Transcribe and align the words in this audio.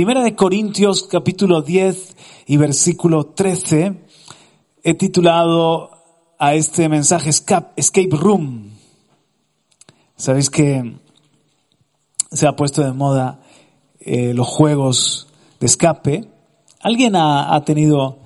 Primera 0.00 0.22
de 0.22 0.34
Corintios 0.34 1.02
capítulo 1.02 1.60
10 1.60 2.16
y 2.46 2.56
versículo 2.56 3.26
13 3.26 4.00
he 4.82 4.94
titulado 4.94 5.90
a 6.38 6.54
este 6.54 6.88
mensaje 6.88 7.28
Escape 7.28 8.08
Room. 8.12 8.70
Sabéis 10.16 10.48
que 10.48 10.96
se 12.32 12.46
ha 12.46 12.56
puesto 12.56 12.82
de 12.82 12.94
moda 12.94 13.40
eh, 13.98 14.32
los 14.32 14.48
juegos 14.48 15.28
de 15.60 15.66
escape. 15.66 16.24
¿Alguien 16.80 17.14
ha, 17.14 17.62
tenido 17.66 18.20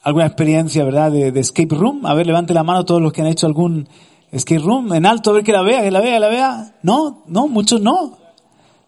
alguna 0.00 0.26
experiencia, 0.26 0.84
verdad, 0.84 1.10
de, 1.10 1.32
de, 1.32 1.40
escape 1.40 1.74
room? 1.74 2.06
A 2.06 2.14
ver, 2.14 2.24
levante 2.24 2.54
la 2.54 2.62
mano 2.62 2.84
todos 2.84 3.02
los 3.02 3.12
que 3.12 3.22
han 3.22 3.26
hecho 3.26 3.48
algún 3.48 3.88
escape 4.30 4.60
room. 4.60 4.94
En 4.94 5.06
alto, 5.06 5.30
a 5.30 5.32
ver 5.32 5.42
que 5.42 5.50
la 5.50 5.62
vea, 5.62 5.82
que 5.82 5.90
la 5.90 6.00
vea, 6.00 6.14
que 6.14 6.20
la 6.20 6.28
vea. 6.28 6.76
No, 6.84 7.24
no, 7.26 7.48
muchos 7.48 7.80
no. 7.80 8.25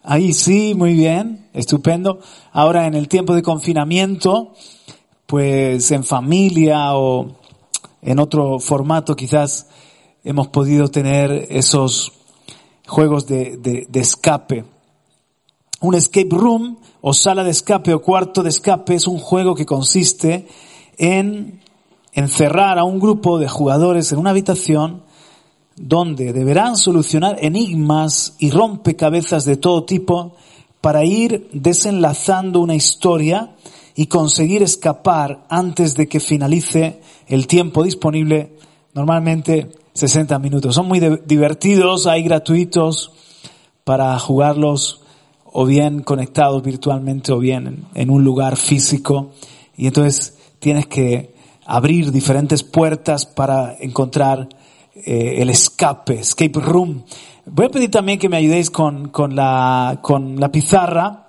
Ahí 0.03 0.31
sí, 0.31 0.75
muy 0.75 0.93
bien, 0.93 1.49
estupendo. 1.53 2.19
Ahora 2.53 2.87
en 2.87 2.93
el 2.93 3.09
tiempo 3.09 3.35
de 3.35 3.41
confinamiento, 3.41 4.53
pues 5.25 5.91
en 5.91 6.05
familia 6.05 6.95
o 6.95 7.35
en 8.01 8.19
otro 8.19 8.59
formato 8.59 9.17
quizás 9.17 9.67
hemos 10.23 10.47
podido 10.47 10.87
tener 10.87 11.47
esos 11.49 12.13
juegos 12.87 13.27
de, 13.27 13.57
de, 13.57 13.99
escape. 13.99 14.63
Un 15.81 15.95
escape 15.95 16.29
room 16.31 16.77
o 17.01 17.13
sala 17.13 17.43
de 17.43 17.51
escape 17.51 17.93
o 17.93 18.01
cuarto 18.01 18.41
de 18.41 18.49
escape 18.49 18.95
es 18.95 19.05
un 19.05 19.19
juego 19.19 19.53
que 19.53 19.65
consiste 19.65 20.47
en 20.97 21.59
encerrar 22.13 22.79
a 22.79 22.85
un 22.85 22.99
grupo 22.99 23.37
de 23.37 23.49
jugadores 23.49 24.13
en 24.13 24.19
una 24.19 24.29
habitación 24.29 25.03
donde 25.79 26.33
deberán 26.33 26.75
solucionar 26.75 27.37
enigmas 27.41 28.35
y 28.37 28.51
rompecabezas 28.51 29.45
de 29.45 29.55
todo 29.55 29.85
tipo 29.85 30.35
para 30.81 31.05
ir 31.05 31.49
desenlazando 31.53 32.59
una 32.59 32.75
historia 32.75 33.55
y 33.95 34.07
conseguir 34.07 34.61
escapar 34.61 35.45
antes 35.49 35.95
de 35.95 36.07
que 36.07 36.19
finalice 36.19 37.01
el 37.27 37.47
tiempo 37.47 37.83
disponible, 37.83 38.57
normalmente 38.93 39.71
60 39.93 40.37
minutos. 40.39 40.75
Son 40.75 40.87
muy 40.87 40.99
divertidos, 41.25 42.07
hay 42.07 42.23
gratuitos 42.23 43.11
para 43.85 44.17
jugarlos 44.19 45.01
o 45.45 45.65
bien 45.65 46.01
conectados 46.03 46.61
virtualmente 46.61 47.31
o 47.31 47.39
bien 47.39 47.85
en 47.95 48.09
un 48.09 48.23
lugar 48.23 48.57
físico. 48.57 49.31
Y 49.77 49.87
entonces 49.87 50.37
tienes 50.59 50.87
que 50.87 51.33
abrir 51.65 52.11
diferentes 52.11 52.63
puertas 52.63 53.25
para 53.25 53.75
encontrar 53.79 54.49
eh, 54.95 55.35
el 55.37 55.49
escape, 55.49 56.19
escape 56.19 56.59
room. 56.59 57.03
Voy 57.45 57.65
a 57.65 57.69
pedir 57.69 57.89
también 57.89 58.19
que 58.19 58.29
me 58.29 58.37
ayudéis 58.37 58.69
con, 58.69 59.09
con, 59.09 59.35
la, 59.35 59.99
con 60.01 60.39
la 60.39 60.51
pizarra, 60.51 61.27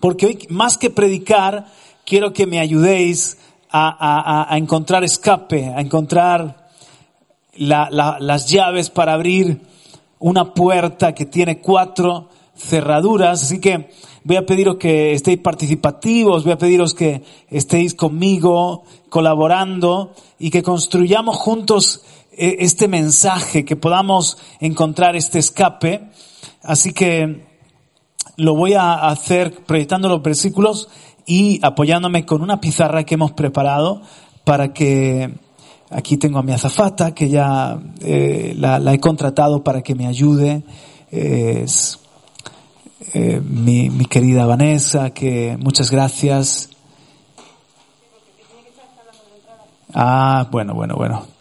porque 0.00 0.26
hoy 0.26 0.46
más 0.50 0.76
que 0.76 0.90
predicar, 0.90 1.66
quiero 2.04 2.32
que 2.32 2.46
me 2.46 2.60
ayudéis 2.60 3.38
a, 3.70 3.88
a, 3.88 4.52
a 4.52 4.58
encontrar 4.58 5.02
escape, 5.02 5.72
a 5.74 5.80
encontrar 5.80 6.68
la, 7.56 7.88
la, 7.90 8.18
las 8.20 8.48
llaves 8.48 8.90
para 8.90 9.14
abrir 9.14 9.60
una 10.18 10.54
puerta 10.54 11.14
que 11.14 11.26
tiene 11.26 11.60
cuatro 11.60 12.28
cerraduras. 12.56 13.42
Así 13.42 13.60
que 13.60 13.90
voy 14.24 14.36
a 14.36 14.46
pediros 14.46 14.76
que 14.76 15.12
estéis 15.12 15.38
participativos, 15.38 16.44
voy 16.44 16.52
a 16.52 16.58
pediros 16.58 16.94
que 16.94 17.22
estéis 17.48 17.94
conmigo, 17.94 18.84
colaborando 19.08 20.12
y 20.38 20.50
que 20.50 20.62
construyamos 20.62 21.36
juntos 21.36 22.02
este 22.38 22.88
mensaje, 22.88 23.64
que 23.64 23.76
podamos 23.76 24.38
encontrar 24.60 25.16
este 25.16 25.38
escape. 25.38 26.08
Así 26.62 26.92
que 26.92 27.46
lo 28.36 28.54
voy 28.54 28.74
a 28.74 29.08
hacer 29.08 29.64
proyectando 29.64 30.08
los 30.08 30.22
versículos 30.22 30.88
y 31.26 31.60
apoyándome 31.62 32.26
con 32.26 32.42
una 32.42 32.60
pizarra 32.60 33.04
que 33.04 33.14
hemos 33.14 33.32
preparado 33.32 34.02
para 34.44 34.72
que 34.72 35.34
aquí 35.90 36.16
tengo 36.16 36.38
a 36.38 36.42
mi 36.42 36.52
azafata 36.52 37.14
que 37.14 37.28
ya 37.28 37.78
eh, 38.00 38.54
la, 38.56 38.92
he 38.92 39.00
contratado 39.00 39.62
para 39.62 39.82
que 39.82 39.94
me 39.94 40.06
ayude. 40.06 40.62
Eh, 41.10 41.66
mi, 43.42 43.90
mi, 43.90 44.06
querida 44.06 44.46
Vanessa, 44.46 45.10
que 45.10 45.56
muchas 45.60 45.90
gracias. 45.90 46.70
Ah, 49.92 50.48
bueno, 50.50 50.74
bueno, 50.74 50.96
bueno. 50.96 51.33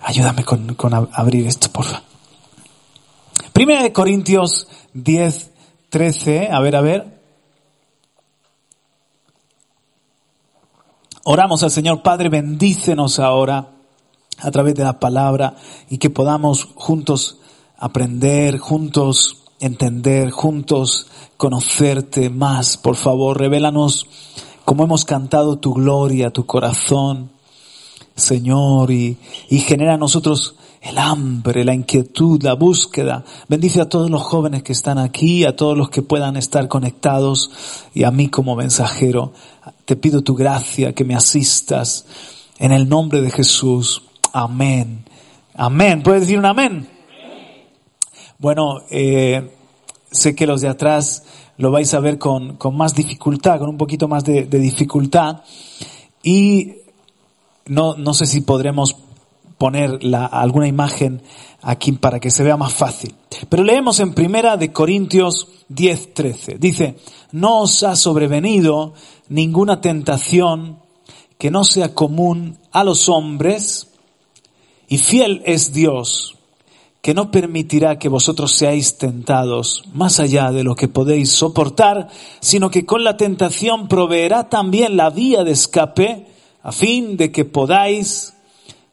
Ayúdame 0.00 0.44
con, 0.44 0.74
con 0.74 1.08
abrir 1.12 1.46
esto, 1.46 1.70
por 1.70 1.84
favor. 1.84 2.02
Primera 3.52 3.82
de 3.82 3.92
Corintios 3.92 4.68
10, 4.94 5.50
13. 5.90 6.48
A 6.50 6.60
ver, 6.60 6.76
a 6.76 6.80
ver. 6.80 7.20
Oramos 11.24 11.62
al 11.62 11.70
Señor 11.70 12.02
Padre, 12.02 12.28
bendícenos 12.28 13.18
ahora 13.18 13.72
a 14.38 14.50
través 14.50 14.74
de 14.74 14.84
la 14.84 14.98
palabra 14.98 15.54
y 15.90 15.98
que 15.98 16.08
podamos 16.10 16.68
juntos 16.74 17.38
aprender, 17.76 18.58
juntos 18.58 19.42
entender, 19.60 20.30
juntos 20.30 21.08
conocerte 21.36 22.30
más. 22.30 22.76
Por 22.76 22.96
favor, 22.96 23.38
revélanos 23.38 24.06
cómo 24.64 24.84
hemos 24.84 25.04
cantado 25.04 25.58
tu 25.58 25.74
gloria, 25.74 26.30
tu 26.30 26.46
corazón, 26.46 27.30
Señor, 28.20 28.90
y, 28.90 29.16
y 29.48 29.58
genera 29.58 29.94
a 29.94 29.98
nosotros 29.98 30.56
el 30.80 30.96
hambre, 30.96 31.64
la 31.64 31.74
inquietud, 31.74 32.42
la 32.42 32.54
búsqueda. 32.54 33.24
Bendice 33.48 33.80
a 33.80 33.88
todos 33.88 34.10
los 34.10 34.22
jóvenes 34.22 34.62
que 34.62 34.72
están 34.72 34.98
aquí, 34.98 35.44
a 35.44 35.54
todos 35.54 35.76
los 35.76 35.90
que 35.90 36.02
puedan 36.02 36.36
estar 36.36 36.68
conectados 36.68 37.50
y 37.94 38.04
a 38.04 38.10
mí 38.10 38.28
como 38.28 38.56
mensajero. 38.56 39.32
Te 39.84 39.96
pido 39.96 40.22
tu 40.22 40.34
gracia, 40.34 40.94
que 40.94 41.04
me 41.04 41.14
asistas 41.14 42.06
en 42.58 42.72
el 42.72 42.88
nombre 42.88 43.20
de 43.20 43.30
Jesús. 43.30 44.02
Amén. 44.32 45.04
Amén. 45.54 46.02
¿Puedes 46.02 46.22
decir 46.22 46.38
un 46.38 46.46
amén? 46.46 46.88
Bueno, 48.38 48.80
eh, 48.90 49.50
sé 50.10 50.34
que 50.34 50.46
los 50.46 50.62
de 50.62 50.68
atrás 50.68 51.24
lo 51.58 51.70
vais 51.70 51.92
a 51.92 52.00
ver 52.00 52.16
con, 52.16 52.56
con 52.56 52.74
más 52.74 52.94
dificultad, 52.94 53.58
con 53.58 53.68
un 53.68 53.76
poquito 53.76 54.08
más 54.08 54.24
de, 54.24 54.44
de 54.44 54.58
dificultad. 54.58 55.42
Y 56.22 56.76
no, 57.70 57.94
no 57.94 58.14
sé 58.14 58.26
si 58.26 58.40
podremos 58.40 58.96
poner 59.56 60.02
la, 60.02 60.26
alguna 60.26 60.66
imagen 60.66 61.22
aquí 61.62 61.92
para 61.92 62.18
que 62.18 62.32
se 62.32 62.42
vea 62.42 62.56
más 62.56 62.72
fácil. 62.72 63.14
Pero 63.48 63.62
leemos 63.62 64.00
en 64.00 64.12
primera 64.12 64.56
de 64.56 64.72
Corintios 64.72 65.46
10, 65.68 66.14
13. 66.14 66.56
Dice, 66.58 66.96
no 67.30 67.60
os 67.60 67.84
ha 67.84 67.94
sobrevenido 67.94 68.94
ninguna 69.28 69.80
tentación 69.80 70.80
que 71.38 71.52
no 71.52 71.62
sea 71.62 71.94
común 71.94 72.58
a 72.72 72.82
los 72.82 73.08
hombres 73.08 73.92
y 74.88 74.98
fiel 74.98 75.40
es 75.46 75.72
Dios 75.72 76.36
que 77.02 77.14
no 77.14 77.30
permitirá 77.30 77.98
que 77.98 78.08
vosotros 78.08 78.52
seáis 78.52 78.98
tentados 78.98 79.84
más 79.94 80.18
allá 80.20 80.50
de 80.50 80.64
lo 80.64 80.74
que 80.74 80.88
podéis 80.88 81.30
soportar, 81.30 82.08
sino 82.40 82.70
que 82.70 82.84
con 82.84 83.04
la 83.04 83.16
tentación 83.16 83.88
proveerá 83.88 84.48
también 84.48 84.96
la 84.96 85.08
vía 85.08 85.44
de 85.44 85.52
escape 85.52 86.26
a 86.62 86.72
fin 86.72 87.16
de 87.16 87.32
que 87.32 87.44
podáis 87.44 88.34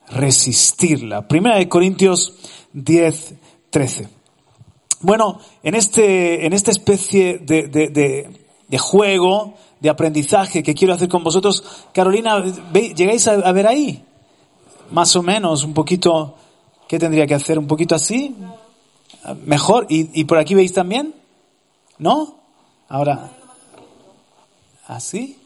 resistirla. 0.10 1.28
Primera 1.28 1.58
de 1.58 1.68
Corintios 1.68 2.34
10, 2.74 3.36
13. 3.70 4.10
Bueno, 5.02 5.40
en 5.64 5.76
este, 5.76 6.46
en 6.46 6.54
esta 6.54 6.72
especie 6.72 7.40
de, 7.40 7.68
de, 7.68 7.90
de, 7.90 8.48
de 8.68 8.78
juego, 8.78 9.54
de 9.80 9.90
aprendizaje 9.90 10.64
que 10.64 10.74
quiero 10.74 10.94
hacer 10.94 11.10
con 11.10 11.24
vosotros, 11.24 11.64
Carolina, 11.94 12.44
¿llegáis 12.74 13.28
a, 13.28 13.52
ver 13.52 13.68
ahí? 13.68 14.04
Más 14.92 15.16
o 15.16 15.22
menos, 15.22 15.64
un 15.64 15.74
poquito, 15.74 16.36
¿qué 16.88 16.98
tendría 16.98 17.28
que 17.28 17.36
hacer? 17.36 17.60
¿Un 17.60 17.68
poquito 17.68 17.96
así? 17.96 18.36
Mejor. 19.46 19.86
¿Y, 19.90 20.20
y 20.20 20.24
por 20.24 20.38
aquí 20.38 20.56
veis 20.56 20.74
también? 20.74 21.14
¿No? 22.00 22.40
Ahora, 22.88 23.32
¿así? 24.88 25.37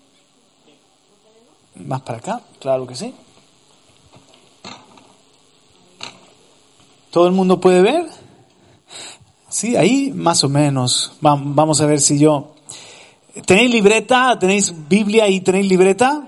¿Más 1.76 2.02
para 2.02 2.18
acá? 2.20 2.42
Claro 2.60 2.86
que 2.86 2.96
sí. 2.96 3.14
¿Todo 7.10 7.28
el 7.28 7.34
mundo 7.34 7.60
puede 7.60 7.82
ver? 7.82 8.06
Sí, 9.50 9.76
ahí 9.76 10.12
más 10.14 10.44
o 10.44 10.50
menos. 10.50 11.14
Vamos 11.20 11.82
a 11.82 11.86
ver 11.86 12.00
si 12.00 12.18
yo... 12.18 12.56
¿Tenéis 13.46 13.72
libreta? 13.72 14.38
¿Tenéis 14.40 14.74
Biblia 14.90 15.28
y 15.30 15.42
tenéis 15.42 15.68
libreta? 15.68 16.28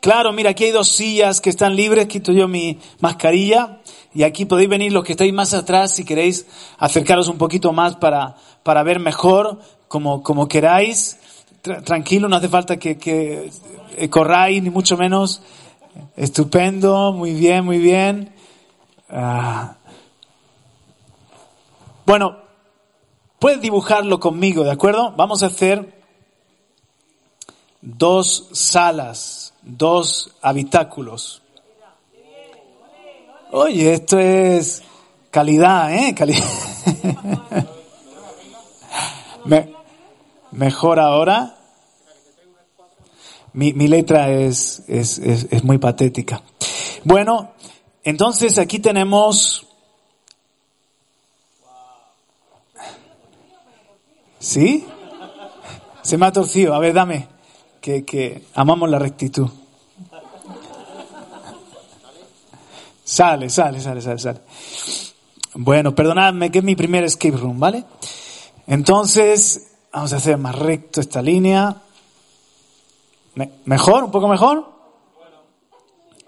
Claro, 0.00 0.32
mira, 0.32 0.50
aquí 0.50 0.64
hay 0.64 0.70
dos 0.70 0.88
sillas 0.88 1.40
que 1.40 1.50
están 1.50 1.76
libres, 1.76 2.06
quito 2.06 2.32
yo 2.32 2.48
mi 2.48 2.78
mascarilla 3.00 3.80
y 4.14 4.22
aquí 4.22 4.46
podéis 4.46 4.70
venir 4.70 4.92
los 4.92 5.04
que 5.04 5.12
estáis 5.12 5.32
más 5.32 5.52
atrás 5.52 5.94
si 5.94 6.04
queréis 6.04 6.46
acercaros 6.78 7.28
un 7.28 7.38
poquito 7.38 7.72
más 7.72 7.96
para, 7.96 8.36
para 8.62 8.82
ver 8.82 8.98
mejor, 8.98 9.60
como, 9.88 10.22
como 10.22 10.48
queráis. 10.48 11.18
Tranquilo, 11.62 12.28
no 12.28 12.36
hace 12.36 12.48
falta 12.48 12.78
que, 12.78 12.96
que 12.98 13.50
corráis, 14.10 14.62
ni 14.62 14.70
mucho 14.70 14.96
menos. 14.96 15.42
Estupendo, 16.16 17.12
muy 17.12 17.34
bien, 17.34 17.64
muy 17.64 17.78
bien. 17.78 18.32
Ah. 19.10 19.76
Bueno, 22.06 22.40
Puedes 23.40 23.62
dibujarlo 23.62 24.20
conmigo, 24.20 24.64
¿de 24.64 24.70
acuerdo? 24.70 25.14
Vamos 25.16 25.42
a 25.42 25.46
hacer 25.46 25.98
dos 27.80 28.50
salas, 28.52 29.54
dos 29.62 30.36
habitáculos. 30.42 31.40
Oye, 33.50 33.94
esto 33.94 34.18
es 34.18 34.82
calidad, 35.30 35.90
¿eh? 35.90 36.14
Calidad. 36.14 36.44
mejor 40.52 40.98
ahora. 40.98 41.56
Mi, 43.52 43.72
mi 43.72 43.88
letra 43.88 44.30
es, 44.30 44.84
es, 44.86 45.18
es, 45.18 45.64
muy 45.64 45.78
patética. 45.78 46.42
Bueno, 47.04 47.52
entonces 48.04 48.58
aquí 48.58 48.78
tenemos... 48.78 49.66
¿Sí? 54.38 54.86
Se 56.02 56.16
me 56.16 56.26
ha 56.26 56.32
torcido. 56.32 56.74
A 56.74 56.78
ver, 56.78 56.94
dame. 56.94 57.28
Que, 57.80 58.04
que 58.04 58.44
amamos 58.54 58.88
la 58.88 58.98
rectitud. 58.98 59.48
Sale, 63.04 63.50
sale, 63.50 63.80
sale, 63.80 64.00
sale, 64.00 64.18
sale. 64.18 64.40
Bueno, 65.54 65.94
perdonadme 65.94 66.50
que 66.50 66.58
es 66.58 66.64
mi 66.64 66.76
primer 66.76 67.02
escape 67.04 67.36
room, 67.36 67.58
¿vale? 67.58 67.84
Entonces, 68.68 69.69
vamos 69.92 70.12
a 70.12 70.16
hacer 70.16 70.36
más 70.38 70.56
recto 70.56 71.00
esta 71.00 71.22
línea. 71.22 71.76
¿Mejor? 73.64 74.04
¿Un 74.04 74.10
poco 74.10 74.28
mejor? 74.28 74.70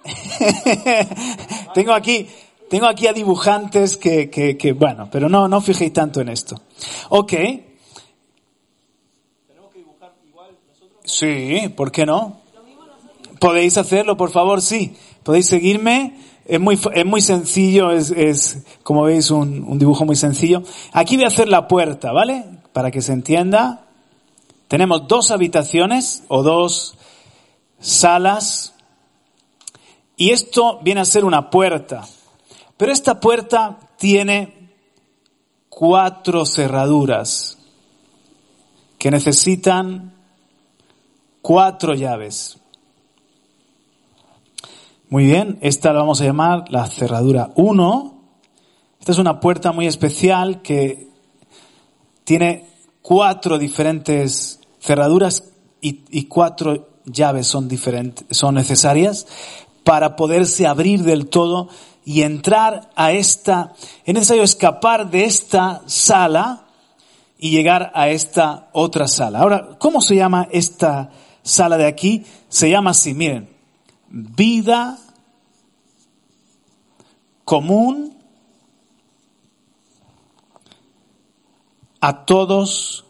tengo 1.74 1.92
aquí, 1.92 2.26
tengo 2.68 2.86
aquí 2.86 3.06
a 3.06 3.12
dibujantes 3.12 3.96
que, 3.96 4.30
que, 4.30 4.56
que, 4.56 4.72
bueno, 4.72 5.08
pero 5.10 5.28
no, 5.28 5.46
no 5.48 5.60
fijéis 5.60 5.92
tanto 5.92 6.20
en 6.20 6.28
esto. 6.28 6.60
Ok. 7.10 7.30
¿Tenemos 9.46 9.70
que 9.72 9.78
dibujar 9.78 10.12
igual 10.26 10.50
nosotros? 10.68 11.00
Sí, 11.04 11.68
¿por 11.76 11.92
qué 11.92 12.06
no? 12.06 12.40
¿Podéis 13.38 13.76
hacerlo, 13.76 14.16
por 14.16 14.30
favor? 14.30 14.62
Sí. 14.62 14.96
¿Podéis 15.22 15.46
seguirme? 15.46 16.16
Es 16.44 16.58
muy, 16.58 16.78
es 16.92 17.06
muy 17.06 17.20
sencillo, 17.20 17.92
es, 17.92 18.10
es 18.10 18.64
como 18.82 19.04
veis, 19.04 19.30
un, 19.30 19.62
un 19.62 19.78
dibujo 19.78 20.04
muy 20.04 20.16
sencillo. 20.16 20.62
Aquí 20.92 21.16
voy 21.16 21.24
a 21.24 21.28
hacer 21.28 21.48
la 21.48 21.68
puerta, 21.68 22.10
¿vale? 22.12 22.44
Para 22.72 22.90
que 22.90 23.02
se 23.02 23.12
entienda. 23.12 23.86
Tenemos 24.68 25.06
dos 25.06 25.30
habitaciones 25.30 26.24
o 26.28 26.42
dos 26.42 26.96
salas 27.78 28.74
y 30.16 30.30
esto 30.30 30.78
viene 30.82 31.00
a 31.00 31.04
ser 31.04 31.24
una 31.24 31.50
puerta. 31.50 32.06
Pero 32.76 32.92
esta 32.92 33.20
puerta 33.20 33.78
tiene 33.98 34.70
cuatro 35.68 36.46
cerraduras 36.46 37.58
que 38.98 39.10
necesitan 39.10 40.14
cuatro 41.40 41.94
llaves. 41.94 42.58
Muy 45.08 45.26
bien, 45.26 45.58
esta 45.60 45.92
la 45.92 46.00
vamos 46.00 46.20
a 46.20 46.24
llamar 46.24 46.64
la 46.70 46.86
cerradura 46.86 47.50
1. 47.56 48.14
Esta 49.00 49.12
es 49.12 49.18
una 49.18 49.40
puerta 49.40 49.72
muy 49.72 49.86
especial 49.86 50.62
que 50.62 51.08
tiene 52.24 52.66
cuatro 53.02 53.58
diferentes 53.58 54.60
cerraduras 54.80 55.44
y, 55.80 56.24
cuatro 56.24 56.88
llaves 57.04 57.48
son 57.48 57.68
diferentes, 57.68 58.24
son 58.30 58.54
necesarias 58.54 59.26
para 59.82 60.14
poderse 60.14 60.66
abrir 60.66 61.02
del 61.02 61.28
todo 61.28 61.68
y 62.04 62.22
entrar 62.22 62.90
a 62.94 63.12
esta, 63.12 63.72
es 64.04 64.14
necesario 64.14 64.42
escapar 64.44 65.10
de 65.10 65.24
esta 65.24 65.82
sala 65.86 66.66
y 67.38 67.50
llegar 67.50 67.90
a 67.94 68.08
esta 68.08 68.68
otra 68.72 69.08
sala. 69.08 69.40
Ahora, 69.40 69.70
¿cómo 69.78 70.00
se 70.00 70.14
llama 70.14 70.48
esta 70.52 71.10
sala 71.42 71.76
de 71.76 71.86
aquí? 71.86 72.24
Se 72.48 72.70
llama 72.70 72.90
así, 72.90 73.14
miren, 73.14 73.48
vida 74.08 74.98
común 77.44 78.11
a 82.02 82.24
todos 82.24 83.04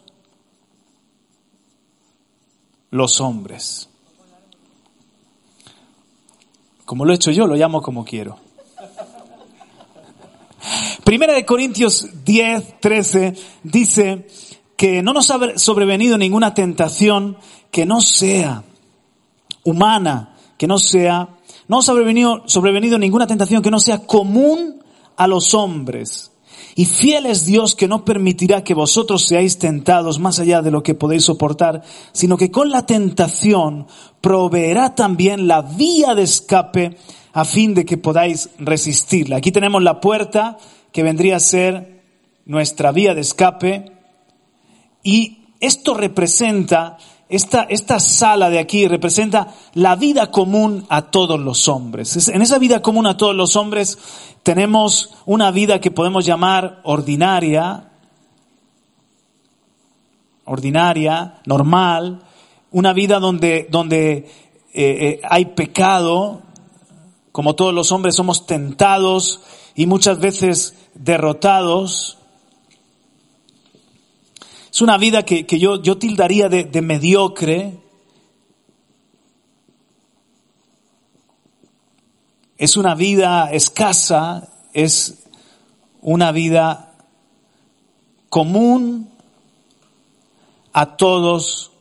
los 2.91 3.19
hombres. 3.19 3.89
Como 6.85 7.03
lo 7.03 7.11
he 7.11 7.15
hecho 7.15 7.31
yo, 7.31 7.47
lo 7.47 7.55
llamo 7.55 7.81
como 7.81 8.05
quiero. 8.05 8.37
Primera 11.03 11.33
de 11.33 11.43
Corintios 11.43 12.23
10, 12.23 12.79
13 12.79 13.33
dice 13.63 14.27
que 14.77 15.01
no 15.01 15.11
nos 15.11 15.31
ha 15.31 15.57
sobrevenido 15.57 16.15
ninguna 16.19 16.53
tentación 16.53 17.37
que 17.71 17.87
no 17.87 17.99
sea 17.99 18.63
humana, 19.63 20.35
que 20.59 20.67
no 20.67 20.77
sea, 20.77 21.29
no 21.67 21.77
nos 21.77 21.89
ha 21.89 21.93
sobrevenido, 21.93 22.43
sobrevenido 22.45 22.99
ninguna 22.99 23.25
tentación 23.25 23.63
que 23.63 23.71
no 23.71 23.79
sea 23.79 24.05
común 24.05 24.83
a 25.17 25.25
los 25.25 25.55
hombres. 25.55 26.32
Y 26.75 26.85
fiel 26.85 27.27
es 27.27 27.45
Dios 27.45 27.75
que 27.75 27.87
no 27.87 28.03
permitirá 28.03 28.63
que 28.63 28.73
vosotros 28.73 29.25
seáis 29.27 29.59
tentados 29.59 30.19
más 30.19 30.39
allá 30.39 30.61
de 30.61 30.71
lo 30.71 30.81
que 30.81 30.95
podéis 30.95 31.25
soportar, 31.25 31.83
sino 32.11 32.35
que 32.35 32.49
con 32.49 32.71
la 32.71 32.85
tentación 32.85 33.87
proveerá 34.21 34.95
también 34.95 35.47
la 35.47 35.61
vía 35.61 36.15
de 36.15 36.23
escape 36.23 36.97
a 37.33 37.45
fin 37.45 37.73
de 37.73 37.85
que 37.85 37.97
podáis 37.97 38.49
resistirla. 38.57 39.37
Aquí 39.37 39.51
tenemos 39.51 39.83
la 39.83 39.99
puerta 40.01 40.57
que 40.91 41.03
vendría 41.03 41.35
a 41.35 41.39
ser 41.39 42.01
nuestra 42.45 42.91
vía 42.91 43.13
de 43.13 43.21
escape 43.21 43.91
y 45.03 45.39
esto 45.59 45.93
representa 45.93 46.97
esta, 47.35 47.99
sala 47.99 48.51
de 48.51 48.59
aquí 48.59 48.87
representa 48.87 49.55
la 49.73 49.95
vida 49.95 50.29
común 50.29 50.85
a 50.89 51.03
todos 51.03 51.39
los 51.39 51.67
hombres. 51.67 52.27
En 52.27 52.43
esa 52.43 52.59
vida 52.59 52.81
común 52.83 53.07
a 53.07 53.17
todos 53.17 53.35
los 53.35 53.55
hombres 53.55 53.97
tenemos 54.43 55.15
una 55.25 55.49
vida 55.49 55.81
que 55.81 55.89
podemos 55.89 56.25
llamar 56.25 56.81
ordinaria, 56.83 57.89
ordinaria, 60.45 61.41
normal, 61.45 62.21
una 62.71 62.93
vida 62.93 63.19
donde, 63.19 63.67
donde 63.71 64.11
eh, 64.11 64.27
eh, 64.73 65.21
hay 65.27 65.45
pecado, 65.45 66.43
como 67.31 67.55
todos 67.55 67.73
los 67.73 67.91
hombres 67.91 68.15
somos 68.15 68.45
tentados 68.45 69.41
y 69.73 69.87
muchas 69.87 70.19
veces 70.19 70.75
derrotados. 70.93 72.19
Es 74.73 74.81
una 74.81 74.97
vida 74.97 75.21
que, 75.21 75.45
yo, 75.59 75.97
tildaría 75.99 76.49
de, 76.49 76.81
mediocre. 76.81 77.77
Es 82.57 82.75
una 82.75 82.95
vida 82.95 83.51
escasa, 83.51 84.49
es 84.73 85.25
una 86.01 86.31
vida 86.31 86.91
común 88.29 89.11
a 90.71 90.97
todos 90.97 91.71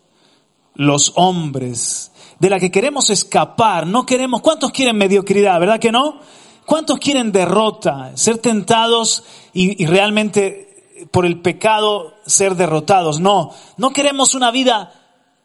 los 0.75 1.15
hombres, 1.17 2.13
de 2.41 2.51
la 2.51 2.61
que 2.61 2.71
queremos 2.71 3.09
escapar, 3.09 3.87
no 3.87 4.05
queremos, 4.05 4.43
¿cuántos 4.43 4.71
quieren 4.71 4.99
mediocridad, 4.99 5.59
verdad 5.59 5.81
que 5.81 5.93
no? 5.93 6.21
¿Cuántos 6.67 6.99
quieren 6.99 7.33
derrota, 7.33 8.15
ser 8.17 8.37
tentados 8.37 9.25
y 9.55 9.87
realmente 9.87 10.72
por 11.11 11.27
el 11.27 11.41
pecado 11.41 12.15
ser 12.27 12.55
derrotados. 12.55 13.21
No, 13.21 13.51
no 13.77 13.91
queremos 13.91 14.35
una 14.35 14.51
vida 14.51 14.93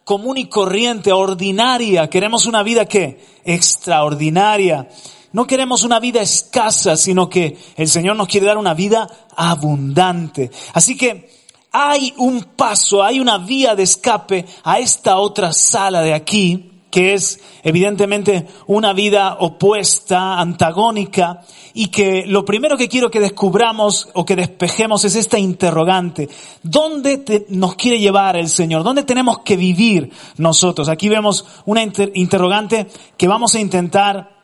común 0.04 0.38
y 0.38 0.46
corriente, 0.46 1.12
ordinaria. 1.12 2.08
Queremos 2.08 2.46
una 2.46 2.62
vida 2.62 2.86
que 2.86 3.24
extraordinaria. 3.44 4.88
No 5.32 5.46
queremos 5.46 5.82
una 5.82 6.00
vida 6.00 6.22
escasa, 6.22 6.96
sino 6.96 7.28
que 7.28 7.58
el 7.76 7.88
Señor 7.88 8.16
nos 8.16 8.28
quiere 8.28 8.46
dar 8.46 8.56
una 8.56 8.74
vida 8.74 9.08
abundante. 9.36 10.50
Así 10.72 10.96
que 10.96 11.30
hay 11.70 12.14
un 12.16 12.42
paso, 12.44 13.02
hay 13.02 13.20
una 13.20 13.38
vía 13.38 13.74
de 13.74 13.82
escape 13.82 14.46
a 14.64 14.78
esta 14.78 15.18
otra 15.18 15.52
sala 15.52 16.00
de 16.00 16.14
aquí 16.14 16.77
que 16.90 17.14
es 17.14 17.40
evidentemente 17.62 18.46
una 18.66 18.92
vida 18.92 19.36
opuesta, 19.40 20.40
antagónica, 20.40 21.42
y 21.74 21.88
que 21.88 22.24
lo 22.26 22.44
primero 22.44 22.76
que 22.76 22.88
quiero 22.88 23.10
que 23.10 23.20
descubramos 23.20 24.08
o 24.14 24.24
que 24.24 24.36
despejemos 24.36 25.04
es 25.04 25.14
esta 25.14 25.38
interrogante. 25.38 26.28
¿Dónde 26.62 27.46
nos 27.50 27.76
quiere 27.76 28.00
llevar 28.00 28.36
el 28.36 28.48
Señor? 28.48 28.82
¿Dónde 28.82 29.04
tenemos 29.04 29.40
que 29.40 29.56
vivir 29.56 30.10
nosotros? 30.38 30.88
Aquí 30.88 31.08
vemos 31.08 31.44
una 31.66 31.82
interrogante 31.82 32.88
que 33.16 33.28
vamos 33.28 33.54
a 33.54 33.60
intentar 33.60 34.38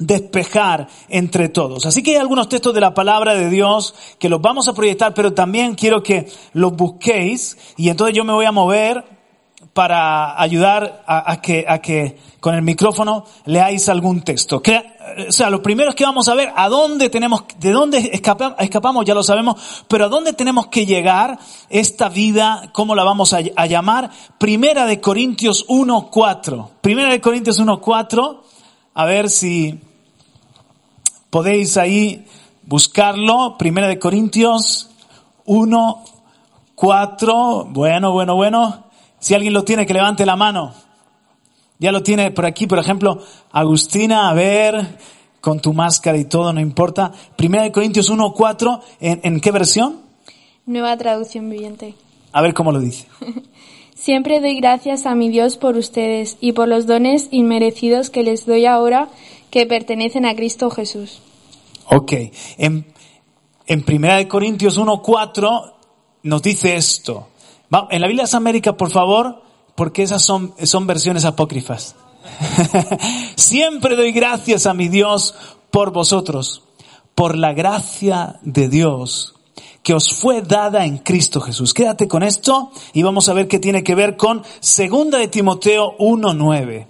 despejar 0.00 0.88
entre 1.08 1.48
todos. 1.48 1.86
Así 1.86 2.02
que 2.02 2.12
hay 2.12 2.16
algunos 2.16 2.48
textos 2.48 2.74
de 2.74 2.80
la 2.80 2.94
palabra 2.94 3.34
de 3.34 3.50
Dios 3.50 3.94
que 4.18 4.28
los 4.28 4.40
vamos 4.40 4.66
a 4.68 4.72
proyectar, 4.72 5.14
pero 5.14 5.32
también 5.32 5.74
quiero 5.74 6.02
que 6.02 6.28
los 6.52 6.74
busquéis 6.74 7.56
y 7.76 7.90
entonces 7.90 8.16
yo 8.16 8.24
me 8.24 8.32
voy 8.32 8.46
a 8.46 8.52
mover 8.52 9.19
para 9.72 10.40
ayudar 10.40 11.04
a, 11.06 11.40
que, 11.40 11.64
a 11.68 11.78
que 11.78 12.18
con 12.40 12.54
el 12.54 12.62
micrófono 12.62 13.24
leáis 13.44 13.88
algún 13.88 14.22
texto. 14.22 14.60
O 15.28 15.32
sea, 15.32 15.48
lo 15.48 15.62
primero 15.62 15.90
es 15.90 15.94
que 15.96 16.04
vamos 16.04 16.28
a 16.28 16.34
ver 16.34 16.52
a 16.56 16.68
dónde 16.68 17.08
tenemos, 17.08 17.44
de 17.58 17.70
dónde 17.70 17.98
escapa- 18.12 18.56
escapamos, 18.58 19.04
ya 19.04 19.14
lo 19.14 19.22
sabemos, 19.22 19.84
pero 19.86 20.06
a 20.06 20.08
dónde 20.08 20.32
tenemos 20.32 20.66
que 20.66 20.86
llegar 20.86 21.38
esta 21.68 22.08
vida, 22.08 22.70
cómo 22.72 22.94
la 22.96 23.04
vamos 23.04 23.32
a, 23.32 23.38
a 23.56 23.66
llamar. 23.66 24.10
Primera 24.38 24.86
de 24.86 25.00
Corintios 25.00 25.66
1.4. 25.68 26.68
Primera 26.80 27.10
de 27.10 27.20
Corintios 27.20 27.60
1.4. 27.60 28.40
A 28.94 29.04
ver 29.04 29.30
si 29.30 29.78
podéis 31.30 31.76
ahí 31.76 32.26
buscarlo. 32.62 33.56
Primera 33.56 33.86
de 33.88 33.98
Corintios 34.00 34.90
1, 35.44 36.04
4. 36.74 37.66
Bueno, 37.70 38.12
bueno, 38.12 38.34
bueno. 38.34 38.89
Si 39.20 39.34
alguien 39.34 39.52
lo 39.52 39.64
tiene, 39.64 39.86
que 39.86 39.94
levante 39.94 40.26
la 40.26 40.34
mano. 40.34 40.74
Ya 41.78 41.92
lo 41.92 42.02
tiene 42.02 42.30
por 42.30 42.44
aquí, 42.44 42.66
por 42.66 42.78
ejemplo, 42.78 43.22
Agustina, 43.52 44.28
a 44.28 44.34
ver, 44.34 44.98
con 45.40 45.60
tu 45.60 45.72
máscara 45.72 46.18
y 46.18 46.24
todo, 46.24 46.52
no 46.52 46.60
importa. 46.60 47.12
Primera 47.36 47.62
de 47.64 47.72
Corintios 47.72 48.10
1, 48.10 48.34
4. 48.34 48.80
¿En, 49.00 49.20
en 49.22 49.40
qué 49.40 49.50
versión? 49.50 50.00
Nueva 50.66 50.96
traducción 50.96 51.48
viviente. 51.48 51.94
A 52.32 52.42
ver 52.42 52.54
cómo 52.54 52.72
lo 52.72 52.80
dice. 52.80 53.06
Siempre 53.94 54.40
doy 54.40 54.56
gracias 54.56 55.04
a 55.04 55.14
mi 55.14 55.28
Dios 55.28 55.56
por 55.56 55.76
ustedes 55.76 56.38
y 56.40 56.52
por 56.52 56.68
los 56.68 56.86
dones 56.86 57.28
inmerecidos 57.30 58.08
que 58.08 58.22
les 58.22 58.46
doy 58.46 58.64
ahora 58.66 59.08
que 59.50 59.66
pertenecen 59.66 60.24
a 60.24 60.34
Cristo 60.34 60.70
Jesús. 60.70 61.20
Ok. 61.86 62.12
En, 62.56 62.86
en 63.66 63.82
Primera 63.82 64.16
de 64.16 64.28
Corintios 64.28 64.76
1, 64.76 65.02
4 65.02 65.76
nos 66.22 66.42
dice 66.42 66.76
esto. 66.76 67.29
En 67.90 68.00
la 68.00 68.06
Biblia 68.08 68.22
de 68.22 68.28
las 68.28 68.34
Américas, 68.34 68.74
por 68.74 68.90
favor, 68.90 69.42
porque 69.74 70.02
esas 70.02 70.22
son, 70.22 70.54
son 70.64 70.86
versiones 70.86 71.24
apócrifas. 71.24 71.94
Siempre 73.36 73.96
doy 73.96 74.12
gracias 74.12 74.66
a 74.66 74.74
mi 74.74 74.88
Dios 74.88 75.34
por 75.70 75.92
vosotros, 75.92 76.62
por 77.14 77.36
la 77.36 77.52
gracia 77.52 78.40
de 78.42 78.68
Dios 78.68 79.34
que 79.82 79.94
os 79.94 80.14
fue 80.14 80.42
dada 80.42 80.84
en 80.84 80.98
Cristo 80.98 81.40
Jesús. 81.40 81.72
Quédate 81.72 82.06
con 82.06 82.22
esto 82.22 82.70
y 82.92 83.02
vamos 83.02 83.28
a 83.28 83.32
ver 83.32 83.48
qué 83.48 83.58
tiene 83.58 83.82
que 83.82 83.94
ver 83.94 84.16
con 84.16 84.42
Segunda 84.60 85.18
de 85.18 85.28
Timoteo 85.28 85.96
1.9. 85.98 86.86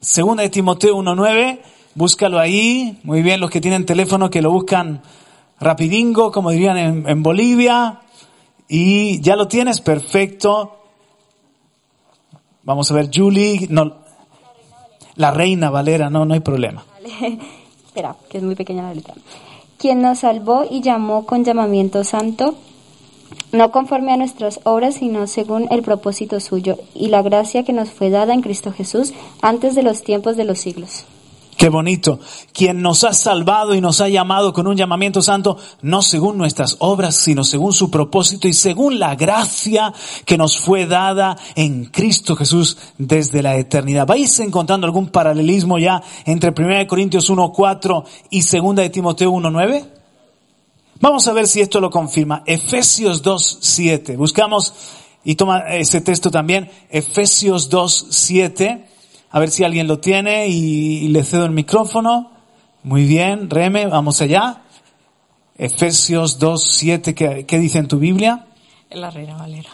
Segunda 0.00 0.42
de 0.42 0.50
Timoteo 0.50 0.96
1.9, 0.96 1.60
búscalo 1.94 2.38
ahí. 2.38 2.98
Muy 3.04 3.22
bien, 3.22 3.40
los 3.40 3.50
que 3.50 3.60
tienen 3.60 3.86
teléfono 3.86 4.30
que 4.30 4.42
lo 4.42 4.50
buscan 4.50 5.02
rapidingo, 5.60 6.32
como 6.32 6.50
dirían 6.50 6.76
en, 6.78 7.08
en 7.08 7.22
Bolivia. 7.22 8.00
Y 8.68 9.20
ya 9.20 9.36
lo 9.36 9.48
tienes, 9.48 9.80
perfecto. 9.80 10.72
Vamos 12.64 12.90
a 12.90 12.94
ver, 12.94 13.10
Julie, 13.14 13.66
no, 13.70 13.94
la 15.14 15.30
reina 15.30 15.70
Valera, 15.70 16.10
no, 16.10 16.24
no 16.24 16.34
hay 16.34 16.40
problema. 16.40 16.84
Espera, 17.86 18.16
que 18.28 18.38
es 18.38 18.44
muy 18.44 18.54
pequeña 18.54 18.82
la 18.82 18.94
letra. 18.94 19.14
Quien 19.78 20.02
nos 20.02 20.20
salvó 20.20 20.64
y 20.68 20.80
llamó 20.80 21.26
con 21.26 21.44
llamamiento 21.44 22.02
santo, 22.02 22.56
no 23.52 23.70
conforme 23.70 24.12
a 24.12 24.16
nuestras 24.16 24.60
obras, 24.64 24.96
sino 24.96 25.26
según 25.26 25.68
el 25.70 25.82
propósito 25.82 26.40
suyo 26.40 26.78
y 26.94 27.08
la 27.08 27.22
gracia 27.22 27.62
que 27.62 27.72
nos 27.72 27.90
fue 27.90 28.10
dada 28.10 28.34
en 28.34 28.42
Cristo 28.42 28.72
Jesús 28.72 29.12
antes 29.42 29.74
de 29.74 29.82
los 29.82 30.02
tiempos 30.02 30.36
de 30.36 30.44
los 30.44 30.58
siglos. 30.58 31.04
Qué 31.56 31.70
bonito. 31.70 32.20
Quien 32.52 32.82
nos 32.82 33.02
ha 33.04 33.14
salvado 33.14 33.74
y 33.74 33.80
nos 33.80 34.02
ha 34.02 34.08
llamado 34.08 34.52
con 34.52 34.66
un 34.66 34.76
llamamiento 34.76 35.22
santo, 35.22 35.56
no 35.80 36.02
según 36.02 36.36
nuestras 36.36 36.76
obras, 36.80 37.16
sino 37.16 37.44
según 37.44 37.72
su 37.72 37.90
propósito 37.90 38.46
y 38.46 38.52
según 38.52 38.98
la 38.98 39.14
gracia 39.14 39.92
que 40.26 40.36
nos 40.36 40.58
fue 40.58 40.86
dada 40.86 41.38
en 41.54 41.86
Cristo 41.86 42.36
Jesús 42.36 42.76
desde 42.98 43.42
la 43.42 43.56
eternidad. 43.56 44.06
¿Vais 44.06 44.38
encontrando 44.40 44.86
algún 44.86 45.08
paralelismo 45.08 45.78
ya 45.78 46.02
entre 46.26 46.52
1 46.56 46.86
Corintios 46.86 47.30
1.4 47.30 48.04
y 48.30 48.42
2 48.42 48.76
de 48.76 48.90
Timoteo 48.90 49.32
1.9? 49.32 49.86
Vamos 51.00 51.26
a 51.26 51.32
ver 51.32 51.46
si 51.46 51.62
esto 51.62 51.80
lo 51.80 51.90
confirma. 51.90 52.42
Efesios 52.44 53.22
2.7. 53.22 54.16
Buscamos 54.16 54.74
y 55.24 55.36
toma 55.36 55.60
ese 55.70 56.02
texto 56.02 56.30
también. 56.30 56.70
Efesios 56.90 57.70
2.7. 57.70 58.95
A 59.36 59.38
ver 59.38 59.50
si 59.50 59.64
alguien 59.64 59.86
lo 59.86 59.98
tiene 59.98 60.48
y, 60.48 61.08
le 61.08 61.22
cedo 61.22 61.44
el 61.44 61.50
micrófono. 61.50 62.30
Muy 62.84 63.04
bien, 63.04 63.50
Reme, 63.50 63.84
vamos 63.84 64.22
allá. 64.22 64.62
Efesios 65.58 66.40
2.7, 66.40 67.12
¿qué, 67.12 67.44
¿qué 67.44 67.58
dice 67.58 67.76
en 67.76 67.86
tu 67.86 67.98
Biblia? 67.98 68.46
En 68.88 69.02
la 69.02 69.10
Reina 69.10 69.36
Valera. 69.36 69.68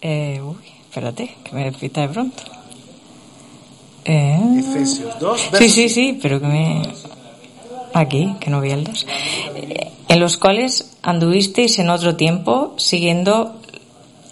Eh, 0.00 0.40
uy, 0.42 0.56
espérate, 0.88 1.36
que 1.44 1.52
me 1.54 1.64
despista 1.64 2.00
de 2.00 2.08
pronto. 2.08 2.42
Eh, 4.06 4.40
Efesios 4.56 5.20
2, 5.20 5.50
sí, 5.58 5.68
sí, 5.68 5.88
sí, 5.90 6.18
pero 6.22 6.40
que 6.40 6.46
me... 6.46 6.82
Aquí, 7.92 8.36
que 8.40 8.48
no 8.48 8.62
vi 8.62 8.70
el 8.70 8.84
2. 8.84 9.06
Eh, 9.54 9.92
en 10.08 10.18
los 10.18 10.38
cuales 10.38 10.96
anduvisteis 11.02 11.78
en 11.78 11.90
otro 11.90 12.16
tiempo 12.16 12.72
siguiendo... 12.78 13.60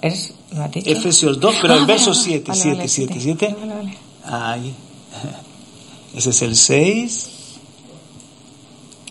¿Es? 0.01 0.33
Efesios 0.75 1.39
2, 1.41 1.55
pero 1.61 1.75
el 1.75 1.83
Ah, 1.83 1.87
verso 1.87 2.11
vale, 2.11 2.23
7, 2.23 2.45
vale, 2.49 2.61
7, 2.61 2.77
vale, 2.77 2.89
7, 2.89 3.15
sí. 3.15 3.21
7. 3.21 3.57
Vale, 3.61 3.75
vale. 3.75 3.99
Ahí. 4.25 4.75
Ese 6.15 6.31
es 6.31 6.43
el 6.43 6.57
6. 6.57 7.31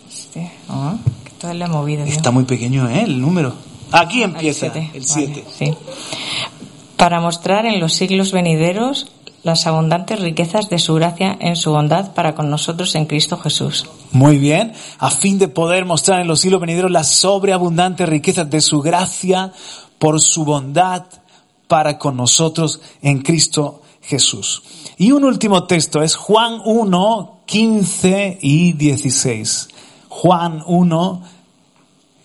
Este, 0.08 0.52
ah, 0.68 0.96
que. 2.04 2.10
Está 2.10 2.30
muy 2.30 2.44
pequeño, 2.44 2.88
¿eh? 2.88 3.02
El 3.04 3.20
número. 3.20 3.54
Aquí 3.92 4.18
El 4.22 4.30
empieza, 4.30 4.66
el 4.66 4.72
vale, 4.72 5.02
7. 5.02 5.44
sí. 5.58 5.74
Para 6.96 7.20
mostrar 7.20 7.64
en 7.66 7.78
los 7.78 7.92
siglos 7.92 8.32
venideros 8.32 9.06
las 9.44 9.66
abundantes 9.68 10.18
riquezas 10.20 10.68
de 10.68 10.78
su 10.80 10.94
gracia 10.94 11.36
en 11.40 11.54
su 11.54 11.70
bondad 11.70 12.12
para 12.12 12.34
con 12.34 12.50
nosotros 12.50 12.94
en 12.96 13.06
Cristo 13.06 13.38
Jesús. 13.38 13.86
Muy 14.10 14.36
bien, 14.38 14.72
a 14.98 15.10
fin 15.10 15.38
de 15.38 15.46
poder 15.46 15.84
mostrar 15.84 16.20
en 16.20 16.26
los 16.26 16.40
siglos 16.40 16.60
venideros 16.60 16.90
las 16.90 17.08
sobreabundantes 17.08 18.08
riquezas 18.08 18.50
de 18.50 18.60
su 18.60 18.82
gracia 18.82 19.52
por 19.98 20.20
su 20.20 20.44
bondad 20.44 21.04
para 21.68 21.98
con 21.98 22.16
nosotros 22.16 22.80
en 23.02 23.22
Cristo 23.22 23.82
Jesús. 24.00 24.62
Y 24.96 25.12
un 25.12 25.24
último 25.24 25.64
texto 25.64 26.02
es 26.02 26.16
Juan 26.16 26.60
1, 26.64 27.42
15 27.46 28.38
y 28.40 28.72
16. 28.72 29.68
Juan 30.08 30.62
1, 30.66 31.22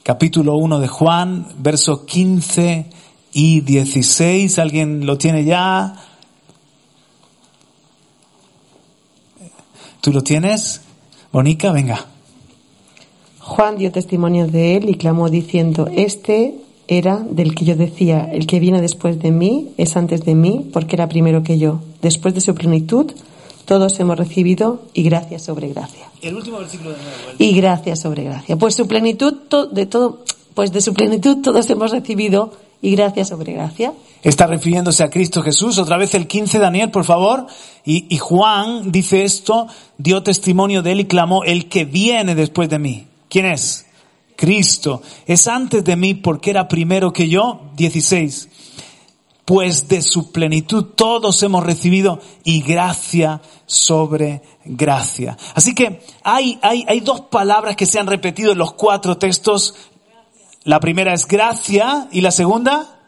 capítulo 0.01 0.55
1 0.55 0.79
de 0.79 0.87
Juan, 0.87 1.47
verso 1.59 2.05
15 2.05 2.89
y 3.33 3.61
16. 3.61 4.57
¿Alguien 4.59 5.05
lo 5.05 5.17
tiene 5.17 5.43
ya? 5.43 5.95
¿Tú 9.99 10.11
lo 10.11 10.21
tienes? 10.21 10.81
Bonica, 11.31 11.71
venga. 11.71 12.05
Juan 13.39 13.77
dio 13.77 13.91
testimonio 13.91 14.47
de 14.47 14.77
él 14.77 14.89
y 14.89 14.95
clamó 14.95 15.29
diciendo, 15.29 15.89
este 15.91 16.62
era 16.87 17.17
del 17.19 17.55
que 17.55 17.65
yo 17.65 17.75
decía, 17.75 18.29
el 18.31 18.45
que 18.47 18.59
viene 18.59 18.81
después 18.81 19.19
de 19.19 19.31
mí 19.31 19.69
es 19.77 19.95
antes 19.97 20.25
de 20.25 20.35
mí, 20.35 20.69
porque 20.73 20.95
era 20.95 21.07
primero 21.07 21.43
que 21.43 21.57
yo. 21.57 21.79
Después 22.01 22.33
de 22.33 22.41
su 22.41 22.53
plenitud, 22.55 23.11
todos 23.65 23.99
hemos 23.99 24.17
recibido 24.17 24.81
y 24.93 25.03
gracia 25.03 25.39
sobre 25.39 25.69
gracia. 25.69 26.05
El 26.21 26.35
último 26.35 26.59
versículo 26.59 26.89
de 26.91 26.97
nuevo. 26.97 27.17
Y 27.39 27.53
gracia 27.53 27.95
sobre 27.95 28.23
gracia. 28.23 28.57
Pues 28.57 28.75
su 28.75 28.87
plenitud, 28.87 29.33
to- 29.47 29.67
de 29.67 29.85
todo, 29.85 30.23
pues 30.53 30.71
de 30.73 30.81
su 30.81 30.93
plenitud 30.93 31.37
todos 31.41 31.69
hemos 31.69 31.91
recibido 31.91 32.51
y 32.81 32.91
gracia 32.95 33.23
sobre 33.23 33.53
gracia. 33.53 33.93
Está 34.21 34.45
refiriéndose 34.47 35.03
a 35.03 35.09
Cristo 35.09 35.41
Jesús. 35.41 35.77
Otra 35.77 35.95
vez 35.97 36.13
el 36.15 36.27
15, 36.27 36.59
Daniel, 36.59 36.91
por 36.91 37.05
favor. 37.05 37.47
Y, 37.85 38.05
y 38.13 38.17
Juan 38.17 38.91
dice 38.91 39.23
esto, 39.23 39.67
dio 39.97 40.21
testimonio 40.23 40.81
de 40.81 40.91
él 40.93 40.99
y 41.01 41.05
clamó, 41.05 41.43
el 41.45 41.69
que 41.69 41.85
viene 41.85 42.35
después 42.35 42.69
de 42.69 42.79
mí. 42.79 43.07
¿Quién 43.29 43.45
es? 43.45 43.85
Cristo. 44.43 45.01
Es 45.25 45.47
antes 45.47 45.85
de 45.85 45.95
mí 45.95 46.15
porque 46.15 46.49
era 46.49 46.67
primero 46.67 47.13
que 47.13 47.29
yo. 47.29 47.61
16. 47.77 48.49
Pues 49.45 49.87
de 49.87 50.01
su 50.01 50.33
plenitud 50.33 50.83
todos 50.97 51.41
hemos 51.43 51.63
recibido 51.63 52.19
y 52.43 52.61
gracia 52.61 53.41
sobre 53.65 54.41
gracia. 54.65 55.37
Así 55.55 55.73
que 55.73 56.01
hay, 56.23 56.59
hay, 56.61 56.83
hay 56.89 56.99
dos 56.99 57.21
palabras 57.21 57.77
que 57.77 57.85
se 57.85 57.99
han 57.99 58.07
repetido 58.07 58.51
en 58.51 58.57
los 58.57 58.73
cuatro 58.73 59.17
textos. 59.17 59.75
La 60.65 60.81
primera 60.81 61.13
es 61.13 61.25
gracia 61.25 62.09
y 62.11 62.19
la 62.19 62.31
segunda 62.31 62.99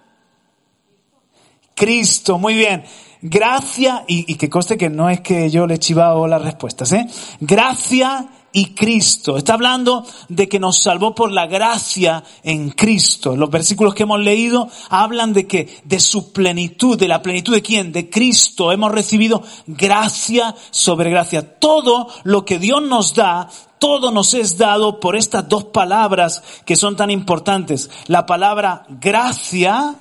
Cristo, 1.76 2.40
muy 2.40 2.56
bien. 2.56 2.86
Gracia, 3.22 4.06
y, 4.08 4.36
que 4.36 4.50
conste 4.50 4.78
que 4.78 4.90
no 4.90 5.10
es 5.10 5.20
que 5.20 5.50
yo 5.50 5.68
le 5.68 5.76
he 5.76 5.80
chivado 5.80 6.28
las 6.28 6.42
respuestas, 6.42 6.94
¿eh? 6.94 7.06
Gracia 7.42 8.30
y 8.56 8.68
Cristo. 8.68 9.36
Está 9.38 9.56
hablando 9.56 10.06
de 10.30 10.48
que 10.48 10.62
nos 10.62 10.82
salvó 10.82 11.14
por 11.14 11.30
la 11.30 11.46
gracia 11.46 12.24
en 12.42 12.70
Cristo. 12.70 13.36
Los 13.36 13.50
versículos 13.50 13.94
que 13.94 14.04
hemos 14.04 14.22
leído 14.22 14.70
hablan 14.90 15.34
de 15.34 15.46
que 15.46 15.82
de 15.84 16.00
su 16.00 16.32
plenitud, 16.32 16.98
de 16.98 17.10
la 17.10 17.22
plenitud 17.22 17.54
de 17.54 17.62
quién? 17.62 17.92
De 17.92 18.10
Cristo. 18.10 18.72
Hemos 18.72 18.94
recibido 18.94 19.44
gracia 19.68 20.56
sobre 20.72 21.10
gracia. 21.10 21.60
Todo 21.60 22.08
lo 22.24 22.46
que 22.46 22.58
Dios 22.58 22.82
nos 22.82 23.14
da, 23.14 23.50
todo 23.78 24.10
nos 24.12 24.34
es 24.34 24.58
dado 24.58 25.02
por 25.02 25.18
estas 25.18 25.50
dos 25.50 25.66
palabras 25.66 26.42
que 26.66 26.78
son 26.78 26.96
tan 26.96 27.12
importantes. 27.12 27.90
La 28.08 28.26
palabra 28.26 28.86
gracia, 28.88 29.96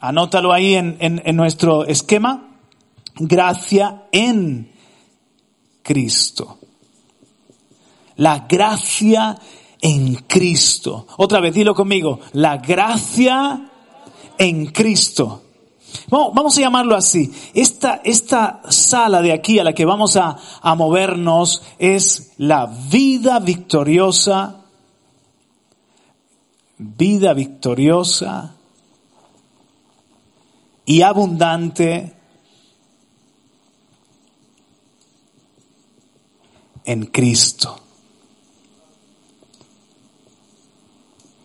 Anótalo 0.00 0.52
ahí 0.52 0.74
en, 0.74 0.96
en, 0.98 1.22
en 1.24 1.36
nuestro 1.36 1.86
esquema. 1.86 2.48
Gracia 3.14 4.06
en 4.10 4.72
Cristo. 5.84 6.58
La 8.16 8.46
gracia 8.48 9.38
en 9.80 10.14
Cristo. 10.14 11.06
Otra 11.16 11.40
vez, 11.40 11.54
dilo 11.54 11.74
conmigo. 11.74 12.20
La 12.32 12.58
gracia 12.58 13.68
en 14.38 14.66
Cristo. 14.66 15.42
Vamos 16.08 16.56
a 16.56 16.60
llamarlo 16.60 16.96
así. 16.96 17.32
Esta, 17.54 18.00
esta 18.04 18.62
sala 18.68 19.20
de 19.22 19.32
aquí 19.32 19.58
a 19.58 19.64
la 19.64 19.74
que 19.74 19.84
vamos 19.84 20.16
a, 20.16 20.38
a 20.60 20.74
movernos 20.74 21.62
es 21.78 22.32
la 22.38 22.66
vida 22.66 23.38
victoriosa. 23.40 24.58
Vida 26.78 27.32
victoriosa 27.34 28.56
y 30.84 31.02
abundante 31.02 32.14
en 36.84 37.06
Cristo. 37.06 37.81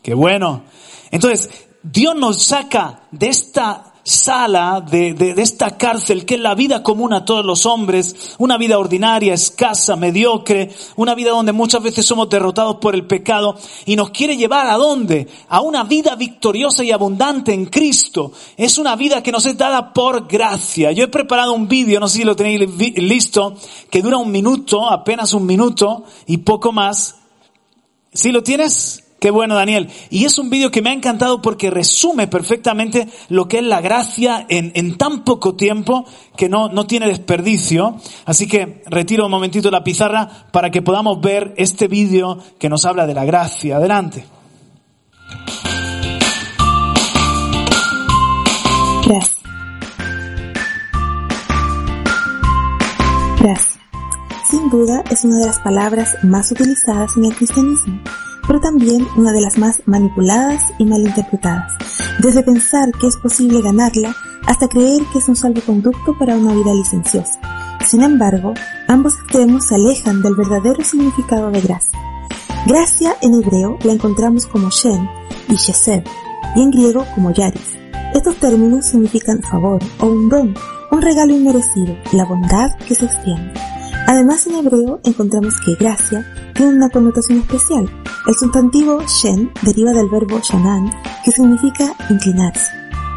Qué 0.07 0.13
bueno. 0.13 0.63
Entonces, 1.11 1.49
Dios 1.83 2.15
nos 2.15 2.41
saca 2.41 3.01
de 3.11 3.27
esta 3.27 3.91
sala 4.03 4.79
de, 4.79 5.13
de, 5.13 5.41
esta 5.41 5.75
cárcel 5.75 6.25
que 6.25 6.35
es 6.35 6.39
la 6.39 6.55
vida 6.55 6.81
común 6.81 7.11
a 7.11 7.25
todos 7.25 7.45
los 7.45 7.65
hombres, 7.65 8.35
una 8.37 8.57
vida 8.57 8.79
ordinaria, 8.79 9.33
escasa, 9.33 9.97
mediocre, 9.97 10.73
una 10.95 11.13
vida 11.13 11.31
donde 11.31 11.51
muchas 11.51 11.83
veces 11.83 12.05
somos 12.05 12.29
derrotados 12.29 12.77
por 12.77 12.95
el 12.95 13.05
pecado 13.05 13.57
y 13.85 13.97
nos 13.97 14.11
quiere 14.11 14.37
llevar 14.37 14.67
a 14.67 14.77
dónde? 14.77 15.27
A 15.49 15.59
una 15.59 15.83
vida 15.83 16.15
victoriosa 16.15 16.85
y 16.85 16.91
abundante 16.91 17.53
en 17.53 17.65
Cristo. 17.65 18.31
Es 18.55 18.77
una 18.77 18.95
vida 18.95 19.21
que 19.21 19.33
nos 19.33 19.45
es 19.45 19.57
dada 19.57 19.91
por 19.91 20.25
gracia. 20.25 20.93
Yo 20.93 21.03
he 21.03 21.09
preparado 21.09 21.51
un 21.51 21.67
vídeo, 21.67 21.99
no 21.99 22.07
sé 22.07 22.19
si 22.19 22.23
lo 22.23 22.33
tenéis 22.33 22.61
listo, 22.95 23.55
que 23.89 24.01
dura 24.01 24.15
un 24.15 24.31
minuto, 24.31 24.89
apenas 24.89 25.33
un 25.33 25.45
minuto 25.45 26.05
y 26.27 26.37
poco 26.37 26.71
más. 26.71 27.17
¿Sí 28.13 28.31
lo 28.31 28.41
tienes? 28.41 29.03
Qué 29.19 29.31
bueno, 29.31 29.55
Daniel. 29.55 29.89
Y 30.11 30.25
es 30.25 30.37
un 30.37 30.49
vídeo 30.51 30.69
que 30.69 30.83
me 30.83 30.91
ha 30.91 30.93
encantado 30.93 31.41
porque 31.41 31.71
resume 31.71 32.27
perfectamente 32.27 33.07
lo 33.29 33.47
que 33.47 33.57
es 33.57 33.63
la 33.63 33.81
gracia 33.81 34.45
en, 34.47 34.97
tan 34.97 35.23
poco 35.23 35.55
tiempo 35.55 36.05
que 36.35 36.49
no, 36.49 36.69
no 36.69 36.85
tiene 36.85 37.07
desperdicio. 37.07 37.97
Así 38.25 38.47
que 38.47 38.83
retiro 38.85 39.25
un 39.25 39.31
momentito 39.31 39.71
la 39.71 39.83
pizarra 39.83 40.29
para 40.51 40.69
que 40.69 40.83
podamos 40.83 41.19
ver 41.19 41.53
este 41.57 41.87
vídeo 41.87 42.37
que 42.59 42.69
nos 42.69 42.85
habla 42.85 43.07
de 43.07 43.15
la 43.15 43.25
gracia. 43.25 43.77
Adelante. 43.77 44.23
Gracias. 49.07 49.37
Gracia. 53.39 53.81
Sin 54.47 54.69
duda 54.69 55.03
es 55.09 55.25
una 55.25 55.39
de 55.39 55.45
las 55.47 55.59
palabras 55.59 56.17
más 56.23 56.51
utilizadas 56.51 57.17
en 57.17 57.25
el 57.25 57.35
cristianismo 57.35 57.99
pero 58.47 58.59
también 58.59 59.05
una 59.17 59.31
de 59.33 59.41
las 59.41 59.57
más 59.57 59.81
manipuladas 59.85 60.63
y 60.79 60.85
malinterpretadas, 60.85 61.73
desde 62.19 62.43
pensar 62.43 62.91
que 62.99 63.07
es 63.07 63.17
posible 63.17 63.61
ganarla 63.61 64.15
hasta 64.47 64.69
creer 64.69 65.03
que 65.11 65.19
es 65.19 65.27
un 65.27 65.35
salvoconducto 65.35 66.17
para 66.17 66.35
una 66.35 66.53
vida 66.53 66.73
licenciosa. 66.73 67.39
Sin 67.85 68.01
embargo, 68.01 68.53
ambos 68.87 69.13
extremos 69.15 69.67
se 69.67 69.75
alejan 69.75 70.21
del 70.21 70.35
verdadero 70.35 70.83
significado 70.83 71.51
de 71.51 71.61
gracia. 71.61 71.99
Gracia 72.65 73.15
en 73.21 73.35
hebreo 73.35 73.77
la 73.83 73.93
encontramos 73.93 74.45
como 74.47 74.69
Shen 74.69 75.07
y 75.49 75.55
Shesed, 75.55 76.03
y 76.55 76.61
en 76.61 76.71
griego 76.71 77.05
como 77.13 77.31
Yaris. 77.31 77.77
Estos 78.13 78.35
términos 78.37 78.87
significan 78.87 79.41
favor 79.41 79.81
o 79.99 80.05
un 80.07 80.29
don, 80.29 80.55
un 80.91 81.01
regalo 81.01 81.33
inmerecido, 81.33 81.95
la 82.13 82.25
bondad 82.25 82.75
que 82.87 82.95
se 82.95 83.05
extiende. 83.05 83.53
Además 84.07 84.47
en 84.47 84.55
hebreo 84.55 85.01
encontramos 85.03 85.53
que 85.59 85.75
gracia 85.75 86.25
tiene 86.53 86.75
una 86.75 86.89
connotación 86.89 87.39
especial. 87.39 87.89
El 88.25 88.35
sustantivo 88.35 89.01
shen 89.05 89.51
deriva 89.61 89.91
del 89.91 90.09
verbo 90.09 90.39
shanan, 90.39 90.89
que 91.25 91.31
significa 91.31 91.93
inclinarse. 92.09 92.71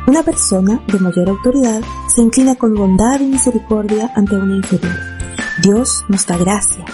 Una 0.08 0.24
persona 0.24 0.82
de 0.88 0.98
mayor 0.98 1.28
autoridad 1.28 1.80
se 2.12 2.22
inclina 2.22 2.56
con 2.56 2.74
bondad 2.74 3.20
y 3.20 3.26
misericordia 3.26 4.10
ante 4.16 4.34
una 4.34 4.56
inferior. 4.56 4.96
Dios 5.62 6.04
nos 6.08 6.26
da 6.26 6.36
gracia. 6.36 6.84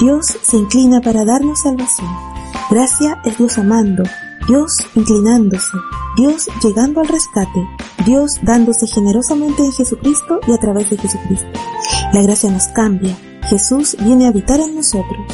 Dios 0.00 0.26
se 0.42 0.58
inclina 0.58 1.00
para 1.00 1.24
darnos 1.24 1.62
salvación. 1.62 2.10
Gracia 2.70 3.22
es 3.24 3.38
Dios 3.38 3.56
amando, 3.56 4.02
Dios 4.46 4.76
inclinándose, 4.94 5.78
Dios 6.18 6.48
llegando 6.62 7.00
al 7.00 7.08
rescate, 7.08 7.66
Dios 8.04 8.38
dándose 8.42 8.86
generosamente 8.86 9.64
en 9.64 9.72
Jesucristo 9.72 10.40
y 10.46 10.52
a 10.52 10.58
través 10.58 10.90
de 10.90 10.98
Jesucristo. 10.98 11.48
La 12.12 12.22
gracia 12.22 12.50
nos 12.50 12.66
cambia, 12.68 13.16
Jesús 13.48 13.96
viene 14.00 14.26
a 14.26 14.28
habitar 14.28 14.60
en 14.60 14.74
nosotros. 14.74 15.26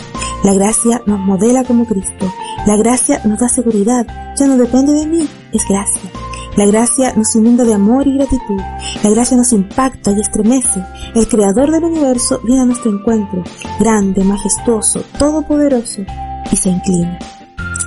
La 0.45 0.55
gracia 0.55 1.03
nos 1.07 1.21
modela 1.21 1.65
como 1.65 1.87
Cristo. 1.87 2.33
La 2.67 2.77
gracia 2.77 3.21
nos 3.25 3.41
da 3.41 3.49
seguridad. 3.49 4.07
Ya 4.39 4.47
no 4.47 4.57
depende 4.57 4.93
de 4.93 5.07
mí, 5.07 5.29
es 5.53 5.67
gracia. 5.69 6.11
La 6.57 6.67
gracia 6.67 7.15
nos 7.17 7.35
inunda 7.35 7.65
de 7.65 7.75
amor 7.75 8.07
y 8.07 8.15
gratitud. 8.15 8.61
La 9.03 9.11
gracia 9.11 9.37
nos 9.37 9.53
impacta 9.53 10.11
y 10.11 10.21
estremece. 10.21 10.85
El 11.15 11.27
creador 11.27 11.71
del 11.71 11.85
universo 11.85 12.41
viene 12.45 12.63
a 12.63 12.67
nuestro 12.67 12.91
encuentro, 12.91 13.43
grande, 13.81 14.23
majestuoso, 14.23 15.03
todopoderoso, 15.19 16.03
y 16.51 16.57
se 16.57 16.69
inclina, 16.69 17.19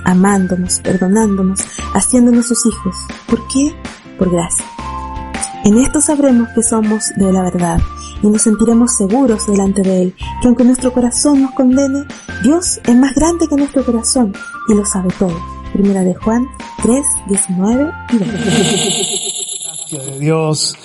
amándonos, 0.04 0.80
perdonándonos, 0.80 1.60
haciéndonos 1.94 2.46
sus 2.48 2.66
hijos. 2.66 2.96
¿Por 3.28 3.46
qué? 3.48 3.72
Por 4.18 4.30
gracia. 4.30 4.64
En 5.64 5.78
esto 5.78 6.00
sabremos 6.00 6.48
que 6.50 6.62
somos 6.62 7.10
de 7.16 7.32
la 7.32 7.42
verdad 7.42 7.80
y 8.22 8.26
nos 8.26 8.42
sentiremos 8.42 8.96
seguros 8.96 9.46
delante 9.46 9.82
de 9.82 10.02
Él, 10.02 10.14
que 10.40 10.48
aunque 10.48 10.64
nuestro 10.64 10.92
corazón 10.92 11.42
nos 11.42 11.52
condene, 11.52 12.04
Dios 12.42 12.80
es 12.84 12.96
más 12.96 13.14
grande 13.14 13.46
que 13.48 13.56
nuestro 13.56 13.84
corazón 13.84 14.32
y 14.68 14.74
lo 14.74 14.84
sabe 14.84 15.08
todo. 15.18 15.36
Primera 15.72 16.02
de 16.02 16.14
Juan 16.14 16.46
3, 16.82 17.04
19 17.28 17.92
y 18.12 18.18
20. 18.18 18.36
Gracias 19.86 20.06
de 20.06 20.18
Dios. 20.18 20.76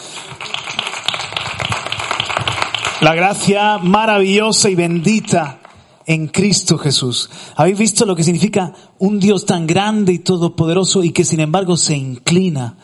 La 3.01 3.15
gracia 3.15 3.79
maravillosa 3.79 4.69
y 4.69 4.75
bendita 4.75 5.59
en 6.05 6.27
Cristo 6.27 6.77
Jesús. 6.77 7.29
¿Habéis 7.55 7.79
visto 7.79 8.05
lo 8.05 8.15
que 8.15 8.23
significa 8.23 8.73
un 8.99 9.19
Dios 9.19 9.45
tan 9.45 9.65
grande 9.65 10.13
y 10.13 10.19
todopoderoso 10.19 11.03
y 11.03 11.11
que 11.11 11.23
sin 11.23 11.39
embargo 11.39 11.77
se 11.77 11.95
inclina 11.95 12.75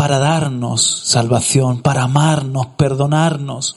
para 0.00 0.18
darnos 0.18 0.80
salvación, 0.80 1.82
para 1.82 2.04
amarnos, 2.04 2.68
perdonarnos, 2.68 3.76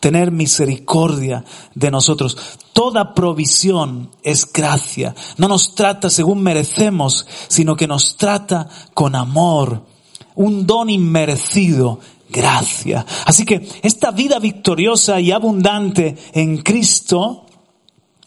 tener 0.00 0.30
misericordia 0.30 1.46
de 1.74 1.90
nosotros? 1.90 2.36
Toda 2.74 3.14
provisión 3.14 4.10
es 4.22 4.52
gracia. 4.52 5.14
No 5.38 5.48
nos 5.48 5.74
trata 5.74 6.10
según 6.10 6.42
merecemos, 6.42 7.26
sino 7.48 7.74
que 7.74 7.86
nos 7.86 8.18
trata 8.18 8.68
con 8.92 9.14
amor. 9.14 9.86
Un 10.34 10.66
don 10.66 10.90
inmerecido 10.90 12.00
gracia. 12.28 13.06
Así 13.24 13.46
que 13.46 13.66
esta 13.82 14.10
vida 14.10 14.38
victoriosa 14.40 15.20
y 15.20 15.32
abundante 15.32 16.18
en 16.34 16.58
Cristo 16.58 17.46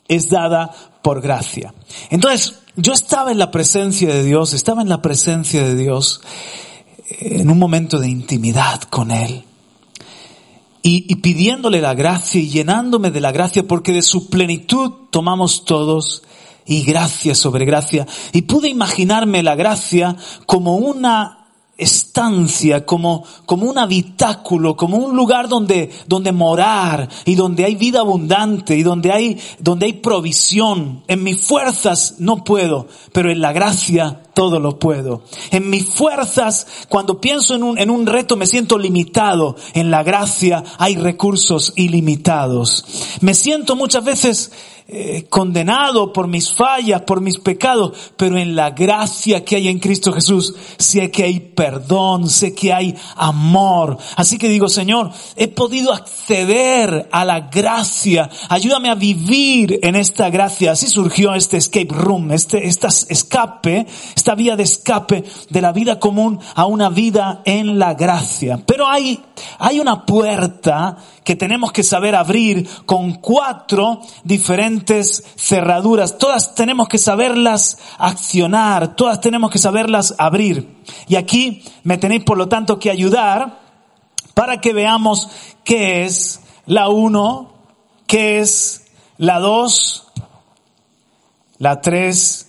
es 0.08 0.29
dada 0.29 0.71
por 1.03 1.21
gracia. 1.21 1.75
Entonces, 2.10 2.55
yo 2.75 2.93
estaba 2.93 3.31
en 3.31 3.38
la 3.38 3.51
presencia 3.51 4.10
de 4.10 4.23
Dios, 4.23 4.53
estaba 4.53 4.81
en 4.81 4.89
la 4.89 5.03
presencia 5.03 5.63
de 5.63 5.75
Dios 5.75 6.21
en 7.10 7.50
un 7.50 7.60
momento 7.60 8.00
de 8.00 8.10
intimidad 8.10 8.82
con 8.84 9.12
Él. 9.12 9.44
Y, 10.88 11.15
pidiéndole 11.15 11.82
la 11.82 11.96
gracia 11.96 12.39
y 12.39 12.48
llenándome 12.48 13.10
de 13.10 13.20
la 13.20 13.32
gracia, 13.32 13.63
porque 13.68 13.91
de 13.91 14.04
su 14.04 14.30
plenitud 14.30 14.91
tomamos 15.10 15.65
todos 15.65 16.22
y 16.63 16.84
gracia 16.84 17.34
sobre 17.34 17.65
gracia. 17.65 18.06
Y 18.34 18.44
pude 18.44 18.70
imaginarme 18.70 19.41
la 19.41 19.56
gracia 19.56 20.15
como 20.46 20.76
una 20.76 21.48
estancia, 21.76 22.86
como, 22.86 23.24
como 23.48 23.65
un 23.65 23.80
habitáculo, 23.80 24.78
como 24.78 24.98
un 24.98 25.15
lugar 25.15 25.50
donde, 25.50 25.89
donde 26.06 26.32
morar 26.32 27.10
y 27.26 27.34
donde 27.34 27.65
hay 27.65 27.74
vida 27.74 28.02
abundante 28.02 28.78
y 28.78 28.84
donde 28.84 29.12
hay, 29.12 29.39
donde 29.58 29.88
hay 29.88 29.94
provisión. 29.94 31.04
En 31.08 31.24
mis 31.24 31.41
fuerzas 31.41 32.18
no 32.20 32.44
puedo, 32.44 32.88
pero 33.12 33.32
en 33.32 33.41
la 33.41 33.54
gracia 33.54 34.22
todo 34.36 34.60
lo 34.60 34.78
puedo. 34.78 35.24
En 35.50 35.69
mis 35.71 35.86
fuerzas, 35.86 36.67
cuando 36.89 37.19
pienso 37.19 37.56
en 37.56 37.63
un, 37.63 37.80
en 37.80 37.89
un 37.89 38.06
reto, 38.06 38.36
me 38.36 38.45
siento 38.45 38.78
limitado. 38.78 39.56
En 39.74 39.89
la 39.89 40.04
gracia 40.04 40.63
hay 40.78 40.98
recursos 40.98 41.74
ilimitados. 41.76 42.86
Me 43.21 43.34
siento 43.34 43.76
muchas 43.76 44.04
veces 44.04 44.52
eh, 44.88 45.26
condenado 45.32 46.13
por 46.13 46.28
mis 46.28 46.54
fallas, 46.54 47.02
por 47.02 47.19
mis 47.19 47.39
pecados, 47.39 48.13
pero 48.17 48.38
en 48.38 48.56
la 48.56 48.69
gracia 48.69 49.43
que 49.43 49.56
hay 49.56 49.67
en 49.67 49.80
Cristo 49.80 50.13
Jesús, 50.13 50.54
sé 50.78 51.10
que 51.10 51.24
hay 51.24 51.39
perdón, 51.39 52.30
sé 52.30 52.54
que 52.54 52.71
hay 52.71 52.95
amor. 53.15 53.98
Así 54.15 54.38
que 54.38 54.48
digo, 54.48 54.69
Señor, 54.69 55.10
he 55.38 55.48
podido 55.48 55.91
acceder 55.91 57.10
a 57.12 57.26
la 57.26 57.39
gracia. 57.50 58.30
Ayúdame 58.48 58.91
a 58.91 58.95
vivir 58.95 59.80
en 59.82 59.95
esta 59.95 60.30
gracia. 60.30 60.74
Así 60.74 60.86
surgió 60.86 61.34
este 61.34 61.58
escape 61.58 61.88
room, 61.89 62.32
este, 62.32 62.67
esta 62.67 62.89
escape, 62.89 63.88
esta 64.26 64.34
vía 64.34 64.56
de 64.56 64.64
escape 64.64 65.24
de 65.52 65.62
la 65.62 65.72
vida 65.72 66.00
común 66.00 66.40
a 66.56 66.66
una 66.66 66.90
vida 66.90 67.44
en 67.46 67.78
la 67.78 67.94
gracia. 67.94 68.60
Pero 68.66 68.88
hay, 68.88 69.24
hay 69.60 69.80
una 69.80 70.04
puerta 70.04 70.98
que 71.24 71.36
tenemos 71.36 71.72
que 71.72 71.84
saber 71.84 72.16
abrir 72.16 72.68
con 72.88 73.14
cuatro 73.22 74.02
diferentes 74.24 75.24
cerraduras. 75.36 76.18
Todas 76.18 76.56
tenemos 76.56 76.88
que 76.88 76.98
saberlas 76.98 77.78
accionar, 78.00 78.96
todas 78.96 79.22
tenemos 79.22 79.52
que 79.52 79.60
saberlas 79.60 80.16
abrir. 80.18 80.76
Y 81.08 81.18
aquí 81.18 81.64
me 81.84 82.00
tenéis 82.00 82.24
por 82.24 82.40
lo 82.40 82.50
tanto 82.50 82.80
que 82.80 82.90
ayudar 82.90 83.60
para 84.34 84.60
que 84.60 84.74
veamos 84.74 85.30
qué 85.64 86.04
es 86.04 86.42
la 86.66 86.90
uno, 86.90 87.54
qué 88.08 88.40
es 88.40 88.88
la 89.20 89.38
dos, 89.38 90.08
la 91.60 91.80
tres 91.80 92.44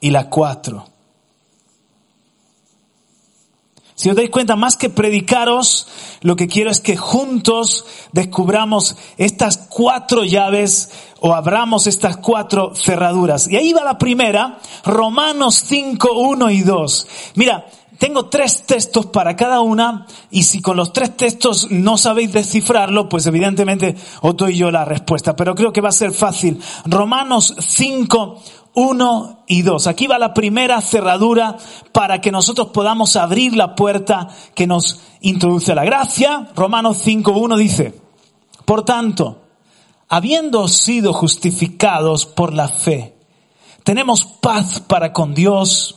y 0.00 0.10
la 0.10 0.28
cuatro. 0.28 0.86
Si 3.96 4.10
os 4.10 4.16
dais 4.16 4.28
cuenta, 4.28 4.56
más 4.56 4.76
que 4.76 4.90
predicaros, 4.90 5.88
lo 6.20 6.36
que 6.36 6.48
quiero 6.48 6.70
es 6.70 6.80
que 6.80 6.98
juntos 6.98 7.86
descubramos 8.12 8.94
estas 9.16 9.56
cuatro 9.56 10.22
llaves 10.22 10.90
o 11.20 11.34
abramos 11.34 11.86
estas 11.86 12.18
cuatro 12.18 12.74
cerraduras. 12.74 13.48
Y 13.48 13.56
ahí 13.56 13.72
va 13.72 13.84
la 13.84 13.96
primera, 13.96 14.58
Romanos 14.84 15.62
5, 15.66 16.12
1 16.12 16.50
y 16.50 16.60
2. 16.60 17.08
Mira, 17.36 17.66
tengo 17.98 18.26
tres 18.26 18.66
textos 18.66 19.06
para 19.06 19.34
cada 19.34 19.60
una 19.60 20.06
y 20.30 20.42
si 20.42 20.60
con 20.60 20.76
los 20.76 20.92
tres 20.92 21.16
textos 21.16 21.70
no 21.70 21.96
sabéis 21.96 22.32
descifrarlo, 22.32 23.08
pues 23.08 23.24
evidentemente 23.26 23.96
os 24.20 24.36
doy 24.36 24.58
yo 24.58 24.70
la 24.70 24.84
respuesta. 24.84 25.34
Pero 25.34 25.54
creo 25.54 25.72
que 25.72 25.80
va 25.80 25.88
a 25.88 25.92
ser 25.92 26.12
fácil. 26.12 26.60
Romanos 26.84 27.54
5, 27.58 28.42
1 28.76 29.44
y 29.48 29.62
2. 29.62 29.86
Aquí 29.86 30.06
va 30.06 30.18
la 30.18 30.34
primera 30.34 30.80
cerradura 30.82 31.56
para 31.92 32.20
que 32.20 32.30
nosotros 32.30 32.68
podamos 32.68 33.16
abrir 33.16 33.56
la 33.56 33.74
puerta 33.74 34.28
que 34.54 34.66
nos 34.66 35.00
introduce 35.22 35.72
a 35.72 35.74
la 35.74 35.84
gracia. 35.84 36.50
Romanos 36.54 36.98
5, 37.02 37.32
1 37.32 37.56
dice, 37.56 37.98
por 38.66 38.84
tanto, 38.84 39.40
habiendo 40.08 40.68
sido 40.68 41.14
justificados 41.14 42.26
por 42.26 42.52
la 42.52 42.68
fe, 42.68 43.16
tenemos 43.82 44.24
paz 44.24 44.80
para 44.80 45.14
con 45.14 45.34
Dios 45.34 45.96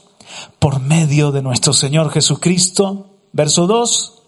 por 0.57 0.79
medio 0.79 1.33
de 1.33 1.41
nuestro 1.41 1.73
Señor 1.73 2.11
Jesucristo. 2.11 3.07
Verso 3.33 3.67
2. 3.67 4.21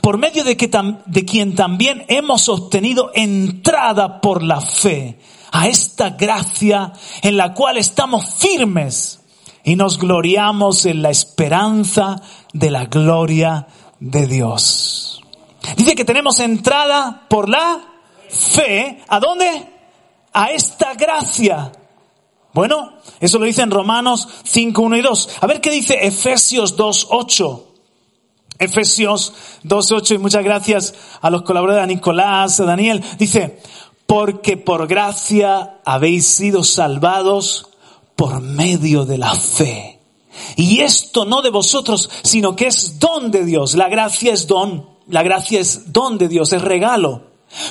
Por 0.00 0.16
medio 0.16 0.44
de, 0.44 0.56
que 0.56 0.70
de 1.06 1.24
quien 1.24 1.56
también 1.56 2.04
hemos 2.06 2.48
obtenido 2.48 3.10
entrada 3.14 4.20
por 4.20 4.44
la 4.44 4.60
fe 4.60 5.18
a 5.56 5.68
esta 5.68 6.10
gracia 6.10 6.92
en 7.22 7.38
la 7.38 7.54
cual 7.54 7.78
estamos 7.78 8.26
firmes 8.34 9.20
y 9.64 9.74
nos 9.74 9.98
gloriamos 9.98 10.84
en 10.84 11.00
la 11.00 11.08
esperanza 11.08 12.20
de 12.52 12.70
la 12.70 12.84
gloria 12.84 13.66
de 13.98 14.26
Dios. 14.26 15.22
Dice 15.78 15.94
que 15.94 16.04
tenemos 16.04 16.40
entrada 16.40 17.24
por 17.30 17.48
la 17.48 17.80
fe. 18.28 19.02
¿A 19.08 19.18
dónde? 19.18 19.66
A 20.34 20.50
esta 20.50 20.92
gracia. 20.92 21.72
Bueno, 22.52 22.92
eso 23.18 23.38
lo 23.38 23.46
dice 23.46 23.62
en 23.62 23.70
Romanos 23.70 24.28
5, 24.44 24.82
1 24.82 24.96
y 24.98 25.00
2. 25.00 25.28
A 25.40 25.46
ver 25.46 25.62
qué 25.62 25.70
dice 25.70 26.06
Efesios 26.06 26.76
2, 26.76 27.06
8. 27.10 27.66
Efesios 28.58 29.32
2, 29.62 29.92
8 29.92 30.14
y 30.14 30.18
muchas 30.18 30.44
gracias 30.44 30.94
a 31.20 31.30
los 31.30 31.42
colaboradores, 31.42 31.84
a 31.84 31.86
Nicolás, 31.86 32.60
a 32.60 32.64
Daniel. 32.64 33.02
Dice, 33.18 33.60
porque 34.06 34.56
por 34.56 34.86
gracia 34.86 35.80
habéis 35.84 36.26
sido 36.26 36.64
salvados 36.64 37.68
por 38.14 38.40
medio 38.40 39.04
de 39.04 39.18
la 39.18 39.34
fe. 39.34 40.00
Y 40.56 40.80
esto 40.80 41.24
no 41.24 41.42
de 41.42 41.50
vosotros, 41.50 42.08
sino 42.22 42.56
que 42.56 42.66
es 42.66 42.98
don 42.98 43.30
de 43.30 43.44
Dios. 43.44 43.74
La 43.74 43.88
gracia 43.88 44.32
es 44.32 44.46
don. 44.46 44.88
La 45.08 45.22
gracia 45.22 45.60
es 45.60 45.92
don 45.92 46.18
de 46.18 46.28
Dios, 46.28 46.52
es 46.52 46.62
regalo. 46.62 47.22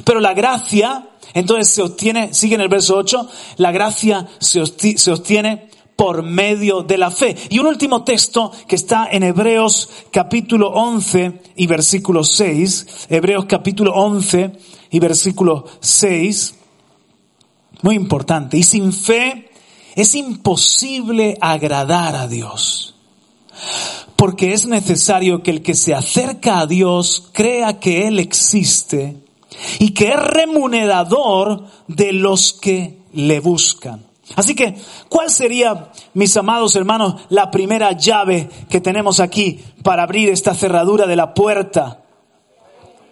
Pero 0.04 0.20
la 0.20 0.34
gracia, 0.34 1.10
entonces 1.34 1.74
se 1.74 1.82
obtiene, 1.82 2.34
sigue 2.34 2.56
en 2.56 2.62
el 2.62 2.70
verso 2.70 2.96
8, 2.96 3.30
la 3.58 3.72
gracia 3.72 4.28
se 4.40 5.12
obtiene 5.12 5.70
por 5.96 6.24
medio 6.24 6.82
de 6.82 6.98
la 6.98 7.12
fe. 7.12 7.36
Y 7.50 7.60
un 7.60 7.68
último 7.68 8.04
texto 8.04 8.52
que 8.68 8.76
está 8.76 9.08
en 9.12 9.24
Hebreos 9.24 9.90
capítulo 10.12 10.70
11 10.70 11.42
y 11.56 11.68
versículo 11.68 12.24
6. 12.24 13.08
Hebreos 13.10 13.46
capítulo 13.46 13.94
11 13.94 14.52
y 14.92 15.00
versículo 15.00 15.66
6. 15.80 16.56
Muy 17.82 17.96
importante. 17.96 18.58
Y 18.58 18.64
sin 18.64 18.94
fe 18.94 19.52
es 19.96 20.16
imposible 20.16 21.38
agradar 21.42 22.16
a 22.16 22.28
Dios. 22.28 22.96
Porque 24.16 24.54
es 24.54 24.66
necesario 24.66 25.44
que 25.44 25.52
el 25.52 25.62
que 25.62 25.76
se 25.76 25.94
acerca 25.94 26.60
a 26.60 26.68
Dios 26.68 27.30
crea 27.34 27.80
que 27.80 28.08
Él 28.08 28.20
existe 28.20 29.18
y 29.80 29.92
que 29.92 30.10
es 30.10 30.16
remunerador 30.16 31.66
de 31.88 32.14
los 32.14 32.54
que 32.54 33.00
le 33.14 33.40
buscan. 33.40 34.06
Así 34.36 34.56
que, 34.56 34.76
¿cuál 35.08 35.30
sería, 35.30 35.92
mis 36.14 36.36
amados 36.36 36.76
hermanos, 36.76 37.22
la 37.30 37.52
primera 37.52 37.92
llave 37.92 38.50
que 38.70 38.82
tenemos 38.82 39.20
aquí 39.20 39.60
para 39.84 40.04
abrir 40.04 40.30
esta 40.30 40.54
cerradura 40.54 41.06
de 41.06 41.16
la 41.16 41.34
puerta? 41.34 42.05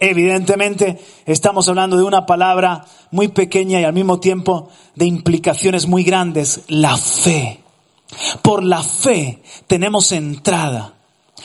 Evidentemente, 0.00 0.98
estamos 1.26 1.68
hablando 1.68 1.96
de 1.96 2.02
una 2.02 2.26
palabra 2.26 2.84
muy 3.10 3.28
pequeña 3.28 3.80
y 3.80 3.84
al 3.84 3.92
mismo 3.92 4.20
tiempo 4.20 4.68
de 4.94 5.06
implicaciones 5.06 5.86
muy 5.86 6.04
grandes, 6.04 6.62
la 6.68 6.96
fe. 6.96 7.60
Por 8.42 8.62
la 8.62 8.82
fe 8.82 9.42
tenemos 9.66 10.12
entrada. 10.12 10.94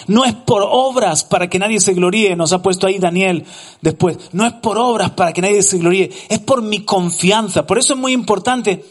No 0.08 0.24
es 0.24 0.34
por 0.34 0.64
obras 0.66 1.24
para 1.24 1.50
que 1.50 1.60
nadie 1.60 1.80
se 1.80 1.94
gloríe, 1.94 2.36
nos 2.36 2.54
ha 2.54 2.62
puesto 2.62 2.88
ahí 2.88 3.00
Daniel 3.00 3.46
después. 3.82 4.18
No 4.32 4.46
es 4.46 4.54
por 4.54 4.78
obras 4.78 5.12
para 5.12 5.34
que 5.34 5.42
nadie 5.42 5.62
se 5.62 5.78
gloríe, 5.78 6.10
es 6.30 6.40
por 6.40 6.62
mi 6.62 6.84
confianza. 6.86 7.66
Por 7.66 7.80
eso 7.80 7.94
es 7.94 8.00
muy 8.00 8.14
importante 8.14 8.86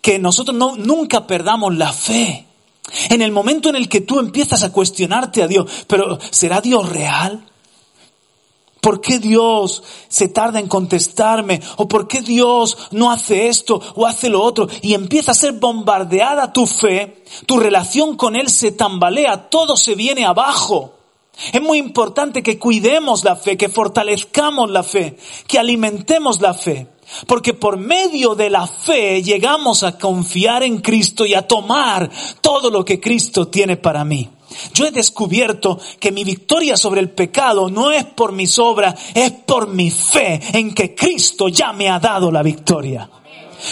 que 0.00 0.18
nosotros 0.18 0.56
no, 0.56 0.76
nunca 0.76 1.26
perdamos 1.26 1.76
la 1.76 1.92
fe. 1.92 2.46
En 3.10 3.22
el 3.22 3.32
momento 3.32 3.68
en 3.68 3.76
el 3.76 3.88
que 3.88 4.02
tú 4.02 4.18
empiezas 4.18 4.62
a 4.62 4.72
cuestionarte 4.72 5.42
a 5.42 5.48
Dios, 5.48 5.70
pero 5.86 6.18
¿será 6.30 6.60
Dios 6.60 6.88
real? 6.90 7.44
¿Por 8.82 9.00
qué 9.00 9.20
Dios 9.20 9.84
se 10.08 10.26
tarda 10.26 10.58
en 10.58 10.66
contestarme? 10.66 11.60
¿O 11.76 11.86
por 11.86 12.08
qué 12.08 12.20
Dios 12.20 12.76
no 12.90 13.12
hace 13.12 13.46
esto 13.46 13.80
o 13.94 14.06
hace 14.06 14.28
lo 14.28 14.42
otro? 14.42 14.66
Y 14.80 14.94
empieza 14.94 15.30
a 15.30 15.36
ser 15.36 15.52
bombardeada 15.52 16.52
tu 16.52 16.66
fe, 16.66 17.22
tu 17.46 17.60
relación 17.60 18.16
con 18.16 18.34
Él 18.34 18.48
se 18.48 18.72
tambalea, 18.72 19.48
todo 19.50 19.76
se 19.76 19.94
viene 19.94 20.24
abajo. 20.24 20.94
Es 21.52 21.62
muy 21.62 21.78
importante 21.78 22.42
que 22.42 22.58
cuidemos 22.58 23.22
la 23.22 23.36
fe, 23.36 23.56
que 23.56 23.68
fortalezcamos 23.68 24.68
la 24.68 24.82
fe, 24.82 25.16
que 25.46 25.60
alimentemos 25.60 26.40
la 26.40 26.52
fe. 26.52 26.88
Porque 27.28 27.54
por 27.54 27.76
medio 27.76 28.34
de 28.34 28.50
la 28.50 28.66
fe 28.66 29.22
llegamos 29.22 29.84
a 29.84 29.96
confiar 29.96 30.64
en 30.64 30.78
Cristo 30.78 31.24
y 31.24 31.34
a 31.34 31.46
tomar 31.46 32.10
todo 32.40 32.68
lo 32.68 32.84
que 32.84 32.98
Cristo 32.98 33.46
tiene 33.46 33.76
para 33.76 34.04
mí. 34.04 34.28
Yo 34.74 34.86
he 34.86 34.90
descubierto 34.90 35.78
que 35.98 36.12
mi 36.12 36.24
victoria 36.24 36.76
sobre 36.76 37.00
el 37.00 37.10
pecado 37.10 37.70
no 37.70 37.90
es 37.90 38.04
por 38.04 38.32
mis 38.32 38.58
obras, 38.58 38.94
es 39.14 39.32
por 39.32 39.68
mi 39.68 39.90
fe 39.90 40.40
en 40.52 40.74
que 40.74 40.94
Cristo 40.94 41.48
ya 41.48 41.72
me 41.72 41.88
ha 41.88 41.98
dado 41.98 42.30
la 42.30 42.42
victoria. 42.42 43.08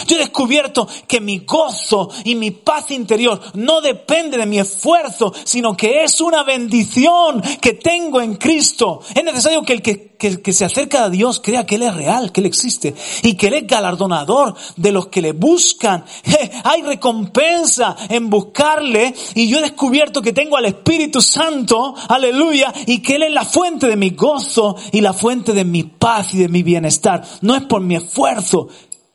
Yo 0.07 0.15
he 0.15 0.19
descubierto 0.19 0.87
que 1.07 1.21
mi 1.21 1.39
gozo 1.39 2.09
y 2.23 2.35
mi 2.35 2.51
paz 2.51 2.91
interior 2.91 3.39
no 3.53 3.81
depende 3.81 4.37
de 4.37 4.45
mi 4.45 4.59
esfuerzo, 4.59 5.33
sino 5.43 5.75
que 5.75 6.03
es 6.03 6.21
una 6.21 6.43
bendición 6.43 7.41
que 7.61 7.73
tengo 7.73 8.21
en 8.21 8.35
Cristo. 8.35 9.01
Es 9.13 9.23
necesario 9.23 9.63
que 9.63 9.73
el 9.73 9.81
que, 9.81 10.53
se 10.53 10.65
acerca 10.65 11.05
a 11.05 11.09
Dios 11.09 11.39
crea 11.39 11.65
que 11.65 11.75
Él 11.75 11.83
es 11.83 11.95
real, 11.95 12.31
que 12.31 12.41
Él 12.41 12.45
existe 12.45 12.93
y 13.23 13.35
que 13.35 13.47
Él 13.47 13.53
es 13.55 13.67
galardonador 13.67 14.55
de 14.75 14.91
los 14.91 15.07
que 15.07 15.21
le 15.21 15.31
buscan. 15.31 16.05
hay 16.63 16.81
recompensa 16.83 17.95
en 18.09 18.29
buscarle 18.29 19.13
y 19.33 19.47
yo 19.47 19.57
he 19.57 19.61
descubierto 19.61 20.21
que 20.21 20.33
tengo 20.33 20.57
al 20.57 20.65
Espíritu 20.65 21.21
Santo, 21.21 21.95
aleluya, 22.07 22.73
y 22.85 22.99
que 22.99 23.15
Él 23.15 23.23
es 23.23 23.31
la 23.31 23.45
fuente 23.45 23.87
de 23.87 23.95
mi 23.95 24.11
gozo 24.11 24.75
y 24.91 25.01
la 25.01 25.13
fuente 25.13 25.53
de 25.53 25.65
mi 25.65 25.83
paz 25.83 26.33
y 26.33 26.37
de 26.37 26.49
mi 26.49 26.63
bienestar. 26.63 27.23
No 27.41 27.55
es 27.55 27.63
por 27.63 27.81
mi 27.81 27.95
esfuerzo, 27.95 28.67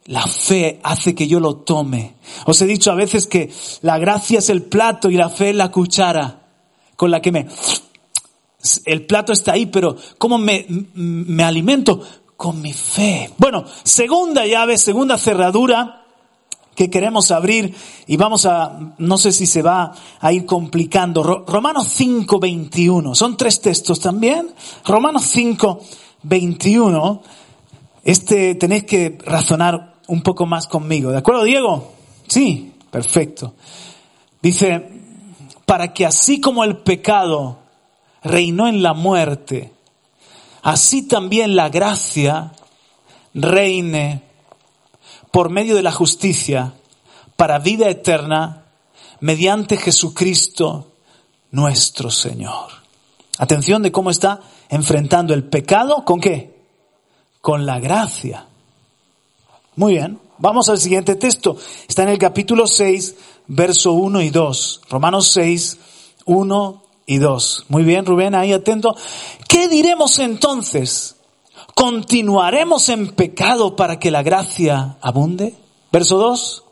la 0.07 0.27
fe 0.27 0.81
hace 0.83 1.15
que 1.15 1.27
yo 1.29 1.41
lo 1.41 1.57
tome. 1.57 2.15
Os 2.45 2.61
he 2.63 2.67
dicho 2.67 2.91
a 2.91 2.95
veces 2.95 3.27
que 3.27 3.53
la 3.83 3.99
gracia 3.99 4.39
es 4.39 4.49
el 4.51 4.63
plato 4.63 5.11
y 5.11 5.17
la 5.17 5.29
fe 5.29 5.51
es 5.51 5.57
la 5.57 5.71
cuchara 5.71 6.43
con 6.97 7.11
la 7.11 7.21
que 7.21 7.33
me... 7.33 7.47
El 8.85 9.07
plato 9.07 9.33
está 9.33 9.53
ahí, 9.53 9.67
pero 9.67 9.97
¿cómo 10.19 10.39
me, 10.39 10.67
me 10.95 11.45
alimento? 11.45 12.01
Con 12.37 12.61
mi 12.61 12.73
fe. 12.73 13.31
Bueno, 13.39 13.65
segunda 13.85 14.45
llave, 14.45 14.77
segunda 14.77 15.19
cerradura 15.19 16.05
que 16.77 16.91
queremos 16.91 17.31
abrir 17.31 17.75
y 18.07 18.17
vamos 18.17 18.45
a, 18.45 18.95
no 18.99 19.19
sé 19.19 19.33
si 19.33 19.47
se 19.47 19.63
va 19.63 19.93
a 20.21 20.33
ir 20.33 20.45
complicando. 20.45 21.45
Romanos 21.47 21.89
5, 21.91 22.39
21. 22.39 23.15
Son 23.15 23.37
tres 23.37 23.61
textos 23.61 23.99
también. 23.99 24.53
Romanos 24.85 25.25
5, 25.25 25.81
21. 26.23 27.23
Este 28.05 28.55
tenéis 28.57 28.85
que 28.85 29.19
razonar 29.25 29.96
un 30.09 30.23
poco 30.23 30.47
más 30.47 30.67
conmigo. 30.67 31.11
¿De 31.11 31.19
acuerdo, 31.19 31.45
Diego? 31.45 31.93
Sí, 32.27 32.75
perfecto. 32.91 33.55
Dice, 34.41 34.89
para 35.65 35.93
que 35.93 36.07
así 36.07 36.41
como 36.41 36.65
el 36.65 36.79
pecado 36.79 37.59
reinó 38.23 38.69
en 38.69 38.83
la 38.83 38.95
muerte, 38.95 39.73
así 40.63 41.07
también 41.07 41.57
la 41.57 41.69
gracia 41.69 42.53
reine 43.35 44.23
por 45.31 45.51
medio 45.51 45.75
de 45.75 45.83
la 45.83 45.93
justicia 45.93 46.73
para 47.37 47.59
vida 47.59 47.89
eterna 47.89 48.65
mediante 49.21 49.77
Jesucristo 49.77 50.93
nuestro 51.51 52.11
Señor. 52.11 52.71
Atención 53.39 53.83
de 53.83 53.93
cómo 53.93 54.11
está 54.11 54.41
enfrentando 54.69 55.35
el 55.35 55.45
pecado 55.45 56.05
con 56.05 56.21
qué? 56.21 56.57
Con 57.41 57.67
la 57.67 57.79
gracia. 57.79 58.47
Muy 59.77 59.93
bien, 59.93 60.19
vamos 60.39 60.71
al 60.71 60.79
siguiente 60.79 61.17
texto. 61.17 61.59
Está 61.87 62.05
en 62.05 62.09
el 62.09 62.19
capítulo 62.19 62.67
6, 62.67 63.15
verso 63.47 63.93
1 63.93 64.23
y 64.23 64.31
2. 64.31 64.81
Romanos 64.89 65.29
6, 65.33 65.79
1 66.25 66.83
y 67.05 67.19
2. 67.19 67.67
Muy 67.69 67.85
bien, 67.85 68.07
Rubén, 68.07 68.35
ahí 68.35 68.55
atento. 68.55 68.97
¿Qué 69.47 69.69
diremos 69.69 70.19
entonces? 70.19 71.17
¿Continuaremos 71.75 72.89
en 72.89 73.13
pecado 73.13 73.77
para 73.77 73.99
que 73.99 74.11
la 74.11 74.23
gracia 74.23 74.97
abunde? 75.03 75.55
Verso 75.93 76.17
2. 76.17 76.65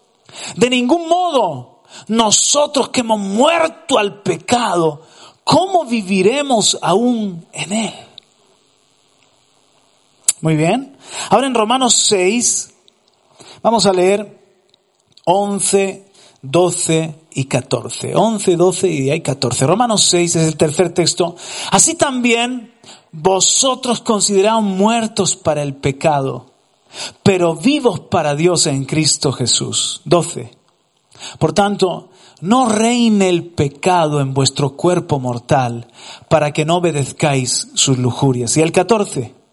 De 0.57 0.71
ningún 0.71 1.07
modo, 1.07 1.83
nosotros 2.09 2.89
que 2.89 3.01
hemos 3.01 3.21
muerto 3.21 3.99
al 3.99 4.23
pecado, 4.23 5.03
¿cómo 5.45 5.85
viviremos 5.85 6.79
aún 6.81 7.47
en 7.53 7.73
él? 7.73 7.95
Muy 10.41 10.57
bien. 10.57 10.97
Ahora 11.29 11.47
en 11.47 11.55
Romanos 11.55 11.95
6, 11.95 12.74
vamos 13.65 13.87
a 13.87 13.93
leer 13.93 14.39
11, 15.25 16.05
12 16.43 17.15
y 17.33 17.45
14. 17.47 18.15
11, 18.15 18.57
12 18.57 18.89
y 18.89 19.11
hay 19.11 19.23
14. 19.23 19.67
Romanos 19.67 20.05
6 20.05 20.37
es 20.37 20.47
el 20.47 20.57
tercer 20.57 20.93
texto. 20.93 21.35
Así 21.73 21.95
también 21.95 22.75
vosotros 23.11 24.01
considerados 24.03 24.63
muertos 24.63 25.35
para 25.35 25.63
el 25.63 25.75
pecado, 25.75 26.53
pero 27.23 27.57
vivos 27.57 28.01
para 28.01 28.37
Dios 28.37 28.67
en 28.67 28.85
Cristo 28.85 29.33
Jesús. 29.33 30.03
12. 30.05 30.51
Por 31.39 31.55
tanto, 31.55 32.11
no 32.43 32.69
reine 32.69 33.31
el 33.31 33.47
pecado 33.47 34.21
en 34.21 34.35
vuestro 34.35 34.77
cuerpo 34.77 35.19
mortal 35.19 35.87
para 36.29 36.53
que 36.53 36.67
no 36.67 36.77
obedezcáis 36.77 37.69
sus 37.75 37.97
lujurias. 37.97 38.57
Y 38.59 38.61
el 38.61 38.73
14. 38.73 39.44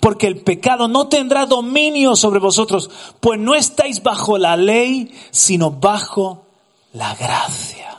Porque 0.00 0.26
el 0.26 0.40
pecado 0.40 0.88
no 0.88 1.08
tendrá 1.08 1.46
dominio 1.46 2.16
sobre 2.16 2.40
vosotros, 2.40 2.90
pues 3.20 3.38
no 3.38 3.54
estáis 3.54 4.02
bajo 4.02 4.38
la 4.38 4.56
ley, 4.56 5.12
sino 5.30 5.70
bajo 5.70 6.46
la 6.92 7.14
gracia. 7.14 7.98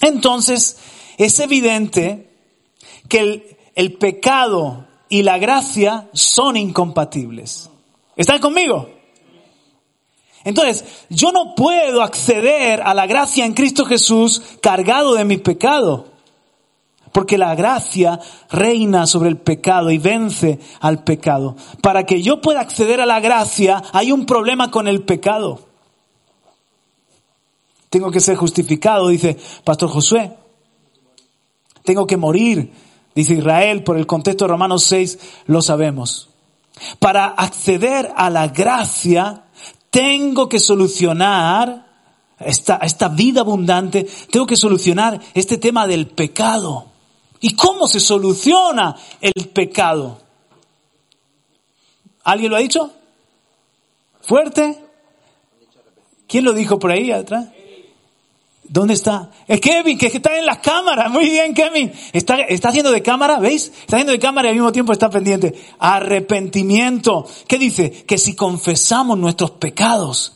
Entonces, 0.00 0.78
es 1.16 1.40
evidente 1.40 2.30
que 3.08 3.58
el, 3.74 3.94
pecado 3.94 4.86
y 5.08 5.22
la 5.22 5.38
gracia 5.38 6.08
son 6.12 6.56
incompatibles. 6.56 7.70
¿Están 8.16 8.40
conmigo? 8.40 8.90
Entonces, 10.44 10.84
yo 11.08 11.32
no 11.32 11.54
puedo 11.54 12.02
acceder 12.02 12.82
a 12.82 12.94
la 12.94 13.06
gracia 13.06 13.44
en 13.44 13.54
Cristo 13.54 13.84
Jesús 13.84 14.42
cargado 14.60 15.14
de 15.14 15.24
mi 15.24 15.38
pecado. 15.38 16.06
Porque 17.12 17.38
la 17.38 17.54
gracia 17.54 18.20
reina 18.50 19.06
sobre 19.06 19.28
el 19.28 19.38
pecado 19.38 19.90
y 19.90 19.98
vence 19.98 20.58
al 20.80 21.04
pecado. 21.04 21.56
Para 21.82 22.04
que 22.04 22.22
yo 22.22 22.40
pueda 22.40 22.60
acceder 22.60 23.00
a 23.00 23.06
la 23.06 23.20
gracia 23.20 23.82
hay 23.92 24.12
un 24.12 24.26
problema 24.26 24.70
con 24.70 24.88
el 24.88 25.02
pecado. 25.02 25.60
Tengo 27.90 28.10
que 28.10 28.20
ser 28.20 28.36
justificado, 28.36 29.08
dice 29.08 29.38
Pastor 29.64 29.88
Josué. 29.88 30.32
Tengo 31.84 32.06
que 32.06 32.18
morir, 32.18 32.70
dice 33.14 33.34
Israel, 33.34 33.82
por 33.82 33.96
el 33.96 34.06
contexto 34.06 34.44
de 34.44 34.50
Romanos 34.50 34.84
6, 34.84 35.18
lo 35.46 35.62
sabemos. 35.62 36.28
Para 36.98 37.26
acceder 37.26 38.12
a 38.14 38.28
la 38.28 38.48
gracia, 38.48 39.44
tengo 39.90 40.48
que 40.48 40.60
solucionar 40.60 41.86
esta, 42.38 42.76
esta 42.76 43.08
vida 43.08 43.40
abundante, 43.40 44.06
tengo 44.30 44.46
que 44.46 44.56
solucionar 44.56 45.20
este 45.34 45.58
tema 45.58 45.86
del 45.86 46.08
pecado. 46.08 46.86
¿Y 47.40 47.54
cómo 47.54 47.86
se 47.86 48.00
soluciona 48.00 48.96
el 49.20 49.48
pecado? 49.48 50.20
¿Alguien 52.24 52.50
lo 52.50 52.56
ha 52.56 52.60
dicho? 52.60 52.92
¿Fuerte? 54.20 54.78
¿Quién 56.26 56.44
lo 56.44 56.52
dijo 56.52 56.78
por 56.78 56.90
ahí 56.90 57.10
atrás? 57.10 57.48
¿Dónde 58.64 58.92
está? 58.92 59.30
Es 59.46 59.60
Kevin, 59.60 59.96
que 59.96 60.08
está 60.08 60.36
en 60.36 60.44
las 60.44 60.58
cámaras. 60.58 61.10
Muy 61.10 61.30
bien, 61.30 61.54
Kevin. 61.54 61.90
Está, 62.12 62.40
está 62.40 62.68
haciendo 62.68 62.92
de 62.92 63.02
cámara, 63.02 63.38
¿veis? 63.38 63.72
Está 63.80 63.96
haciendo 63.96 64.12
de 64.12 64.18
cámara 64.18 64.48
y 64.48 64.50
al 64.50 64.56
mismo 64.56 64.72
tiempo 64.72 64.92
está 64.92 65.08
pendiente. 65.08 65.54
Arrepentimiento. 65.78 67.26
¿Qué 67.46 67.56
dice? 67.56 67.90
Que 68.04 68.18
si 68.18 68.34
confesamos 68.34 69.16
nuestros 69.16 69.52
pecados, 69.52 70.34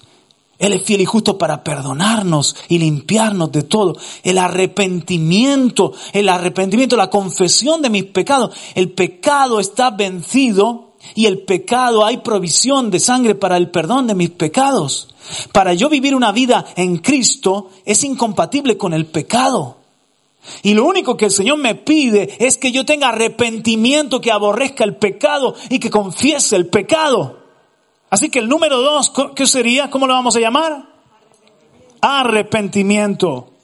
Él 0.62 0.74
es 0.74 0.84
fiel 0.84 1.00
y 1.00 1.04
justo 1.04 1.38
para 1.38 1.64
perdonarnos 1.64 2.54
y 2.68 2.78
limpiarnos 2.78 3.50
de 3.50 3.64
todo. 3.64 3.96
El 4.22 4.38
arrepentimiento, 4.38 5.92
el 6.12 6.28
arrepentimiento, 6.28 6.96
la 6.96 7.10
confesión 7.10 7.82
de 7.82 7.90
mis 7.90 8.04
pecados. 8.04 8.54
El 8.76 8.92
pecado 8.92 9.58
está 9.58 9.90
vencido 9.90 10.92
y 11.16 11.26
el 11.26 11.40
pecado 11.40 12.04
hay 12.04 12.18
provisión 12.18 12.92
de 12.92 13.00
sangre 13.00 13.34
para 13.34 13.56
el 13.56 13.70
perdón 13.70 14.06
de 14.06 14.14
mis 14.14 14.30
pecados. 14.30 15.08
Para 15.50 15.74
yo 15.74 15.88
vivir 15.88 16.14
una 16.14 16.30
vida 16.30 16.64
en 16.76 16.98
Cristo 16.98 17.70
es 17.84 18.04
incompatible 18.04 18.78
con 18.78 18.94
el 18.94 19.06
pecado. 19.06 19.78
Y 20.62 20.74
lo 20.74 20.84
único 20.84 21.16
que 21.16 21.24
el 21.24 21.32
Señor 21.32 21.58
me 21.58 21.74
pide 21.74 22.36
es 22.38 22.56
que 22.56 22.70
yo 22.70 22.84
tenga 22.84 23.08
arrepentimiento, 23.08 24.20
que 24.20 24.30
aborrezca 24.30 24.84
el 24.84 24.94
pecado 24.94 25.56
y 25.70 25.80
que 25.80 25.90
confiese 25.90 26.54
el 26.54 26.68
pecado. 26.68 27.41
Así 28.12 28.28
que 28.28 28.40
el 28.40 28.48
número 28.50 28.78
dos, 28.82 29.10
¿qué 29.34 29.46
sería? 29.46 29.88
¿Cómo 29.88 30.06
lo 30.06 30.12
vamos 30.12 30.36
a 30.36 30.38
llamar? 30.38 30.84
Arrepentimiento. 32.02 33.54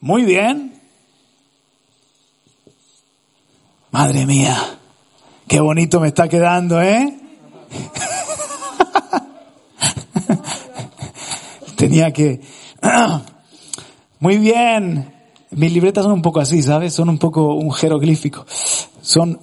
Muy 0.00 0.22
bien. 0.22 0.80
Madre 3.90 4.24
mía, 4.24 4.56
qué 5.46 5.60
bonito 5.60 6.00
me 6.00 6.08
está 6.08 6.26
quedando, 6.26 6.80
¿eh? 6.80 7.20
Tenía 11.76 12.14
que... 12.14 12.40
Muy 14.20 14.38
bien. 14.38 15.12
Mis 15.50 15.72
libretas 15.72 16.04
son 16.04 16.12
un 16.12 16.22
poco 16.22 16.40
así, 16.40 16.62
¿sabes? 16.62 16.94
Son 16.94 17.10
un 17.10 17.18
poco 17.18 17.54
un 17.54 17.72
jeroglífico. 17.72 18.46
Son 19.06 19.38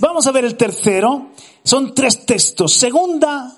Vamos 0.00 0.26
a 0.26 0.32
ver 0.32 0.44
el 0.44 0.56
tercero. 0.56 1.28
Son 1.62 1.94
tres 1.94 2.24
textos. 2.24 2.72
Segunda 2.72 3.56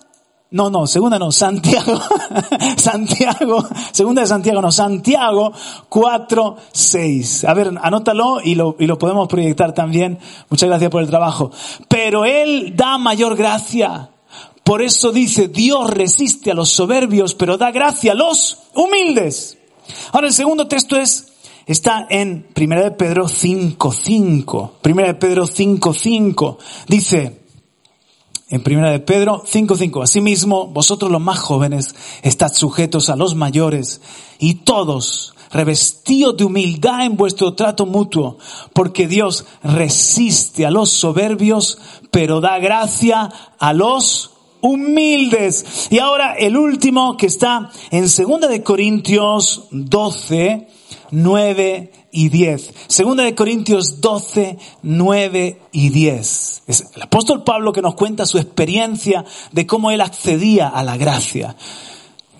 no, 0.53 0.68
no, 0.68 0.87
segunda 0.87 1.18
no, 1.18 1.33
Santiago, 1.33 1.98
Santiago, 2.77 3.66
segunda 3.90 4.20
de 4.20 4.29
Santiago, 4.29 4.61
no, 4.61 4.70
Santiago 4.70 5.51
4, 5.88 6.57
6. 6.70 7.44
A 7.44 7.55
ver, 7.55 7.72
anótalo 7.81 8.38
y 8.44 8.55
lo, 8.55 8.77
y 8.79 8.87
lo 8.87 8.98
podemos 8.98 9.29
proyectar 9.29 9.72
también. 9.72 10.18
Muchas 10.51 10.68
gracias 10.68 10.90
por 10.90 11.03
el 11.03 11.09
trabajo. 11.09 11.51
Pero 11.88 12.27
Él 12.27 12.75
da 12.77 12.98
mayor 12.98 13.35
gracia. 13.35 14.11
Por 14.62 14.83
eso 14.83 15.11
dice, 15.11 15.48
Dios 15.48 15.88
resiste 15.88 16.51
a 16.51 16.55
los 16.55 16.68
soberbios, 16.68 17.35
pero 17.35 17.57
da 17.57 17.70
gracia 17.70 18.12
a 18.12 18.14
los 18.14 18.59
humildes. 18.75 19.57
Ahora 20.12 20.27
el 20.27 20.35
segundo 20.35 20.68
texto 20.68 20.96
es, 20.96 21.32
está 21.66 22.07
en 22.11 22.46
1 22.57 22.83
de 22.83 22.90
Pedro 22.92 23.29
5, 23.29 23.92
5. 23.92 24.72
1 24.85 25.03
de 25.03 25.14
Pedro 25.14 25.46
5, 25.46 25.94
5. 25.94 26.59
Dice, 26.88 27.42
en 28.53 28.62
primera 28.62 28.90
de 28.90 29.01
Pedro 29.01 29.42
5.5. 29.44 30.03
Asimismo, 30.03 30.66
vosotros 30.66 31.11
los 31.11 31.22
más 31.22 31.38
jóvenes, 31.38 31.94
estad 32.22 32.53
sujetos 32.53 33.09
a 33.09 33.16
los 33.16 33.35
mayores 33.35 34.03
y 34.38 34.57
todos 34.57 35.35
revestidos 35.51 36.37
de 36.37 36.44
humildad 36.44 37.07
en 37.07 37.16
vuestro 37.16 37.55
trato 37.55 37.87
mutuo, 37.87 38.37
porque 38.75 39.07
Dios 39.07 39.46
resiste 39.62 40.66
a 40.66 40.70
los 40.70 40.90
soberbios, 40.90 41.79
pero 42.11 42.42
da 42.42 42.59
gracia 42.59 43.33
a 43.59 43.72
los 43.72 44.33
humildes. 44.61 45.88
Y 45.90 45.98
ahora 45.98 46.35
el 46.35 46.59
último 46.59 47.16
que 47.16 47.27
está 47.27 47.70
en 47.90 48.09
segunda 48.11 48.48
de 48.48 48.62
Corintios 48.62 49.64
12, 49.70 50.68
9 51.12 51.92
y 52.11 52.29
10. 52.31 52.75
Segunda 52.88 53.22
de 53.22 53.35
Corintios 53.35 54.01
12, 54.01 54.59
9 54.83 55.61
y 55.70 55.90
10. 55.90 56.62
Es 56.66 56.85
el 56.96 57.03
apóstol 57.03 57.44
Pablo 57.44 57.72
que 57.72 57.83
nos 57.83 57.94
cuenta 57.94 58.27
su 58.27 58.38
experiencia 58.38 59.25
de 59.53 59.66
cómo 59.66 59.90
él 59.90 60.01
accedía 60.01 60.68
a 60.68 60.83
la 60.83 60.96
gracia. 60.96 61.55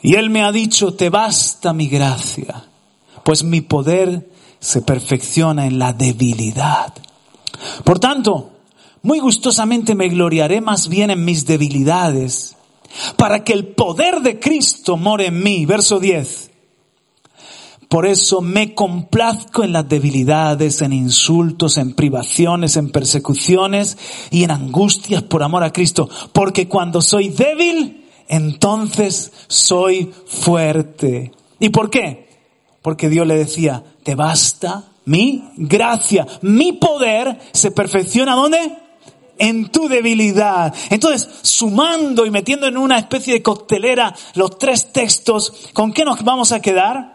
Y 0.03 0.17
él 0.17 0.31
me 0.31 0.43
ha 0.43 0.51
dicho, 0.51 0.95
te 0.95 1.11
basta 1.11 1.73
mi 1.73 1.87
gracia, 1.87 2.65
pues 3.23 3.45
mi 3.45 3.61
poder 3.61 4.29
se 4.59 4.83
perfecciona 4.83 5.67
en 5.67 5.79
la 5.79 5.93
debilidad. 5.93 6.95
Por 7.85 8.01
tanto, 8.01 8.51
muy 9.03 9.21
gustosamente 9.21 9.95
me 9.95 10.09
gloriaré 10.09 10.61
más 10.61 10.89
bien 10.89 11.11
en 11.11 11.25
mis 11.25 11.47
debilidades 11.47 12.57
para 13.17 13.45
que 13.45 13.53
el 13.53 13.67
poder 13.67 14.21
de 14.21 14.41
Cristo 14.41 14.97
more 14.97 15.27
en 15.27 15.43
mí. 15.43 15.67
Verso 15.67 16.01
10. 16.01 16.52
Por 17.93 18.07
eso 18.07 18.41
me 18.41 18.75
complazco 18.75 19.65
en 19.65 19.75
las 19.75 19.87
debilidades, 19.87 20.81
en 20.81 20.95
insultos, 20.95 21.77
en 21.77 21.93
privaciones, 21.93 22.79
en 22.79 22.91
persecuciones 22.91 23.99
y 24.31 24.45
en 24.45 24.51
angustias 24.51 25.23
por 25.25 25.43
amor 25.43 25.63
a 25.63 25.75
Cristo. 25.75 26.09
Porque 26.33 26.69
cuando 26.69 27.03
soy 27.03 27.29
débil, 27.29 28.07
entonces 28.29 29.31
soy 29.47 30.11
fuerte. 30.27 31.33
¿Y 31.61 31.69
por 31.69 31.91
qué? 31.91 32.31
Porque 32.81 33.11
Dios 33.11 33.27
le 33.27 33.37
decía, 33.37 33.85
te 34.03 34.15
basta 34.15 34.85
mi 35.05 35.51
gracia, 35.59 36.27
mi 36.41 36.73
poder 36.73 37.41
se 37.53 37.73
perfecciona 37.73 38.35
¿dónde? 38.35 38.75
En 39.37 39.69
tu 39.69 39.87
debilidad. 39.89 40.75
Entonces, 40.89 41.29
sumando 41.43 42.25
y 42.25 42.31
metiendo 42.31 42.67
en 42.67 42.79
una 42.79 42.97
especie 42.97 43.35
de 43.35 43.43
coctelera 43.43 44.15
los 44.35 44.59
tres 44.59 44.95
textos, 44.95 45.69
¿con 45.75 45.93
qué 45.93 46.07
nos 46.07 46.25
vamos 46.25 46.53
a 46.53 46.63
quedar? 46.63 47.12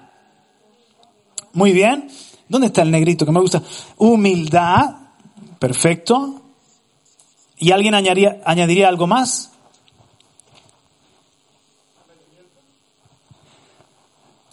Muy 1.54 1.72
bien. 1.72 2.10
¿Dónde 2.50 2.68
está 2.68 2.82
el 2.82 2.92
negrito 2.92 3.26
que 3.26 3.32
me 3.32 3.40
gusta? 3.40 3.62
Humildad. 3.98 4.96
Perfecto. 5.60 6.42
¿Y 7.58 7.72
alguien 7.72 7.96
añadiría, 7.96 8.88
algo 8.88 9.08
más? 9.08 9.52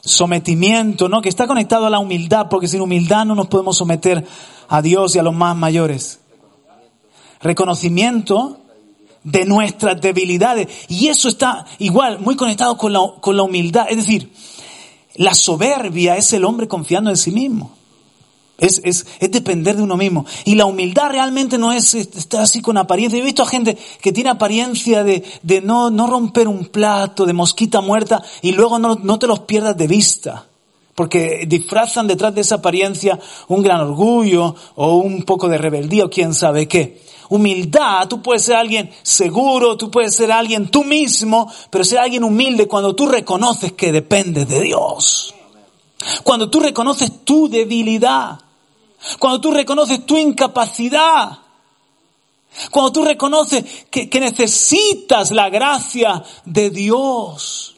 Sometimiento, 0.00 1.08
¿no? 1.08 1.20
Que 1.22 1.28
está 1.28 1.46
conectado 1.46 1.86
a 1.86 1.90
la 1.90 1.98
humildad, 1.98 2.48
porque 2.48 2.68
sin 2.68 2.80
humildad 2.80 3.26
no 3.26 3.34
nos 3.34 3.48
podemos 3.48 3.76
someter 3.76 4.26
a 4.68 4.82
Dios 4.82 5.14
y 5.14 5.18
a 5.18 5.22
los 5.22 5.34
más 5.34 5.56
mayores. 5.56 6.20
Reconocimiento 7.40 8.58
de 9.22 9.44
nuestras 9.44 10.00
debilidades. 10.00 10.68
Y 10.88 11.08
eso 11.08 11.28
está 11.28 11.66
igual, 11.78 12.20
muy 12.20 12.36
conectado 12.36 12.76
con 12.78 12.92
la 12.92 13.42
humildad. 13.42 13.86
Es 13.88 13.98
decir, 13.98 14.32
la 15.14 15.34
soberbia 15.34 16.16
es 16.16 16.32
el 16.32 16.44
hombre 16.44 16.68
confiando 16.68 17.10
en 17.10 17.16
sí 17.16 17.30
mismo. 17.30 17.72
Es, 18.56 18.80
es, 18.84 19.06
es, 19.18 19.30
depender 19.32 19.76
de 19.76 19.82
uno 19.82 19.96
mismo. 19.96 20.26
Y 20.44 20.54
la 20.54 20.66
humildad 20.66 21.10
realmente 21.10 21.58
no 21.58 21.72
es 21.72 21.94
estar 21.94 22.40
así 22.40 22.62
con 22.62 22.76
apariencia. 22.76 23.18
He 23.18 23.24
visto 23.24 23.42
a 23.42 23.46
gente 23.46 23.76
que 24.00 24.12
tiene 24.12 24.30
apariencia 24.30 25.02
de, 25.02 25.24
de 25.42 25.60
no, 25.60 25.90
no 25.90 26.06
romper 26.06 26.46
un 26.46 26.66
plato, 26.66 27.26
de 27.26 27.32
mosquita 27.32 27.80
muerta, 27.80 28.22
y 28.42 28.52
luego 28.52 28.78
no, 28.78 28.94
no 29.02 29.18
te 29.18 29.26
los 29.26 29.40
pierdas 29.40 29.76
de 29.76 29.88
vista. 29.88 30.46
Porque 30.94 31.44
disfrazan 31.46 32.06
detrás 32.06 32.34
de 32.34 32.42
esa 32.42 32.56
apariencia 32.56 33.18
un 33.48 33.62
gran 33.62 33.80
orgullo 33.80 34.54
o 34.76 34.96
un 34.96 35.24
poco 35.24 35.48
de 35.48 35.58
rebeldía 35.58 36.04
o 36.04 36.10
quién 36.10 36.34
sabe 36.34 36.68
qué. 36.68 37.02
Humildad, 37.30 38.06
tú 38.06 38.22
puedes 38.22 38.44
ser 38.44 38.56
alguien 38.56 38.90
seguro, 39.02 39.76
tú 39.76 39.90
puedes 39.90 40.14
ser 40.14 40.30
alguien 40.30 40.70
tú 40.70 40.84
mismo, 40.84 41.50
pero 41.70 41.84
ser 41.84 41.98
alguien 41.98 42.22
humilde 42.22 42.68
cuando 42.68 42.94
tú 42.94 43.06
reconoces 43.06 43.72
que 43.72 43.90
dependes 43.90 44.48
de 44.48 44.60
Dios. 44.60 45.34
Cuando 46.22 46.50
tú 46.50 46.60
reconoces 46.60 47.24
tu 47.24 47.48
debilidad. 47.48 48.38
Cuando 49.18 49.40
tú 49.40 49.50
reconoces 49.50 50.04
tu 50.06 50.16
incapacidad. 50.16 51.38
Cuando 52.70 52.92
tú 52.92 53.04
reconoces 53.04 53.64
que, 53.90 54.08
que 54.08 54.20
necesitas 54.20 55.30
la 55.30 55.48
gracia 55.48 56.22
de 56.44 56.70
Dios. 56.70 57.74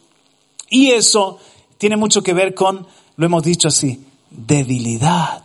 Y 0.69 0.91
eso 0.91 1.39
tiene 1.77 1.95
mucho 1.97 2.21
que 2.21 2.33
ver 2.33 2.53
con, 2.53 2.85
lo 3.17 3.25
hemos 3.25 3.43
dicho 3.43 3.67
así, 3.67 4.05
debilidad. 4.29 5.43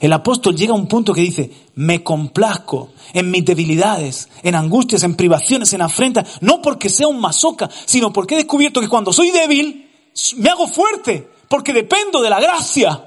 El 0.00 0.12
apóstol 0.12 0.56
llega 0.56 0.72
a 0.72 0.76
un 0.76 0.88
punto 0.88 1.14
que 1.14 1.22
dice, 1.22 1.50
me 1.74 2.02
complazco 2.02 2.90
en 3.12 3.30
mis 3.30 3.44
debilidades, 3.44 4.28
en 4.42 4.54
angustias, 4.54 5.02
en 5.02 5.14
privaciones, 5.14 5.72
en 5.72 5.82
afrentas, 5.82 6.38
no 6.42 6.60
porque 6.60 6.90
sea 6.90 7.08
un 7.08 7.20
masoca, 7.20 7.70
sino 7.86 8.12
porque 8.12 8.34
he 8.34 8.38
descubierto 8.38 8.80
que 8.80 8.88
cuando 8.88 9.12
soy 9.12 9.30
débil, 9.30 9.90
me 10.36 10.50
hago 10.50 10.66
fuerte, 10.66 11.30
porque 11.48 11.72
dependo 11.72 12.20
de 12.20 12.30
la 12.30 12.40
gracia. 12.40 13.04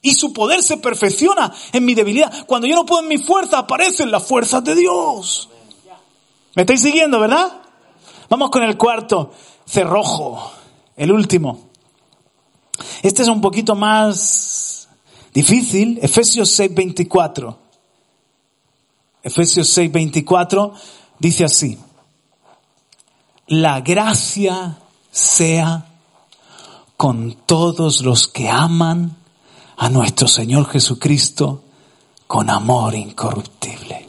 Y 0.00 0.14
su 0.14 0.32
poder 0.32 0.62
se 0.62 0.78
perfecciona 0.78 1.52
en 1.72 1.84
mi 1.84 1.94
debilidad. 1.94 2.44
Cuando 2.46 2.66
yo 2.66 2.74
no 2.74 2.86
puedo 2.86 3.02
en 3.02 3.08
mi 3.08 3.18
fuerza, 3.18 3.58
aparecen 3.58 4.10
las 4.10 4.26
fuerzas 4.26 4.64
de 4.64 4.74
Dios. 4.74 5.48
¿Me 6.56 6.62
estáis 6.62 6.82
siguiendo, 6.82 7.20
verdad? 7.20 7.60
Vamos 8.28 8.50
con 8.50 8.64
el 8.64 8.76
cuarto, 8.76 9.32
cerrojo, 9.64 10.52
el 10.96 11.12
último. 11.12 11.71
Este 13.02 13.22
es 13.22 13.28
un 13.28 13.40
poquito 13.40 13.74
más 13.74 14.88
difícil, 15.32 15.98
Efesios 16.02 16.58
6:24. 16.58 17.56
Efesios 19.22 19.76
6:24 19.76 20.72
dice 21.18 21.44
así, 21.44 21.78
la 23.46 23.80
gracia 23.80 24.78
sea 25.10 25.86
con 26.96 27.34
todos 27.46 28.02
los 28.02 28.28
que 28.28 28.48
aman 28.48 29.16
a 29.76 29.88
nuestro 29.88 30.28
Señor 30.28 30.66
Jesucristo 30.68 31.62
con 32.26 32.48
amor 32.48 32.94
incorruptible. 32.94 34.08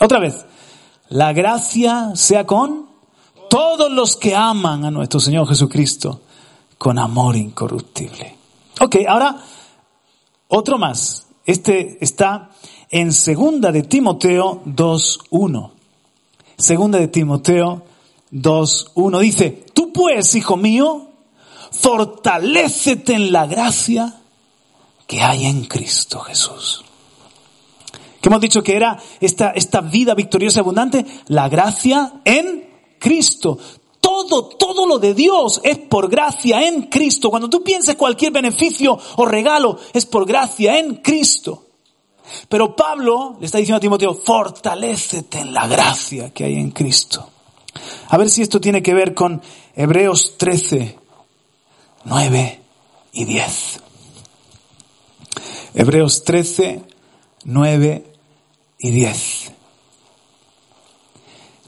Otra 0.00 0.18
vez, 0.20 0.44
la 1.08 1.32
gracia 1.32 2.12
sea 2.14 2.46
con 2.46 2.88
todos 3.48 3.90
los 3.90 4.16
que 4.16 4.36
aman 4.36 4.84
a 4.84 4.90
nuestro 4.90 5.18
Señor 5.18 5.48
Jesucristo 5.48 6.20
con 6.80 6.98
amor 6.98 7.36
incorruptible. 7.36 8.38
Ok, 8.80 8.96
ahora 9.06 9.36
otro 10.48 10.78
más. 10.78 11.26
Este 11.44 11.98
está 12.00 12.52
en 12.88 13.12
segunda 13.12 13.70
de 13.70 13.82
Timoteo 13.82 14.62
2.1. 14.64 15.72
Segunda 16.56 16.98
de 16.98 17.08
Timoteo 17.08 17.82
2.1 18.32 19.20
dice, 19.20 19.66
tú 19.74 19.92
pues, 19.92 20.34
hijo 20.34 20.56
mío, 20.56 21.08
fortalécete 21.70 23.12
en 23.12 23.30
la 23.30 23.44
gracia 23.44 24.18
que 25.06 25.20
hay 25.20 25.44
en 25.44 25.66
Cristo 25.66 26.20
Jesús. 26.20 26.82
Que 28.22 28.30
hemos 28.30 28.40
dicho 28.40 28.62
que 28.62 28.76
era 28.76 28.98
esta, 29.20 29.50
esta 29.50 29.82
vida 29.82 30.14
victoriosa 30.14 30.60
y 30.60 30.62
abundante, 30.62 31.04
la 31.26 31.50
gracia 31.50 32.22
en 32.24 32.70
Cristo. 32.98 33.58
Todo, 34.00 34.46
todo 34.46 34.79
de 34.98 35.14
Dios 35.14 35.60
es 35.64 35.78
por 35.78 36.10
gracia 36.10 36.66
en 36.66 36.82
Cristo. 36.82 37.30
Cuando 37.30 37.48
tú 37.48 37.62
pienses 37.62 37.96
cualquier 37.96 38.32
beneficio 38.32 38.98
o 39.16 39.26
regalo, 39.26 39.78
es 39.92 40.06
por 40.06 40.26
gracia 40.26 40.78
en 40.78 40.96
Cristo. 40.96 41.66
Pero 42.48 42.76
Pablo 42.76 43.36
le 43.40 43.46
está 43.46 43.58
diciendo 43.58 43.78
a 43.78 43.80
Timoteo, 43.80 44.14
fortalécete 44.14 45.40
en 45.40 45.52
la 45.52 45.66
gracia 45.66 46.30
que 46.30 46.44
hay 46.44 46.54
en 46.54 46.70
Cristo. 46.70 47.28
A 48.08 48.16
ver 48.16 48.28
si 48.28 48.42
esto 48.42 48.60
tiene 48.60 48.82
que 48.82 48.94
ver 48.94 49.14
con 49.14 49.40
Hebreos 49.74 50.36
13, 50.36 50.98
9 52.04 52.60
y 53.12 53.24
10. 53.24 53.80
Hebreos 55.74 56.24
13, 56.24 56.82
9 57.44 58.12
y 58.78 58.90
10. 58.90 59.52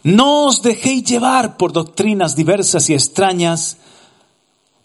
No 0.03 0.47
os 0.47 0.63
dejéis 0.63 1.05
llevar 1.05 1.57
por 1.57 1.73
doctrinas 1.73 2.35
diversas 2.35 2.91
y 2.91 2.95
extrañas, 2.95 3.77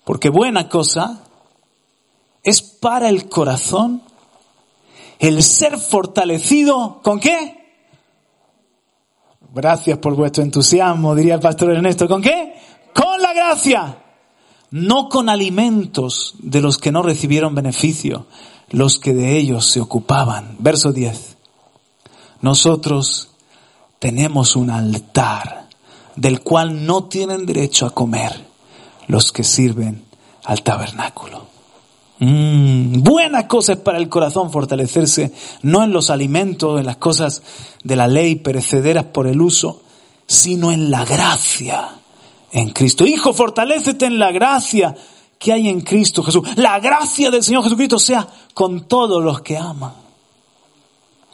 porque 0.04 0.30
buena 0.30 0.70
cosa 0.70 1.24
es 2.44 2.62
para 2.62 3.10
el 3.10 3.28
corazón 3.28 4.02
el 5.20 5.42
ser 5.42 5.78
fortalecido, 5.80 7.02
¿con 7.04 7.20
qué? 7.20 7.58
Gracias 9.54 9.98
por 9.98 10.16
vuestro 10.16 10.44
entusiasmo, 10.44 11.16
diría 11.16 11.36
el 11.36 11.40
pastor 11.40 11.72
Ernesto, 11.72 12.08
¿con 12.08 12.22
qué? 12.22 12.54
Con 12.94 13.22
la 13.22 13.34
gracia, 13.34 13.98
no 14.72 15.10
con 15.10 15.30
alimentos 15.30 16.36
de 16.40 16.62
los 16.62 16.78
que 16.78 16.92
no 16.92 17.02
recibieron 17.02 17.56
beneficio, 17.56 18.28
los 18.70 19.00
que 19.00 19.14
de 19.14 19.38
ellos 19.38 19.66
se 19.66 19.82
ocupaban. 19.82 20.56
Verso 20.60 20.92
10. 20.92 21.38
Nosotros 22.42 23.30
tenemos 24.00 24.56
un 24.56 24.69
altar 24.69 25.67
del 26.15 26.41
cual 26.41 26.85
no 26.85 27.06
tienen 27.06 27.45
derecho 27.45 27.85
a 27.85 27.91
comer 27.91 28.45
los 29.08 29.31
que 29.31 29.43
sirven 29.43 30.04
al 30.43 30.63
tabernáculo. 30.63 31.48
Mm, 32.19 33.04
buena 33.04 33.48
cosa 33.48 33.73
es 33.73 33.79
para 33.79 34.00
el 34.00 34.10
corazón 34.10 34.52
fortalecerse, 34.52 35.31
no 35.62 35.83
en 35.83 35.91
los 35.91 36.10
alimentos, 36.10 36.79
en 36.79 36.85
las 36.85 36.98
cosas 36.98 37.43
de 37.83 37.95
la 37.95 38.08
ley 38.08 38.35
perecederas 38.35 39.06
por 39.06 39.27
el 39.27 39.39
uso, 39.41 39.83
sino 40.25 40.71
en 40.71 40.89
la 40.89 41.06
gracia 41.06 41.89
en 42.52 42.69
Cristo. 42.71 43.06
Hijo, 43.06 43.33
fortalecete 43.33 44.08
en 44.08 44.17
la 44.17 44.31
gracia 44.31 44.95
que 45.37 45.54
hay 45.54 45.69
en 45.69 45.81
Cristo 45.81 46.23
Jesús. 46.23 46.48
La 46.56 46.79
gracia 46.79 47.29
del 47.29 47.43
Señor 47.43 47.63
Jesucristo 47.63 48.00
sea 48.00 48.27
con 48.54 48.87
todos 48.87 49.23
los 49.23 49.41
que 49.41 49.58
aman. 49.58 49.93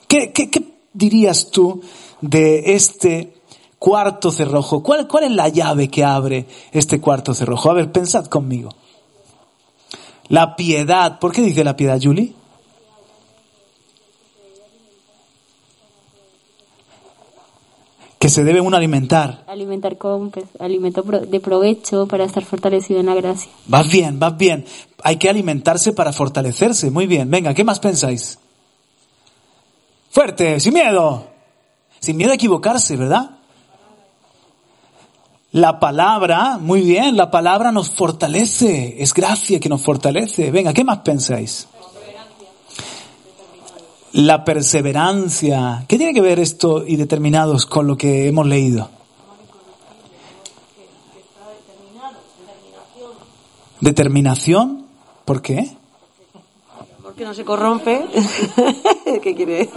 ¿Qué, 0.08 0.34
qué, 0.34 0.50
qué 0.50 0.74
dirías 0.94 1.50
tú 1.50 1.82
de 2.24 2.74
este 2.74 3.34
cuarto 3.78 4.32
cerrojo? 4.32 4.82
¿Cuál, 4.82 5.08
¿Cuál 5.08 5.26
es 5.26 5.32
la 5.32 5.50
llave 5.50 5.90
que 5.90 6.04
abre 6.04 6.46
este 6.72 7.02
cuarto 7.02 7.34
cerrojo? 7.34 7.70
A 7.70 7.74
ver, 7.74 7.92
pensad 7.92 8.26
conmigo. 8.28 8.70
La 10.30 10.56
piedad. 10.56 11.20
¿Por 11.20 11.34
qué 11.34 11.42
dice 11.42 11.64
la 11.64 11.76
piedad, 11.76 12.00
Julie? 12.02 12.34
Que 18.18 18.30
se 18.30 18.46
debe 18.46 18.62
uno 18.62 18.78
alimentar. 18.78 19.44
Alimentar 19.48 19.98
con 19.98 20.32
pues, 20.32 20.46
alimento 20.62 21.02
de 21.02 21.40
provecho 21.42 22.08
para 22.08 22.24
estar 22.24 22.46
fortalecido 22.46 23.02
en 23.02 23.08
la 23.08 23.16
gracia. 23.16 23.52
Vas 23.68 23.92
bien, 23.92 24.18
vas 24.18 24.38
bien. 24.38 24.66
Hay 25.04 25.18
que 25.18 25.30
alimentarse 25.30 25.92
para 25.92 26.14
fortalecerse. 26.14 26.90
Muy 26.90 27.06
bien. 27.06 27.30
Venga, 27.30 27.54
¿qué 27.54 27.66
más 27.66 27.82
pensáis? 27.82 28.40
Fuerte, 30.10 30.62
sin 30.62 30.74
miedo. 30.74 31.33
Sin 32.04 32.18
miedo 32.18 32.34
a 32.34 32.36
equivocarse, 32.36 32.98
¿verdad? 32.98 33.30
La 35.54 35.80
palabra, 35.80 36.58
muy 36.58 36.82
bien, 36.82 37.16
la 37.16 37.32
palabra 37.32 37.72
nos 37.72 37.92
fortalece. 37.92 39.02
Es 39.02 39.14
gracia 39.14 39.58
que 39.58 39.70
nos 39.70 39.82
fortalece. 39.82 40.52
Venga, 40.52 40.74
¿qué 40.74 40.84
más 40.84 40.98
pensáis? 40.98 41.66
La 44.12 44.44
perseverancia. 44.44 45.86
¿Qué 45.88 45.98
tiene 45.98 46.14
que 46.14 46.20
ver 46.20 46.42
esto 46.42 46.86
y 46.86 46.98
determinados 46.98 47.66
con 47.66 47.88
lo 47.88 47.96
que 47.96 48.28
hemos 48.28 48.48
leído? 48.48 48.90
Determinación. 53.80 54.88
¿Por 55.24 55.42
qué? 55.42 55.72
Porque 57.02 57.24
no 57.24 57.34
se 57.34 57.46
corrompe. 57.46 58.06
¿Qué 59.24 59.36
quiere? 59.36 59.70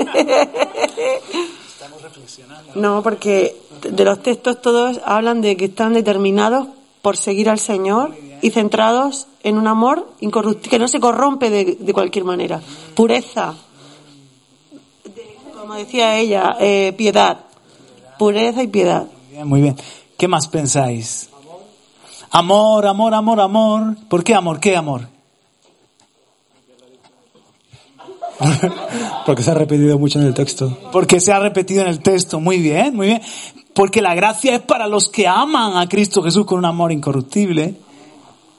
No, 2.75 3.03
porque 3.03 3.57
de 3.83 4.05
los 4.05 4.23
textos 4.23 4.61
todos 4.61 5.01
hablan 5.05 5.41
de 5.41 5.57
que 5.57 5.67
están 5.67 5.93
determinados 5.93 6.69
por 7.03 7.17
seguir 7.17 7.49
al 7.49 7.59
Señor 7.59 8.15
y 8.43 8.51
centrados 8.51 9.29
en 9.43 9.59
un 9.59 9.67
amor 9.67 10.09
incorruptible, 10.21 10.71
que 10.71 10.79
no 10.79 10.89
se 10.89 11.01
corrompe 11.01 11.51
de, 11.51 11.77
de 11.79 11.93
cualquier 11.93 12.25
manera. 12.25 12.61
Pureza. 12.95 13.55
Como 15.59 15.75
decía 15.75 16.17
ella, 16.19 16.57
eh, 16.61 16.93
piedad. 16.97 17.41
Pureza 18.19 18.63
y 18.63 18.67
piedad. 18.67 19.05
Muy 19.05 19.31
bien, 19.31 19.49
muy 19.49 19.63
bien. 19.63 19.77
¿Qué 20.17 20.29
más 20.29 20.49
pensáis? 20.49 21.31
Amor, 22.31 22.87
amor, 22.87 23.15
amor, 23.15 23.41
amor. 23.41 23.97
¿Por 24.09 24.25
qué 24.25 24.35
amor? 24.35 24.61
¿Qué 24.61 24.77
amor? 24.77 25.16
Porque 29.27 29.43
se 29.43 29.51
ha 29.51 29.55
repetido 29.55 29.99
mucho 29.99 30.21
en 30.21 30.27
el 30.27 30.35
texto. 30.35 30.77
Porque 30.93 31.21
se 31.21 31.33
ha 31.33 31.39
repetido 31.39 31.83
en 31.83 31.89
el 31.89 32.01
texto. 32.01 32.41
Muy 32.41 32.59
bien, 32.59 32.95
muy 32.95 33.07
bien. 33.09 33.23
Porque 33.75 34.03
la 34.03 34.15
gracia 34.15 34.57
es 34.57 34.63
para 34.63 34.87
los 34.87 35.09
que 35.09 35.27
aman 35.27 35.77
a 35.77 35.89
Cristo 35.89 36.23
Jesús 36.23 36.47
con 36.47 36.59
un 36.59 36.65
amor 36.65 36.93
incorruptible. 36.93 37.75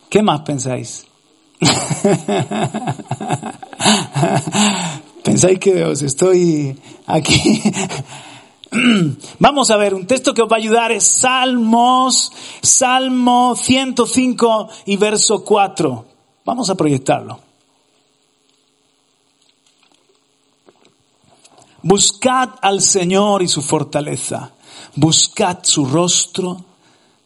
¿Qué 0.09 0.21
más 0.21 0.41
pensáis? 0.41 1.05
¿Pensáis 5.23 5.59
que 5.59 5.83
os 5.83 6.01
estoy 6.01 6.77
aquí? 7.07 7.61
Vamos 9.39 9.71
a 9.71 9.77
ver, 9.77 9.93
un 9.93 10.05
texto 10.05 10.33
que 10.33 10.41
os 10.41 10.51
va 10.51 10.57
a 10.57 10.59
ayudar 10.59 10.91
es 10.91 11.03
Salmos, 11.03 12.31
Salmo 12.61 13.55
105 13.55 14.69
y 14.85 14.97
verso 14.97 15.43
4. 15.43 16.05
Vamos 16.45 16.69
a 16.69 16.75
proyectarlo. 16.75 17.46
Buscad 21.87 22.49
al 22.61 22.81
Señor 22.81 23.41
y 23.41 23.47
su 23.47 23.61
fortaleza. 23.61 24.51
Buscad 24.95 25.59
su 25.61 25.85
rostro 25.85 26.65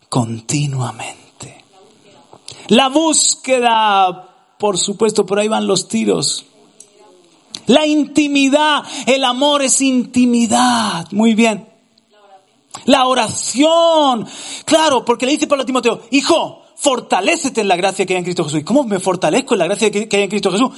continuamente. 0.07 1.66
La 2.68 2.89
búsqueda, 2.89 4.53
por 4.59 4.78
supuesto, 4.78 5.26
por 5.26 5.39
ahí 5.39 5.47
van 5.47 5.66
los 5.66 5.88
tiros. 5.88 6.45
La 7.66 7.88
intimidad, 7.88 8.84
el 9.07 9.24
amor 9.24 9.64
es 9.64 9.82
intimidad. 9.82 11.07
Muy 11.12 11.34
bien. 11.34 11.68
La 12.86 13.07
oración. 13.07 14.28
Claro, 14.66 15.03
porque 15.03 15.26
le 15.26 15.32
dice 15.32 15.47
Pablo 15.47 15.64
a 15.64 15.66
Timoteo, 15.66 16.01
hijo, 16.12 16.62
fortalécete 16.76 17.62
en 17.62 17.68
la 17.68 17.78
gracia 17.78 18.05
que 18.05 18.14
hay 18.14 18.20
en 18.20 18.26
Cristo 18.26 18.43
Jesús. 18.43 18.59
¿Y 18.59 18.64
cómo 18.64 18.84
me 18.84 18.99
fortalezco 18.99 19.55
en 19.55 19.59
la 19.59 19.66
gracia 19.66 19.89
que 19.89 20.07
hay 20.12 20.24
en 20.24 20.30
Cristo 20.30 20.51
Jesús? 20.51 20.70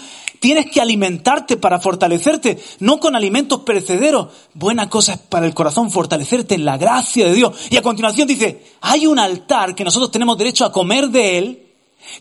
Tienes 0.44 0.70
que 0.70 0.82
alimentarte 0.82 1.56
para 1.56 1.80
fortalecerte, 1.80 2.62
no 2.80 3.00
con 3.00 3.16
alimentos 3.16 3.62
perecederos. 3.62 4.28
Buena 4.54 4.90
cosa 4.90 5.14
es 5.14 5.20
para 5.20 5.46
el 5.46 5.54
corazón 5.54 5.90
fortalecerte 5.90 6.56
en 6.56 6.66
la 6.66 6.76
gracia 6.76 7.28
de 7.28 7.34
Dios. 7.34 7.56
Y 7.70 7.78
a 7.78 7.82
continuación 7.82 8.28
dice, 8.28 8.62
hay 8.82 9.08
un 9.08 9.20
altar 9.20 9.74
que 9.74 9.86
nosotros 9.86 10.12
tenemos 10.12 10.38
derecho 10.38 10.66
a 10.66 10.72
comer 10.74 11.08
de 11.08 11.38
él, 11.38 11.68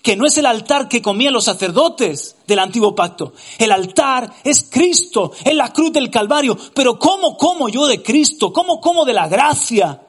que 0.03 0.14
no 0.14 0.25
es 0.25 0.39
el 0.39 0.47
altar 0.47 0.89
que 0.89 1.03
comían 1.03 1.33
los 1.33 1.47
sacerdotes 1.47 2.37
del 2.47 2.61
antiguo 2.61 2.95
pacto. 2.95 3.33
El 3.59 3.73
altar 3.73 4.33
es 4.45 4.68
Cristo, 4.70 5.33
es 5.45 5.57
la 5.57 5.73
cruz 5.73 5.93
del 5.93 6.09
Calvario. 6.09 6.57
Pero 6.75 7.01
¿cómo 7.01 7.37
como 7.37 7.68
yo 7.70 7.89
de 7.89 8.05
Cristo? 8.05 8.53
¿Cómo 8.53 8.81
como 8.81 9.05
de 9.05 9.14
la 9.14 9.27
gracia? 9.27 10.01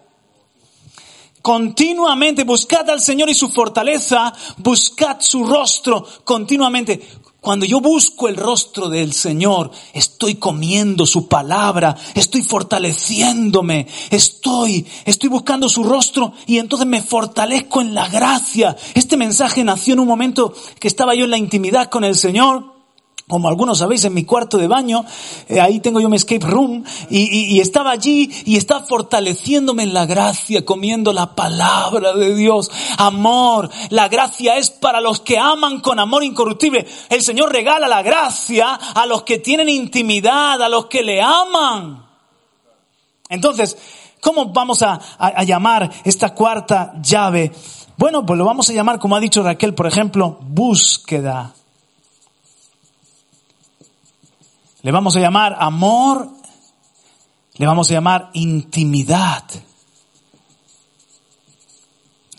Continuamente 1.42 2.44
buscad 2.44 2.88
al 2.92 3.02
Señor 3.02 3.30
y 3.30 3.34
su 3.34 3.50
fortaleza, 3.50 4.32
buscad 4.58 5.18
su 5.20 5.44
rostro 5.44 6.06
continuamente. 6.24 7.02
Cuando 7.44 7.66
yo 7.66 7.82
busco 7.82 8.30
el 8.30 8.38
rostro 8.38 8.88
del 8.88 9.12
Señor, 9.12 9.70
estoy 9.92 10.36
comiendo 10.36 11.06
su 11.06 11.28
palabra, 11.28 11.94
estoy 12.16 12.42
fortaleciéndome, 12.42 13.86
estoy, 14.12 14.88
estoy 15.04 15.28
buscando 15.28 15.68
su 15.68 15.84
rostro 15.84 16.32
y 16.46 16.58
entonces 16.60 16.88
me 16.88 17.02
fortalezco 17.02 17.82
en 17.82 17.94
la 17.94 18.08
gracia. 18.08 18.78
Este 18.94 19.18
mensaje 19.18 19.62
nació 19.66 19.96
en 19.96 20.00
un 20.00 20.08
momento 20.08 20.54
que 20.80 20.88
estaba 20.88 21.16
yo 21.16 21.26
en 21.26 21.32
la 21.32 21.38
intimidad 21.38 21.90
con 21.90 22.06
el 22.06 22.16
Señor. 22.16 22.73
Como 23.26 23.48
algunos 23.48 23.78
sabéis, 23.78 24.04
en 24.04 24.14
mi 24.14 24.26
cuarto 24.26 24.58
de 24.58 24.68
baño, 24.68 25.06
eh, 25.48 25.62
ahí 25.62 25.80
tengo 25.80 26.02
yo 26.02 26.10
mi 26.10 26.18
escape 26.18 26.46
room, 26.46 26.84
y, 27.10 27.62
estaba 27.62 27.92
allí 27.92 28.30
y 28.46 28.58
estaba 28.58 28.84
fortaleciéndome 28.84 29.84
en 29.84 29.94
la 29.94 30.06
gracia, 30.06 30.66
comiendo 30.66 31.14
la 31.14 31.34
palabra 31.34 32.14
de 32.14 32.36
Dios. 32.36 32.70
Amor, 32.98 33.70
la 33.92 34.10
gracia 34.10 34.58
es 34.58 34.70
para 34.72 35.00
los 35.00 35.22
que 35.22 35.38
aman 35.40 35.80
con 35.80 36.00
amor 36.00 36.26
incorruptible. 36.26 36.86
El 37.10 37.22
Señor 37.22 37.52
regala 37.54 37.88
la 37.88 38.02
gracia 38.02 38.74
a 38.74 39.06
los 39.06 39.24
que 39.24 39.40
tienen 39.40 39.70
intimidad, 39.70 40.62
a 40.62 40.68
los 40.68 40.88
que 40.88 41.02
le 41.02 41.22
aman. 41.22 42.06
Entonces, 43.30 43.78
¿cómo 44.20 44.48
vamos 44.48 44.82
a- 44.84 45.00
a 45.18 45.44
llamar 45.44 45.90
esta 46.04 46.36
cuarta 46.36 46.94
llave? 47.02 47.54
Bueno, 47.98 48.26
pues 48.26 48.38
lo 48.38 48.44
vamos 48.44 48.70
a 48.70 48.74
llamar, 48.74 49.00
como 49.00 49.16
ha 49.16 49.22
dicho 49.22 49.42
Raquel, 49.42 49.74
por 49.74 49.88
ejemplo, 49.88 50.38
búsqueda. 50.42 51.54
Le 54.84 54.92
vamos 54.92 55.16
a 55.16 55.22
llamar 55.22 55.56
amor, 55.60 56.30
le 57.56 57.66
vamos 57.66 57.90
a 57.90 57.94
llamar 57.94 58.30
intimidad. 58.34 59.46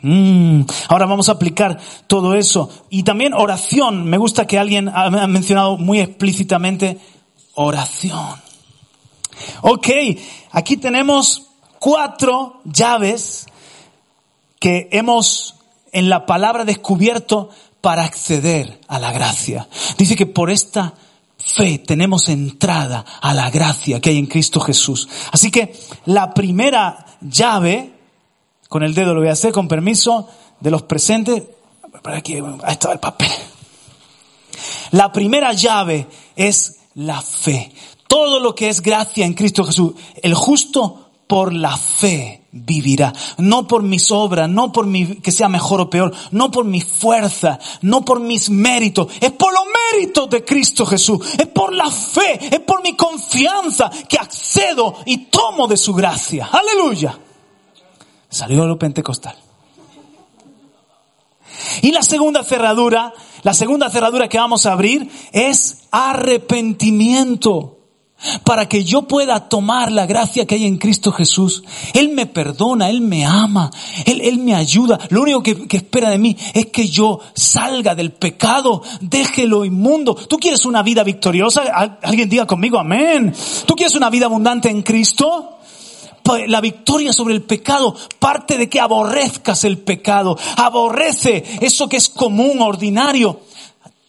Mm, 0.03 0.61
Ahora 0.88 1.07
vamos 1.07 1.30
a 1.30 1.32
aplicar 1.32 1.80
todo 2.07 2.34
eso. 2.34 2.68
Y 2.90 3.03
también 3.03 3.32
oración. 3.32 4.05
Me 4.05 4.18
gusta 4.18 4.47
que 4.47 4.59
alguien 4.59 4.90
ha 4.90 5.26
mencionado 5.26 5.78
muy 5.78 6.01
explícitamente 6.01 7.01
oración. 7.55 8.42
Ok, 9.62 9.88
aquí 10.51 10.76
tenemos 10.76 11.47
cuatro 11.78 12.61
llaves 12.64 13.47
que 14.61 14.90
hemos 14.92 15.55
en 15.92 16.11
la 16.11 16.26
palabra 16.26 16.66
descubierto 16.66 17.49
para 17.80 18.05
acceder 18.05 18.80
a 18.86 18.99
la 18.99 19.12
gracia. 19.12 19.66
Dice 19.97 20.14
que 20.14 20.26
por 20.26 20.51
esta 20.51 20.92
fe 21.55 21.78
tenemos 21.78 22.28
entrada 22.28 23.05
a 23.20 23.32
la 23.32 23.50
gracia 23.50 24.00
que 24.00 24.11
hay 24.11 24.18
en 24.18 24.26
Cristo 24.26 24.61
Jesús. 24.61 25.09
Así 25.32 25.50
que 25.50 25.74
la 26.07 26.34
primera 26.34 27.07
llave, 27.20 27.92
con 28.68 28.82
el 28.82 28.94
dedo 28.94 29.14
lo 29.14 29.20
voy 29.20 29.28
a 29.28 29.32
hacer 29.32 29.52
con 29.52 29.68
permiso 29.68 30.28
de 30.61 30.70
los 30.70 30.82
presentes, 30.82 31.42
por 32.02 32.12
aquí, 32.12 32.34
ahí 32.34 32.72
estaba 32.72 32.94
el 32.94 33.00
papel. 33.00 33.30
La 34.90 35.12
primera 35.12 35.52
llave 35.52 36.07
es 36.36 36.80
la 36.94 37.22
fe. 37.22 37.72
Todo 38.07 38.38
lo 38.38 38.55
que 38.55 38.68
es 38.68 38.80
gracia 38.80 39.24
en 39.24 39.34
Cristo 39.34 39.64
Jesús. 39.64 39.94
El 40.22 40.34
justo 40.34 41.03
por 41.27 41.53
la 41.53 41.77
fe 41.77 42.45
vivirá. 42.53 43.12
No 43.39 43.66
por 43.66 43.83
mis 43.83 44.11
obras, 44.11 44.49
no 44.49 44.72
por 44.72 44.87
mi, 44.87 45.16
que 45.16 45.33
sea 45.33 45.49
mejor 45.49 45.81
o 45.81 45.91
peor, 45.91 46.14
no 46.31 46.51
por 46.51 46.64
mi 46.64 46.81
fuerza, 46.81 47.59
no 47.83 48.05
por 48.05 48.20
mis 48.20 48.51
méritos. 48.51 49.09
Es 49.20 49.33
por 49.33 49.53
los 49.53 49.64
méritos 49.93 50.31
de 50.31 50.45
Cristo 50.45 50.87
Jesús. 50.87 51.35
Es 51.39 51.47
por 51.49 51.72
la 51.75 51.91
fe, 51.91 52.55
es 52.55 52.61
por 52.61 52.83
mi 52.83 52.95
confianza 52.95 53.91
que 54.09 54.18
accedo 54.18 54.95
y 55.07 55.27
tomo 55.27 55.66
de 55.66 55.77
su 55.77 55.95
gracia. 55.95 56.49
Aleluya. 56.53 57.18
Salió 58.29 58.66
lo 58.66 58.79
pentecostal. 58.79 59.37
Y 61.83 61.93
la 61.93 62.03
segunda 62.03 62.45
cerradura, 62.45 63.12
la 63.43 63.55
segunda 63.55 63.91
cerradura 63.91 64.29
que 64.29 64.39
vamos 64.39 64.66
a 64.66 64.72
abrir 64.72 65.11
es 65.33 65.87
arrepentimiento. 65.91 67.74
Para 68.45 68.68
que 68.68 68.85
yo 68.85 69.03
pueda 69.03 69.49
tomar 69.49 69.93
la 69.93 70.07
gracia 70.07 70.47
que 70.47 70.55
hay 70.57 70.64
en 70.64 70.79
Cristo 70.79 71.12
Jesús. 71.12 71.62
Él 71.93 72.11
me 72.11 72.27
perdona, 72.27 72.89
Él 72.91 73.01
me 73.01 73.25
ama, 73.25 73.70
Él, 74.07 74.20
Él 74.22 74.39
me 74.39 74.55
ayuda. 74.55 74.99
Lo 75.11 75.22
único 75.22 75.43
que, 75.43 75.66
que 75.66 75.77
espera 75.79 76.11
de 76.11 76.18
mí 76.18 76.37
es 76.55 76.66
que 76.66 76.89
yo 76.89 77.20
salga 77.35 77.95
del 77.95 78.12
pecado, 78.12 78.83
deje 79.01 79.47
lo 79.47 79.64
inmundo. 79.64 80.14
¿Tú 80.14 80.39
quieres 80.39 80.64
una 80.64 80.83
vida 80.83 81.03
victoriosa? 81.05 81.62
Al- 81.62 81.99
Alguien 82.03 82.29
diga 82.29 82.47
conmigo, 82.47 82.79
amén. 82.79 83.33
¿Tú 83.66 83.75
quieres 83.75 83.95
una 83.95 84.11
vida 84.11 84.27
abundante 84.27 84.68
en 84.70 84.83
Cristo? 84.83 85.51
Pa- 86.22 86.47
La 86.47 86.61
victoria 86.62 87.12
sobre 87.12 87.35
el 87.35 87.43
pecado 87.43 87.95
parte 88.18 88.57
de 88.57 88.68
que 88.70 88.81
aborrezcas 88.81 89.64
el 89.64 89.79
pecado. 89.79 90.39
Aborrece 90.57 91.45
eso 91.61 91.89
que 91.89 91.97
es 91.99 92.09
común, 92.09 92.61
ordinario. 92.62 93.41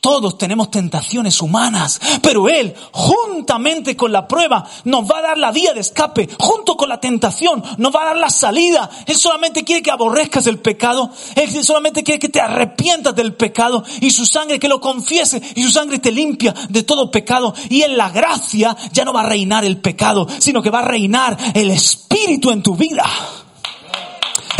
Todos 0.05 0.37
tenemos 0.37 0.69
tentaciones 0.69 1.41
humanas, 1.41 1.99
pero 2.21 2.47
Él, 2.47 2.75
juntamente 2.91 3.97
con 3.97 4.11
la 4.11 4.27
prueba, 4.27 4.63
nos 4.83 5.09
va 5.09 5.17
a 5.17 5.21
dar 5.23 5.37
la 5.39 5.51
vía 5.51 5.73
de 5.73 5.79
escape, 5.79 6.29
junto 6.37 6.77
con 6.77 6.89
la 6.89 6.99
tentación, 6.99 7.63
nos 7.77 7.91
va 7.95 8.03
a 8.03 8.05
dar 8.05 8.17
la 8.17 8.29
salida. 8.29 8.87
Él 9.07 9.15
solamente 9.17 9.63
quiere 9.63 9.81
que 9.81 9.89
aborrezcas 9.89 10.45
el 10.45 10.59
pecado, 10.59 11.09
Él 11.35 11.63
solamente 11.63 12.03
quiere 12.03 12.19
que 12.19 12.29
te 12.29 12.39
arrepientas 12.39 13.15
del 13.15 13.33
pecado 13.33 13.83
y 13.99 14.11
su 14.11 14.27
sangre 14.27 14.59
que 14.59 14.67
lo 14.67 14.79
confiese 14.79 15.41
y 15.55 15.63
su 15.63 15.71
sangre 15.71 15.97
te 15.97 16.11
limpia 16.11 16.53
de 16.69 16.83
todo 16.83 17.09
pecado. 17.09 17.55
Y 17.69 17.81
en 17.81 17.97
la 17.97 18.09
gracia 18.11 18.77
ya 18.91 19.05
no 19.05 19.11
va 19.11 19.21
a 19.21 19.29
reinar 19.29 19.65
el 19.65 19.77
pecado, 19.81 20.27
sino 20.37 20.61
que 20.61 20.69
va 20.69 20.81
a 20.81 20.85
reinar 20.87 21.35
el 21.55 21.71
Espíritu 21.71 22.51
en 22.51 22.61
tu 22.61 22.75
vida. 22.75 23.05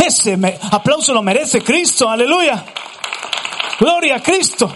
Ese 0.04 0.36
me- 0.36 0.58
aplauso 0.72 1.14
lo 1.14 1.22
merece 1.22 1.62
Cristo, 1.62 2.10
aleluya. 2.10 2.64
Gloria 3.78 4.16
a 4.16 4.20
Cristo. 4.20 4.74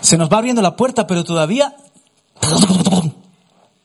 Se 0.00 0.16
nos 0.16 0.30
va 0.30 0.38
abriendo 0.38 0.62
la 0.62 0.76
puerta, 0.76 1.06
pero 1.06 1.24
todavía, 1.24 1.76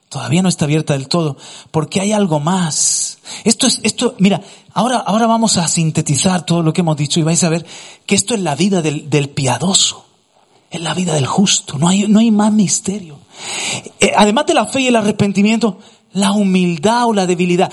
todavía 0.10 0.42
no 0.42 0.50
está 0.50 0.66
abierta 0.66 0.94
del 0.94 1.08
todo, 1.08 1.38
porque 1.72 2.02
hay 2.02 2.12
algo 2.12 2.40
más. 2.40 3.20
Esto 3.44 3.68
es, 3.68 3.80
esto, 3.84 4.16
mira, 4.20 4.42
ahora, 4.74 4.98
ahora 4.98 5.28
vamos 5.28 5.58
a 5.58 5.68
sintetizar 5.68 6.46
todo 6.46 6.62
lo 6.62 6.74
que 6.74 6.82
hemos 6.82 6.98
dicho 6.98 7.20
y 7.20 7.24
vais 7.24 7.44
a 7.44 7.50
ver 7.50 7.66
que 8.06 8.16
esto 8.16 8.34
es 8.34 8.42
la 8.42 8.56
vida 8.56 8.82
del, 8.82 9.10
del 9.10 9.30
piadoso, 9.30 10.06
es 10.70 10.82
la 10.82 10.94
vida 10.94 11.14
del 11.14 11.26
justo, 11.26 11.78
no 11.78 11.88
hay, 11.88 12.08
no 12.08 12.20
hay 12.20 12.32
más 12.32 12.52
misterio. 12.52 13.20
Eh, 14.00 14.12
además 14.16 14.46
de 14.46 14.54
la 14.54 14.66
fe 14.66 14.82
y 14.82 14.88
el 14.88 14.96
arrepentimiento, 14.96 15.80
la 16.14 16.32
humildad 16.32 17.06
o 17.06 17.14
la 17.14 17.26
debilidad. 17.26 17.72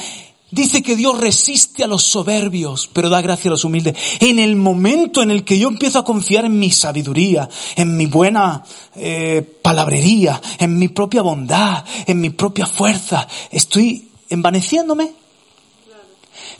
Dice 0.51 0.83
que 0.83 0.97
Dios 0.97 1.19
resiste 1.19 1.85
a 1.85 1.87
los 1.87 2.03
soberbios, 2.03 2.91
pero 2.93 3.09
da 3.09 3.21
gracia 3.21 3.49
a 3.49 3.53
los 3.53 3.65
humildes. 3.65 3.97
En 4.19 4.39
el 4.41 4.57
momento 4.57 5.23
en 5.23 5.31
el 5.31 5.45
que 5.45 5.59
yo 5.59 5.69
empiezo 5.69 6.01
a 6.01 6.05
confiar 6.05 6.45
en 6.45 6.59
mi 6.59 6.73
sabiduría, 6.73 7.49
en 7.77 7.97
mi 7.97 8.07
buena 8.07 8.65
eh, 8.97 9.43
palabrería, 9.63 10.41
en 10.59 10.77
mi 10.77 10.89
propia 10.89 11.23
bondad, 11.23 11.85
en 12.07 12.21
mi 12.21 12.31
propia 12.31 12.67
fuerza, 12.67 13.29
estoy 13.51 14.09
envaneciéndome. 14.29 15.13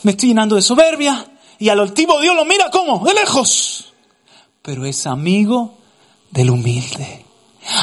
Me 0.03 0.13
estoy 0.13 0.29
llenando 0.29 0.55
de 0.55 0.63
soberbia 0.63 1.27
y 1.59 1.69
al 1.69 1.81
altivo 1.81 2.21
Dios 2.21 2.37
lo 2.37 2.45
mira 2.45 2.71
como, 2.71 3.05
de 3.05 3.15
lejos. 3.15 3.93
Pero 4.63 4.85
es 4.87 5.07
amigo 5.07 5.79
del 6.31 6.51
humilde. 6.51 7.30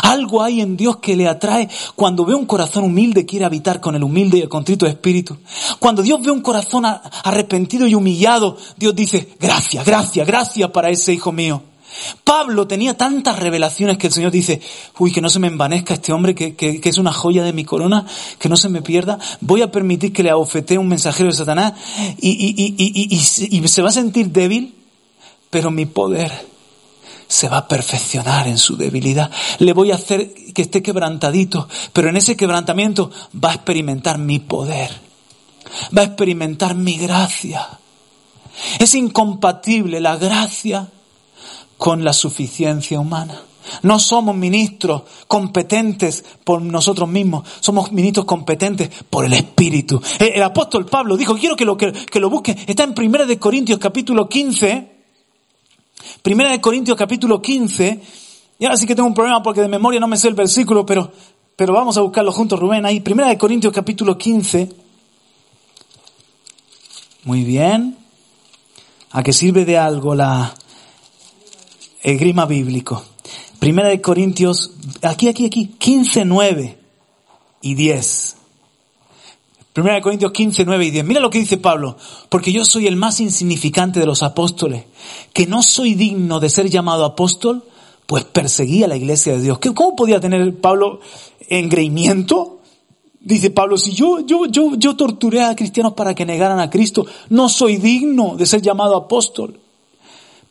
Algo 0.04 0.44
hay 0.44 0.62
en 0.62 0.78
Dios 0.78 0.98
que 0.98 1.16
le 1.16 1.28
atrae. 1.28 1.70
Cuando 1.96 2.26
ve 2.26 2.36
un 2.36 2.46
corazón 2.46 2.84
humilde, 2.84 3.26
quiere 3.26 3.46
habitar 3.46 3.80
con 3.80 3.96
el 3.96 4.04
humilde 4.04 4.38
y 4.38 4.42
el 4.42 4.50
contrito 4.50 4.86
espíritu. 4.86 5.38
Cuando 5.80 6.02
Dios 6.02 6.22
ve 6.22 6.32
un 6.32 6.42
corazón 6.42 6.86
arrepentido 6.86 7.88
y 7.88 7.96
humillado, 7.96 8.58
Dios 8.78 8.96
dice, 8.96 9.30
gracias, 9.40 9.86
gracias, 9.86 10.28
gracias 10.28 10.70
para 10.72 10.90
ese 10.90 11.14
hijo 11.14 11.32
mío. 11.32 11.62
Pablo 12.24 12.68
tenía 12.68 12.96
tantas 12.96 13.40
revelaciones 13.40 13.98
que 13.98 14.08
el 14.08 14.14
Señor 14.14 14.32
dice, 14.32 14.62
uy, 15.00 15.12
que 15.12 15.22
no 15.22 15.30
se 15.30 15.40
me 15.40 15.48
envanezca 15.48 15.94
este 15.94 16.12
hombre 16.12 16.36
que, 16.36 16.82
es 16.84 16.98
una 16.98 17.14
joya 17.14 17.44
de 17.44 17.54
mi 17.54 17.64
corona, 17.64 18.06
que 18.38 18.50
no 18.50 18.58
se 18.58 18.70
me 18.70 18.82
pierda. 18.82 19.18
Voy 19.42 19.62
a 19.62 19.72
permitir 19.72 20.14
que 20.14 20.24
le 20.24 20.30
abofetee 20.30 20.78
un 20.78 20.90
mensajero 20.90 21.30
de 21.30 21.36
Satanás 21.36 21.74
y 22.20 23.68
se 23.68 23.82
va 23.82 23.90
a 23.90 23.94
sentir 23.94 24.30
débil, 24.30 24.76
pero 25.50 25.72
mi 25.72 25.86
poder 25.86 26.57
se 27.28 27.50
va 27.50 27.58
a 27.58 27.68
perfeccionar 27.68 28.48
en 28.48 28.58
su 28.58 28.78
debilidad. 28.78 29.32
Le 29.60 29.74
voy 29.74 29.92
a 29.92 29.96
hacer 29.96 30.34
que 30.54 30.62
esté 30.62 30.82
quebrantadito, 30.82 31.68
pero 31.94 32.10
en 32.10 32.18
ese 32.18 32.38
quebrantamiento 32.38 33.12
va 33.44 33.52
a 33.52 33.56
experimentar 33.56 34.18
mi 34.18 34.40
poder. 34.40 34.90
Va 35.96 36.02
a 36.02 36.06
experimentar 36.06 36.76
mi 36.76 36.98
gracia. 36.98 37.68
Es 38.80 38.96
incompatible 38.96 40.00
la 40.00 40.18
gracia 40.18 40.90
con 41.78 42.04
la 42.04 42.14
suficiencia 42.14 43.00
humana. 43.00 43.42
No 43.84 44.00
somos 44.00 44.34
ministros 44.34 45.04
competentes 45.28 46.24
por 46.46 46.62
nosotros 46.62 47.10
mismos, 47.10 47.48
somos 47.60 47.92
ministros 47.92 48.26
competentes 48.26 48.90
por 49.10 49.26
el 49.26 49.34
Espíritu. 49.34 50.02
El, 50.20 50.42
apóstol 50.42 50.86
Pablo 50.86 51.18
dijo, 51.18 51.36
quiero 51.36 51.58
que 51.58 51.66
lo, 51.66 51.76
que, 51.76 51.92
que 51.92 52.22
lo 52.22 52.30
busque, 52.30 52.56
está 52.66 52.84
en 52.84 52.96
1 52.98 53.26
de 53.26 53.38
Corintios 53.38 53.78
capítulo 53.78 54.30
15, 54.30 54.97
Primera 56.22 56.52
de 56.52 56.62
Corintios 56.62 56.98
capítulo 56.98 57.42
15, 57.42 58.02
y 58.60 58.66
ahora 58.66 58.78
sí 58.78 58.86
que 58.86 58.96
tengo 58.96 59.08
un 59.08 59.14
problema 59.14 59.44
porque 59.44 59.62
de 59.62 59.68
memoria 59.68 60.00
no 60.00 60.08
me 60.08 60.18
sé 60.18 60.28
el 60.28 60.34
versículo, 60.34 60.86
pero, 60.86 61.12
pero 61.56 61.74
vamos 61.74 61.98
a 61.98 62.02
buscarlo 62.02 62.32
juntos, 62.32 62.60
Rubén, 62.60 62.86
ahí. 62.86 63.00
Primera 63.00 63.30
de 63.30 63.38
Corintios 63.38 63.74
capítulo 63.74 64.18
15. 64.18 64.70
Muy 67.24 67.44
bien. 67.44 67.98
¿A 69.12 69.24
qué 69.24 69.34
sirve 69.34 69.66
de 69.66 69.78
algo 69.78 70.16
la, 70.16 70.54
el 72.02 72.18
grima 72.18 72.46
bíblico? 72.46 73.04
Primera 73.60 73.90
de 73.90 74.02
Corintios, 74.02 74.72
aquí, 75.02 75.28
aquí, 75.28 75.46
aquí, 75.46 75.68
15, 75.78 76.26
9 76.26 76.80
y 77.62 77.76
10. 77.76 78.37
Primera 79.78 79.98
de 79.98 80.02
Corintios 80.02 80.32
15, 80.32 80.66
9 80.66 80.86
y 80.86 80.90
10. 80.90 81.06
Mira 81.06 81.20
lo 81.20 81.30
que 81.30 81.38
dice 81.38 81.58
Pablo. 81.58 81.98
Porque 82.30 82.52
yo 82.52 82.66
soy 82.66 82.88
el 82.88 82.96
más 82.96 83.20
insignificante 83.20 84.00
de 84.00 84.08
los 84.08 84.24
apóstoles, 84.24 84.86
que 85.34 85.46
no 85.46 85.62
soy 85.62 85.94
digno 85.94 86.40
de 86.40 86.50
ser 86.50 86.68
llamado 86.68 87.06
apóstol, 87.06 87.64
pues 88.08 88.24
perseguí 88.24 88.84
a 88.84 88.88
la 88.88 88.98
iglesia 88.98 89.34
de 89.34 89.42
Dios. 89.44 89.60
¿Qué- 89.60 89.76
¿Cómo 89.76 89.96
podía 89.96 90.20
tener 90.20 90.60
Pablo 90.60 91.00
engreimiento? 91.48 92.62
Dice 93.20 93.52
Pablo, 93.52 93.78
si 93.78 93.94
yo, 93.94 94.22
yo, 94.26 94.48
yo, 94.48 94.74
yo 94.78 94.96
torturé 94.96 95.44
a 95.44 95.56
cristianos 95.56 95.94
para 95.94 96.16
que 96.16 96.26
negaran 96.26 96.60
a 96.60 96.72
Cristo, 96.72 97.06
no 97.30 97.48
soy 97.48 97.78
digno 97.78 98.36
de 98.36 98.48
ser 98.48 98.64
llamado 98.64 98.96
apóstol. 98.96 99.60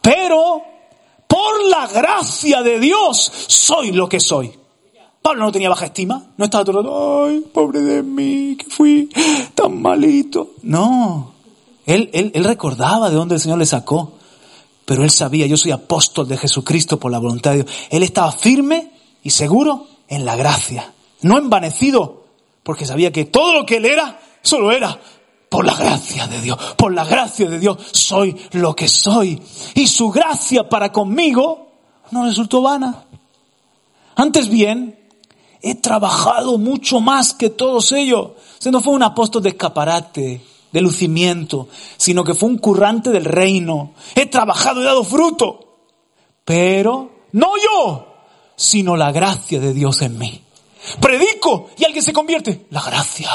Pero, 0.00 0.62
por 1.26 1.64
la 1.64 1.88
gracia 1.88 2.62
de 2.62 2.78
Dios, 2.78 3.32
soy 3.48 3.90
lo 3.90 4.08
que 4.08 4.20
soy. 4.20 4.52
Pablo 5.26 5.44
no 5.44 5.50
tenía 5.50 5.68
baja 5.68 5.86
estima, 5.86 6.22
no 6.36 6.44
estaba 6.44 6.64
todo 6.64 7.26
el 7.26 7.34
ay, 7.34 7.40
pobre 7.52 7.80
de 7.80 8.00
mí, 8.00 8.54
que 8.56 8.70
fui 8.70 9.10
tan 9.56 9.82
malito. 9.82 10.52
No, 10.62 11.32
él, 11.84 12.10
él, 12.12 12.30
él 12.32 12.44
recordaba 12.44 13.10
de 13.10 13.16
dónde 13.16 13.34
el 13.34 13.40
Señor 13.40 13.58
le 13.58 13.66
sacó, 13.66 14.12
pero 14.84 15.02
él 15.02 15.10
sabía, 15.10 15.48
yo 15.48 15.56
soy 15.56 15.72
apóstol 15.72 16.28
de 16.28 16.36
Jesucristo 16.36 17.00
por 17.00 17.10
la 17.10 17.18
voluntad 17.18 17.50
de 17.50 17.64
Dios. 17.64 17.70
Él 17.90 18.04
estaba 18.04 18.30
firme 18.30 18.92
y 19.24 19.30
seguro 19.30 19.88
en 20.06 20.24
la 20.24 20.36
gracia, 20.36 20.92
no 21.22 21.38
envanecido, 21.38 22.26
porque 22.62 22.86
sabía 22.86 23.10
que 23.10 23.24
todo 23.24 23.52
lo 23.52 23.66
que 23.66 23.78
él 23.78 23.86
era, 23.86 24.20
solo 24.42 24.70
era 24.70 24.96
por 25.48 25.66
la 25.66 25.74
gracia 25.74 26.28
de 26.28 26.40
Dios, 26.40 26.56
por 26.76 26.94
la 26.94 27.04
gracia 27.04 27.50
de 27.50 27.58
Dios 27.58 27.78
soy 27.90 28.36
lo 28.52 28.76
que 28.76 28.86
soy. 28.86 29.42
Y 29.74 29.88
su 29.88 30.08
gracia 30.08 30.68
para 30.68 30.92
conmigo 30.92 31.66
no 32.12 32.26
resultó 32.26 32.62
vana. 32.62 33.02
Antes 34.14 34.48
bien, 34.48 34.95
he 35.62 35.74
trabajado 35.74 36.58
mucho 36.58 37.00
más 37.00 37.34
que 37.34 37.50
todos 37.50 37.92
ellos. 37.92 38.30
O 38.64 38.70
no 38.70 38.80
fue 38.80 38.94
un 38.94 39.02
apóstol 39.02 39.42
de 39.42 39.50
escaparate, 39.50 40.40
de 40.72 40.80
lucimiento, 40.80 41.68
sino 41.96 42.24
que 42.24 42.34
fue 42.34 42.48
un 42.48 42.58
currante 42.58 43.10
del 43.10 43.24
reino. 43.24 43.92
He 44.14 44.26
trabajado 44.26 44.80
y 44.80 44.84
dado 44.84 45.04
fruto. 45.04 45.78
Pero 46.44 47.10
no 47.32 47.52
yo, 47.56 48.06
sino 48.56 48.96
la 48.96 49.12
gracia 49.12 49.60
de 49.60 49.72
Dios 49.72 50.02
en 50.02 50.18
mí. 50.18 50.42
Predico 51.00 51.70
y 51.76 51.84
alguien 51.84 52.04
se 52.04 52.12
convierte. 52.12 52.66
La 52.70 52.82
gracia. 52.82 53.30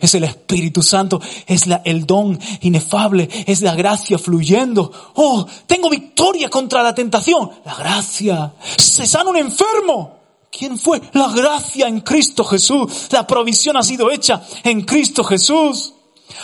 Es 0.00 0.14
el 0.14 0.24
Espíritu 0.24 0.82
Santo, 0.82 1.20
es 1.46 1.66
la, 1.66 1.80
el 1.84 2.04
don 2.06 2.38
inefable, 2.60 3.28
es 3.46 3.62
la 3.62 3.74
gracia 3.74 4.18
fluyendo. 4.18 4.92
Oh, 5.14 5.46
tengo 5.66 5.88
victoria 5.88 6.50
contra 6.50 6.82
la 6.82 6.94
tentación. 6.94 7.50
La 7.64 7.74
gracia. 7.74 8.52
Se 8.76 9.06
sana 9.06 9.30
un 9.30 9.38
enfermo. 9.38 10.15
¿Quién 10.50 10.78
fue? 10.78 11.00
La 11.12 11.28
gracia 11.28 11.86
en 11.86 12.00
Cristo 12.00 12.44
Jesús. 12.44 13.08
La 13.10 13.26
provisión 13.26 13.76
ha 13.76 13.82
sido 13.82 14.10
hecha 14.10 14.42
en 14.62 14.82
Cristo 14.82 15.22
Jesús. 15.24 15.92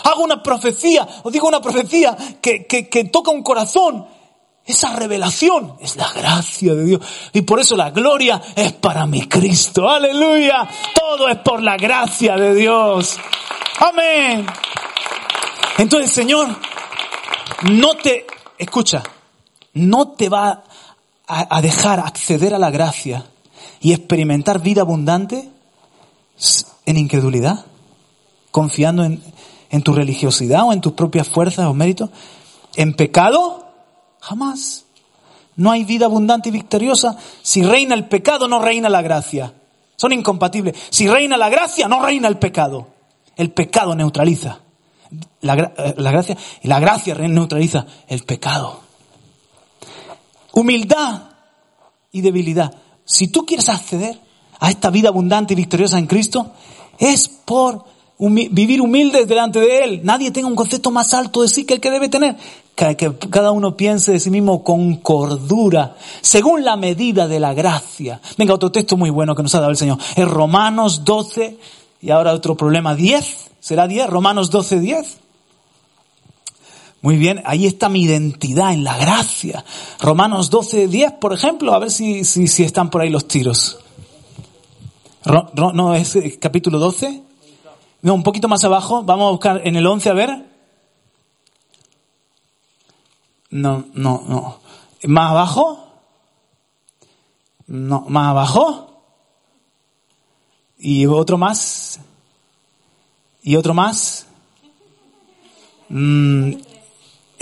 Hago 0.05 0.23
una 0.23 0.43
profecía, 0.43 1.07
o 1.23 1.31
digo 1.31 1.49
una 1.49 1.61
profecía 1.61 2.17
que, 2.41 2.67
que, 2.67 2.89
que 2.89 3.05
toca 3.05 3.31
un 3.31 3.43
corazón. 3.43 4.07
Esa 4.65 4.95
revelación 4.95 5.77
es 5.81 5.97
la 5.97 6.11
gracia 6.13 6.75
de 6.75 6.85
Dios. 6.85 7.01
Y 7.33 7.43
por 7.43 7.59
eso 7.59 7.77
la 7.77 7.91
gloria 7.91 8.41
es 8.55 8.73
para 8.73 9.07
mi 9.07 9.27
Cristo. 9.27 9.89
Aleluya. 9.89 10.69
Todo 10.95 11.29
es 11.29 11.39
por 11.39 11.63
la 11.63 11.77
gracia 11.77 12.37
de 12.37 12.55
Dios. 12.55 13.19
Amén. 13.81 14.47
Entonces, 15.79 16.13
Señor, 16.13 16.49
no 17.71 17.97
te, 17.97 18.27
escucha, 18.57 19.03
no 19.75 20.13
te 20.13 20.29
va 20.29 20.63
a, 21.27 21.57
a 21.57 21.61
dejar 21.61 21.99
acceder 21.99 22.55
a 22.55 22.59
la 22.59 22.71
gracia 22.71 23.25
y 23.83 23.93
experimentar 23.93 24.63
vida 24.63 24.83
abundante 24.83 25.51
en 26.87 26.97
incredulidad, 26.97 27.67
confiando 28.53 29.05
en, 29.05 29.83
tu 29.83 29.93
religiosidad 29.93 30.65
o 30.65 30.73
en 30.73 30.81
tus 30.81 30.93
propias 30.93 31.29
fuerzas 31.29 31.67
o 31.67 31.75
méritos, 31.75 32.11
en 32.77 32.95
pecado, 32.95 33.67
jamás. 34.21 34.85
No 35.57 35.71
hay 35.71 35.85
vida 35.85 36.07
abundante 36.07 36.49
y 36.49 36.53
victoriosa. 36.53 37.17
Si 37.43 37.63
reina 37.63 37.95
el 37.95 38.07
pecado, 38.09 38.49
no 38.49 38.61
reina 38.61 38.89
la 38.89 39.03
gracia. 39.03 39.53
Son 39.97 40.13
incompatibles. 40.13 40.77
Si 40.91 41.09
reina 41.09 41.37
la 41.37 41.51
gracia, 41.51 41.89
no 41.89 42.05
reina 42.05 42.29
el 42.29 42.39
pecado. 42.39 42.89
El 43.37 43.51
pecado 43.51 43.95
neutraliza. 43.95 44.61
La, 45.41 45.55
eh, 45.55 45.95
la 45.99 46.11
gracia, 46.13 46.37
y 46.63 46.69
la 46.69 46.81
gracia 46.81 47.15
neutraliza 47.17 47.87
el 48.07 48.23
pecado. 48.23 48.81
Humildad 50.53 51.23
y 52.13 52.21
debilidad. 52.21 52.75
Si 53.13 53.29
tú 53.29 53.45
quieres 53.45 53.69
acceder 53.69 54.19
a 54.59 54.71
esta 54.71 54.89
vida 54.89 55.11
abundante 55.11 55.53
y 55.53 55.57
victoriosa 55.57 55.99
en 55.99 56.07
Cristo, 56.07 56.53
es 56.99 57.29
por 57.29 57.85
vivir 58.19 58.81
humildes 58.81 59.29
delante 59.29 59.61
de 59.61 59.85
Él. 59.85 60.01
Nadie 60.03 60.31
tenga 60.31 60.49
un 60.49 60.57
concepto 60.57 60.91
más 60.91 61.13
alto 61.13 61.43
de 61.43 61.49
sí 61.49 61.65
que 61.65 61.75
el 61.75 61.81
que 61.81 61.91
debe 61.91 62.09
tener. 62.09 62.37
Que, 62.75 62.97
que 62.97 63.13
cada 63.29 63.51
uno 63.51 63.77
piense 63.77 64.13
de 64.13 64.19
sí 64.19 64.31
mismo 64.31 64.65
con 64.65 64.97
cordura, 64.97 65.95
según 66.23 66.65
la 66.65 66.77
medida 66.77 67.29
de 67.29 67.39
la 67.39 67.53
gracia. 67.53 68.19
Venga, 68.39 68.55
otro 68.55 68.73
texto 68.73 68.97
muy 68.97 69.11
bueno 69.11 69.35
que 69.35 69.43
nos 69.43 69.55
ha 69.55 69.61
dado 69.61 69.73
el 69.73 69.77
Señor. 69.77 69.99
Es 70.17 70.27
Romanos 70.27 71.05
12, 71.05 71.59
y 72.01 72.11
ahora 72.11 72.33
otro 72.33 72.57
problema, 72.57 72.95
10. 72.95 73.51
¿Será 73.61 73.87
10? 73.87 74.09
Romanos 74.09 74.51
12, 74.51 74.81
10. 74.81 75.19
Muy 77.03 77.17
bien, 77.17 77.43
ahí 77.45 77.67
está 77.67 77.89
mi 77.89 78.03
identidad 78.05 78.73
en 78.73 78.85
la 78.85 78.97
gracia. 78.97 79.65
Romanos 80.01 80.51
12, 80.51 80.87
10, 80.87 81.13
por 81.15 81.33
ejemplo, 81.33 81.75
a 81.75 81.79
ver 81.81 81.91
si, 81.91 82.25
si, 82.25 82.47
si 82.47 82.63
están 82.63 82.91
por 82.91 83.01
ahí 83.03 83.11
los 83.11 83.27
tiros. 83.27 83.81
Ro- 85.25 85.51
no, 85.73 85.95
es 85.95 86.15
eh, 86.17 86.39
capítulo 86.39 86.79
12. 86.79 87.23
No, 88.03 88.15
un 88.15 88.23
poquito 88.23 88.49
más 88.49 88.63
abajo. 88.65 89.03
Vamos 89.03 89.27
a 89.27 89.31
buscar 89.33 89.61
en 89.67 89.75
el 89.77 89.87
11, 89.87 90.11
a 90.11 90.13
ver. 90.13 90.47
No, 93.51 93.85
no, 93.95 94.23
no. 94.29 94.59
¿Más 95.05 95.31
abajo? 95.31 95.85
No, 97.67 98.05
más 98.09 98.29
abajo. 98.29 99.03
Y 100.79 101.07
otro 101.07 101.37
más. 101.37 101.99
Y 103.43 103.57
otro 103.57 103.75
más. 103.75 104.27
Mm, 105.89 106.53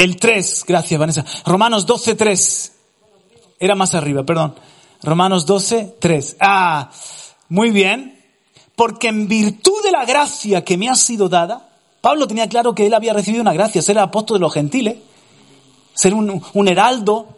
el 0.01 0.17
3, 0.17 0.65
gracias 0.67 0.99
Vanessa. 0.99 1.27
Romanos 1.45 1.85
12, 1.85 2.15
3. 2.15 2.73
Era 3.59 3.75
más 3.75 3.95
arriba, 3.95 4.25
perdón. 4.25 4.55
Romanos 5.03 5.45
12, 5.45 5.97
3. 6.01 6.37
Ah, 6.41 6.91
muy 7.51 7.71
bien. 7.71 8.19
Porque 8.77 9.09
en 9.09 9.29
virtud 9.29 9.83
de 9.85 9.91
la 9.91 10.07
gracia 10.07 10.65
que 10.65 10.79
me 10.79 10.89
ha 10.89 10.95
sido 10.95 11.29
dada, 11.29 11.69
Pablo 12.01 12.27
tenía 12.27 12.49
claro 12.49 12.75
que 12.75 12.87
él 12.87 12.95
había 12.95 13.13
recibido 13.13 13.43
una 13.43 13.53
gracia, 13.53 13.83
ser 13.83 13.99
apóstol 13.99 14.39
de 14.39 14.41
los 14.41 14.55
gentiles, 14.55 14.97
ser 15.93 16.15
un, 16.15 16.43
un 16.55 16.69
heraldo 16.69 17.37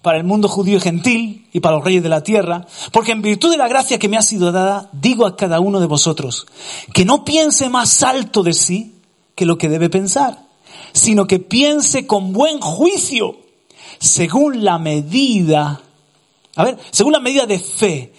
para 0.00 0.18
el 0.18 0.24
mundo 0.24 0.46
judío 0.46 0.76
y 0.76 0.80
gentil 0.80 1.48
y 1.52 1.58
para 1.58 1.78
los 1.78 1.84
reyes 1.84 2.04
de 2.04 2.08
la 2.10 2.22
tierra, 2.22 2.64
porque 2.92 3.10
en 3.10 3.22
virtud 3.22 3.50
de 3.50 3.56
la 3.56 3.66
gracia 3.66 3.98
que 3.98 4.08
me 4.08 4.16
ha 4.16 4.22
sido 4.22 4.52
dada, 4.52 4.88
digo 4.92 5.26
a 5.26 5.36
cada 5.36 5.58
uno 5.58 5.80
de 5.80 5.86
vosotros, 5.86 6.46
que 6.94 7.04
no 7.04 7.24
piense 7.24 7.68
más 7.68 8.04
alto 8.04 8.44
de 8.44 8.52
sí 8.52 9.00
que 9.34 9.46
lo 9.46 9.58
que 9.58 9.68
debe 9.68 9.90
pensar, 9.90 10.47
sino 10.92 11.26
que 11.26 11.38
piense 11.38 12.06
con 12.06 12.32
buen 12.32 12.60
juicio, 12.60 13.36
según 13.98 14.64
la 14.64 14.78
medida, 14.78 15.80
a 16.56 16.64
ver, 16.64 16.78
según 16.90 17.12
la 17.12 17.20
medida 17.20 17.46
de 17.46 17.58
fe 17.58 18.12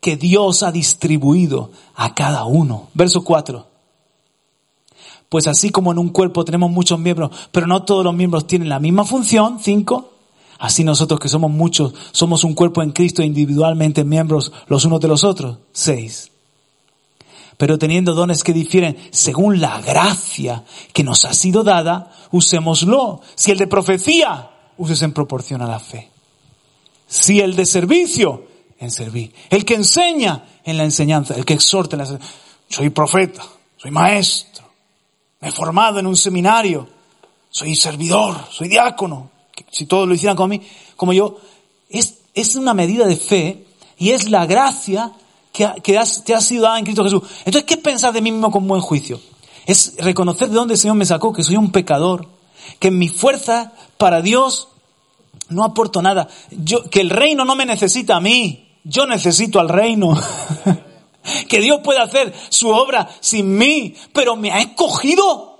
que 0.00 0.16
Dios 0.16 0.62
ha 0.62 0.70
distribuido 0.70 1.70
a 1.94 2.14
cada 2.14 2.44
uno. 2.44 2.88
Verso 2.94 3.24
4. 3.24 3.66
Pues 5.28 5.46
así 5.48 5.70
como 5.70 5.92
en 5.92 5.98
un 5.98 6.10
cuerpo 6.10 6.44
tenemos 6.44 6.70
muchos 6.70 6.98
miembros, 6.98 7.30
pero 7.50 7.66
no 7.66 7.82
todos 7.82 8.04
los 8.04 8.14
miembros 8.14 8.46
tienen 8.46 8.68
la 8.68 8.78
misma 8.78 9.04
función, 9.04 9.58
5. 9.60 10.12
Así 10.58 10.84
nosotros 10.84 11.20
que 11.20 11.28
somos 11.28 11.50
muchos, 11.50 11.92
somos 12.12 12.44
un 12.44 12.54
cuerpo 12.54 12.82
en 12.82 12.92
Cristo 12.92 13.22
individualmente 13.22 14.04
miembros 14.04 14.52
los 14.68 14.84
unos 14.84 15.00
de 15.00 15.08
los 15.08 15.24
otros, 15.24 15.58
6. 15.72 16.30
Pero 17.56 17.78
teniendo 17.78 18.14
dones 18.14 18.44
que 18.44 18.52
difieren 18.52 18.96
según 19.10 19.60
la 19.60 19.80
gracia 19.80 20.64
que 20.92 21.04
nos 21.04 21.24
ha 21.24 21.32
sido 21.32 21.64
dada, 21.64 22.12
usémoslo. 22.30 23.22
Si 23.34 23.50
el 23.50 23.58
de 23.58 23.66
profecía, 23.66 24.50
uses 24.76 25.00
en 25.02 25.12
proporción 25.12 25.62
a 25.62 25.66
la 25.66 25.78
fe. 25.78 26.10
Si 27.06 27.40
el 27.40 27.56
de 27.56 27.64
servicio, 27.64 28.44
en 28.78 28.90
servir. 28.90 29.32
El 29.48 29.64
que 29.64 29.74
enseña, 29.74 30.44
en 30.64 30.76
la 30.76 30.84
enseñanza. 30.84 31.34
El 31.34 31.44
que 31.44 31.54
exhorta 31.54 31.96
en 31.96 32.02
la. 32.02 32.18
Soy 32.68 32.90
profeta, 32.90 33.42
soy 33.76 33.90
maestro, 33.90 34.64
me 35.40 35.48
he 35.48 35.52
formado 35.52 36.00
en 36.00 36.06
un 36.06 36.16
seminario, 36.16 36.88
soy 37.48 37.76
servidor, 37.76 38.36
soy 38.50 38.68
diácono. 38.68 39.30
Si 39.70 39.86
todos 39.86 40.08
lo 40.08 40.14
hicieran 40.14 40.36
como 40.36 40.48
mí, 40.48 40.60
como 40.96 41.12
yo, 41.12 41.38
es, 41.88 42.18
es 42.34 42.56
una 42.56 42.74
medida 42.74 43.06
de 43.06 43.16
fe 43.16 43.66
y 43.98 44.10
es 44.10 44.28
la 44.28 44.46
gracia 44.46 45.12
que, 45.56 45.64
ha- 45.64 45.74
que 45.74 45.96
has- 45.98 46.22
te 46.22 46.34
ha 46.34 46.40
sido 46.40 46.64
dada 46.64 46.78
en 46.78 46.84
Cristo 46.84 47.02
Jesús. 47.02 47.22
Entonces, 47.46 47.64
¿qué 47.64 47.78
pensar 47.78 48.12
de 48.12 48.20
mí 48.20 48.30
mismo 48.30 48.50
con 48.50 48.68
buen 48.68 48.82
juicio? 48.82 49.18
Es 49.64 49.94
reconocer 49.98 50.48
de 50.50 50.54
dónde 50.54 50.74
el 50.74 50.78
Señor 50.80 50.96
me 50.96 51.06
sacó, 51.06 51.32
que 51.32 51.42
soy 51.42 51.56
un 51.56 51.72
pecador, 51.72 52.28
que 52.78 52.90
mi 52.90 53.08
fuerza 53.08 53.72
para 53.96 54.20
Dios 54.20 54.68
no 55.48 55.64
aporto 55.64 56.02
nada. 56.02 56.28
Yo, 56.50 56.84
que 56.90 57.00
el 57.00 57.08
reino 57.10 57.44
no 57.44 57.56
me 57.56 57.64
necesita 57.64 58.16
a 58.16 58.20
mí. 58.20 58.68
Yo 58.84 59.06
necesito 59.06 59.58
al 59.58 59.68
reino. 59.70 60.14
que 61.48 61.60
Dios 61.60 61.80
puede 61.82 62.00
hacer 62.00 62.34
su 62.50 62.68
obra 62.68 63.08
sin 63.20 63.56
mí, 63.56 63.94
pero 64.12 64.36
me 64.36 64.52
ha 64.52 64.60
escogido. 64.60 65.58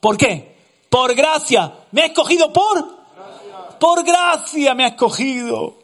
¿Por 0.00 0.16
qué? 0.16 0.56
Por 0.88 1.14
gracia. 1.14 1.74
Me 1.92 2.02
ha 2.02 2.06
escogido 2.06 2.52
por. 2.52 2.96
Por 3.78 4.02
gracia 4.04 4.74
me 4.74 4.84
ha 4.84 4.88
escogido. 4.88 5.78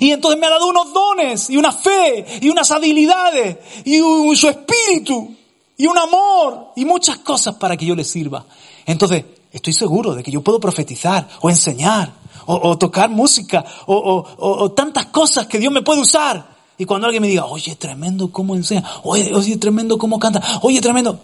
Y 0.00 0.10
entonces 0.10 0.38
me 0.40 0.46
ha 0.46 0.50
dado 0.50 0.68
unos 0.68 0.92
dones 0.92 1.48
y 1.50 1.56
una 1.56 1.72
fe 1.72 2.24
y 2.40 2.48
unas 2.48 2.70
habilidades 2.70 3.58
y 3.84 4.00
un- 4.00 4.36
su 4.36 4.48
espíritu 4.48 5.34
y 5.76 5.86
un 5.86 5.96
amor 5.98 6.72
y 6.76 6.84
muchas 6.84 7.18
cosas 7.18 7.54
para 7.56 7.76
que 7.76 7.86
yo 7.86 7.94
le 7.94 8.04
sirva. 8.04 8.44
Entonces, 8.86 9.24
estoy 9.52 9.72
seguro 9.72 10.14
de 10.14 10.22
que 10.22 10.30
yo 10.30 10.42
puedo 10.42 10.60
profetizar 10.60 11.26
o 11.40 11.48
enseñar 11.50 12.12
o, 12.46 12.76
tocar 12.78 13.08
música 13.10 13.64
o, 13.86 13.94
o- 13.94 14.26
o- 14.38 14.64
o 14.64 14.72
tantas 14.72 15.06
cosas 15.06 15.46
que 15.46 15.58
Dios 15.58 15.72
me 15.72 15.82
puede 15.82 16.00
usar. 16.00 16.58
Y 16.76 16.84
cuando 16.84 17.06
alguien 17.06 17.20
me 17.22 17.28
diga, 17.28 17.44
oye, 17.44 17.76
tremendo 17.76 18.32
cómo 18.32 18.54
enseña, 18.56 18.82
oye, 19.04 19.32
oye, 19.34 19.56
tremendo 19.56 19.98
cómo 19.98 20.18
canta, 20.18 20.42
oye, 20.62 20.80
tremendo, 20.80 21.20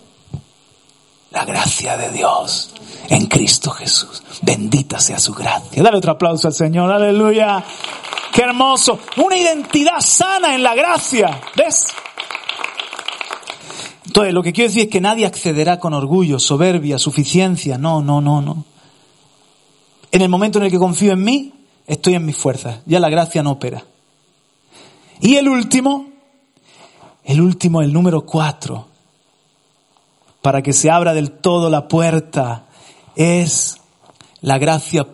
la 1.30 1.44
gracia 1.44 1.96
de 1.96 2.10
Dios 2.12 2.70
en 3.08 3.26
Cristo 3.26 3.70
Jesús. 3.70 4.22
Bendita 4.42 5.00
sea 5.00 5.18
su 5.18 5.34
gracia. 5.34 5.82
Dale 5.82 5.96
otro 5.98 6.12
aplauso 6.12 6.46
al 6.48 6.54
Señor. 6.54 6.90
Aleluya. 6.92 7.64
Qué 8.36 8.42
hermoso. 8.42 9.00
Una 9.16 9.38
identidad 9.38 9.98
sana 10.00 10.54
en 10.54 10.62
la 10.62 10.74
gracia. 10.74 11.40
¿Ves? 11.56 11.86
Entonces, 14.04 14.34
lo 14.34 14.42
que 14.42 14.52
quiero 14.52 14.68
decir 14.68 14.82
es 14.82 14.90
que 14.90 15.00
nadie 15.00 15.24
accederá 15.24 15.80
con 15.80 15.94
orgullo, 15.94 16.38
soberbia, 16.38 16.98
suficiencia. 16.98 17.78
No, 17.78 18.02
no, 18.02 18.20
no, 18.20 18.42
no. 18.42 18.66
En 20.12 20.20
el 20.20 20.28
momento 20.28 20.58
en 20.58 20.66
el 20.66 20.70
que 20.70 20.78
confío 20.78 21.12
en 21.12 21.24
mí, 21.24 21.54
estoy 21.86 22.14
en 22.14 22.26
mis 22.26 22.36
fuerzas. 22.36 22.80
Ya 22.84 23.00
la 23.00 23.08
gracia 23.08 23.42
no 23.42 23.52
opera. 23.52 23.84
Y 25.22 25.36
el 25.36 25.48
último, 25.48 26.06
el 27.24 27.40
último, 27.40 27.80
el 27.80 27.90
número 27.90 28.26
cuatro, 28.26 28.86
para 30.42 30.60
que 30.60 30.74
se 30.74 30.90
abra 30.90 31.14
del 31.14 31.30
todo 31.30 31.70
la 31.70 31.88
puerta, 31.88 32.66
es 33.14 33.78
la 34.42 34.58
gracia 34.58 35.06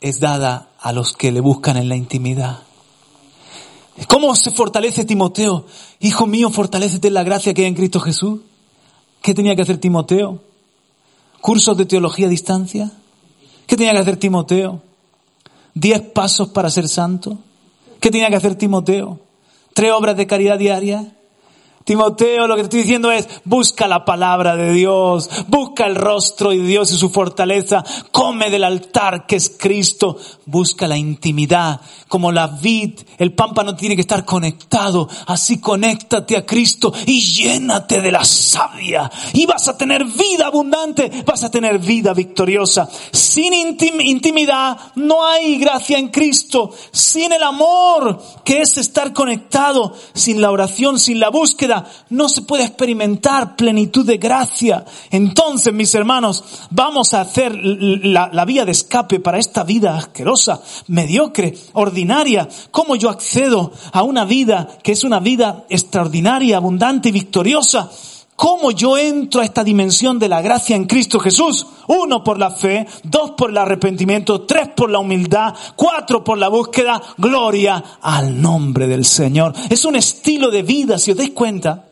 es 0.00 0.20
dada 0.20 0.67
a 0.78 0.92
los 0.92 1.12
que 1.12 1.32
le 1.32 1.40
buscan 1.40 1.76
en 1.76 1.88
la 1.88 1.96
intimidad. 1.96 2.62
¿Cómo 4.06 4.34
se 4.36 4.50
fortalece 4.50 5.04
Timoteo? 5.04 5.66
Hijo 6.00 6.26
mío, 6.26 6.50
fortalecete 6.50 7.08
en 7.08 7.14
la 7.14 7.24
gracia 7.24 7.52
que 7.52 7.62
hay 7.62 7.68
en 7.68 7.74
Cristo 7.74 8.00
Jesús. 8.00 8.40
¿Qué 9.22 9.34
tenía 9.34 9.56
que 9.56 9.62
hacer 9.62 9.78
Timoteo? 9.78 10.40
¿Cursos 11.40 11.76
de 11.76 11.86
teología 11.86 12.26
a 12.26 12.30
distancia? 12.30 12.92
¿Qué 13.66 13.76
tenía 13.76 13.92
que 13.92 13.98
hacer 13.98 14.16
Timoteo? 14.16 14.82
¿Diez 15.74 16.00
pasos 16.00 16.48
para 16.48 16.70
ser 16.70 16.88
santo? 16.88 17.38
¿Qué 18.00 18.10
tenía 18.10 18.28
que 18.28 18.36
hacer 18.36 18.54
Timoteo? 18.54 19.20
¿Tres 19.74 19.92
obras 19.92 20.16
de 20.16 20.26
caridad 20.26 20.58
diaria? 20.58 21.17
Timoteo, 21.88 22.46
lo 22.46 22.54
que 22.54 22.60
te 22.60 22.66
estoy 22.66 22.80
diciendo 22.80 23.10
es, 23.10 23.26
busca 23.44 23.88
la 23.88 24.04
palabra 24.04 24.56
de 24.56 24.74
Dios, 24.74 25.30
busca 25.46 25.86
el 25.86 25.94
rostro 25.94 26.50
de 26.50 26.58
Dios 26.58 26.92
y 26.92 26.98
su 26.98 27.08
fortaleza, 27.08 27.82
come 28.12 28.50
del 28.50 28.64
altar 28.64 29.24
que 29.24 29.36
es 29.36 29.56
Cristo, 29.58 30.18
busca 30.44 30.86
la 30.86 30.98
intimidad, 30.98 31.80
como 32.06 32.30
la 32.30 32.46
vid, 32.46 33.00
el 33.16 33.32
pámpano 33.32 33.74
tiene 33.74 33.94
que 33.94 34.02
estar 34.02 34.26
conectado, 34.26 35.08
así 35.28 35.60
conéctate 35.60 36.36
a 36.36 36.44
Cristo 36.44 36.92
y 37.06 37.22
llénate 37.22 38.02
de 38.02 38.12
la 38.12 38.22
savia 38.22 39.10
y 39.32 39.46
vas 39.46 39.66
a 39.68 39.78
tener 39.78 40.04
vida 40.04 40.48
abundante, 40.48 41.10
vas 41.24 41.42
a 41.44 41.50
tener 41.50 41.78
vida 41.78 42.12
victoriosa. 42.12 42.86
Sin 43.12 43.54
intim- 43.54 44.04
intimidad 44.04 44.76
no 44.96 45.24
hay 45.26 45.56
gracia 45.56 45.96
en 45.96 46.08
Cristo, 46.08 46.70
sin 46.92 47.32
el 47.32 47.42
amor 47.42 48.20
que 48.44 48.60
es 48.60 48.76
estar 48.76 49.14
conectado, 49.14 49.94
sin 50.12 50.42
la 50.42 50.50
oración, 50.50 50.98
sin 50.98 51.18
la 51.18 51.30
búsqueda, 51.30 51.77
no 52.10 52.28
se 52.28 52.42
puede 52.42 52.64
experimentar 52.64 53.56
plenitud 53.56 54.06
de 54.06 54.18
gracia. 54.18 54.84
Entonces, 55.10 55.72
mis 55.72 55.94
hermanos, 55.94 56.44
vamos 56.70 57.14
a 57.14 57.20
hacer 57.20 57.54
la, 57.54 58.30
la 58.32 58.44
vía 58.44 58.64
de 58.64 58.72
escape 58.72 59.20
para 59.20 59.38
esta 59.38 59.64
vida 59.64 59.96
asquerosa, 59.96 60.60
mediocre, 60.88 61.54
ordinaria. 61.74 62.48
¿Cómo 62.70 62.96
yo 62.96 63.10
accedo 63.10 63.72
a 63.92 64.02
una 64.02 64.24
vida 64.24 64.68
que 64.82 64.92
es 64.92 65.04
una 65.04 65.20
vida 65.20 65.64
extraordinaria, 65.68 66.56
abundante 66.56 67.08
y 67.08 67.12
victoriosa? 67.12 67.90
¿Cómo 68.38 68.70
yo 68.70 68.96
entro 68.96 69.40
a 69.40 69.44
esta 69.44 69.64
dimensión 69.64 70.20
de 70.20 70.28
la 70.28 70.40
gracia 70.40 70.76
en 70.76 70.84
Cristo 70.84 71.18
Jesús? 71.18 71.66
Uno 71.88 72.22
por 72.22 72.38
la 72.38 72.52
fe, 72.52 72.86
dos 73.02 73.32
por 73.32 73.50
el 73.50 73.58
arrepentimiento, 73.58 74.42
tres 74.42 74.68
por 74.68 74.90
la 74.90 75.00
humildad, 75.00 75.56
cuatro 75.74 76.22
por 76.22 76.38
la 76.38 76.46
búsqueda, 76.46 77.02
gloria 77.16 77.82
al 78.00 78.40
nombre 78.40 78.86
del 78.86 79.04
Señor. 79.04 79.54
Es 79.68 79.84
un 79.84 79.96
estilo 79.96 80.52
de 80.52 80.62
vida, 80.62 80.98
si 80.98 81.10
os 81.10 81.16
dais 81.16 81.30
cuenta, 81.30 81.88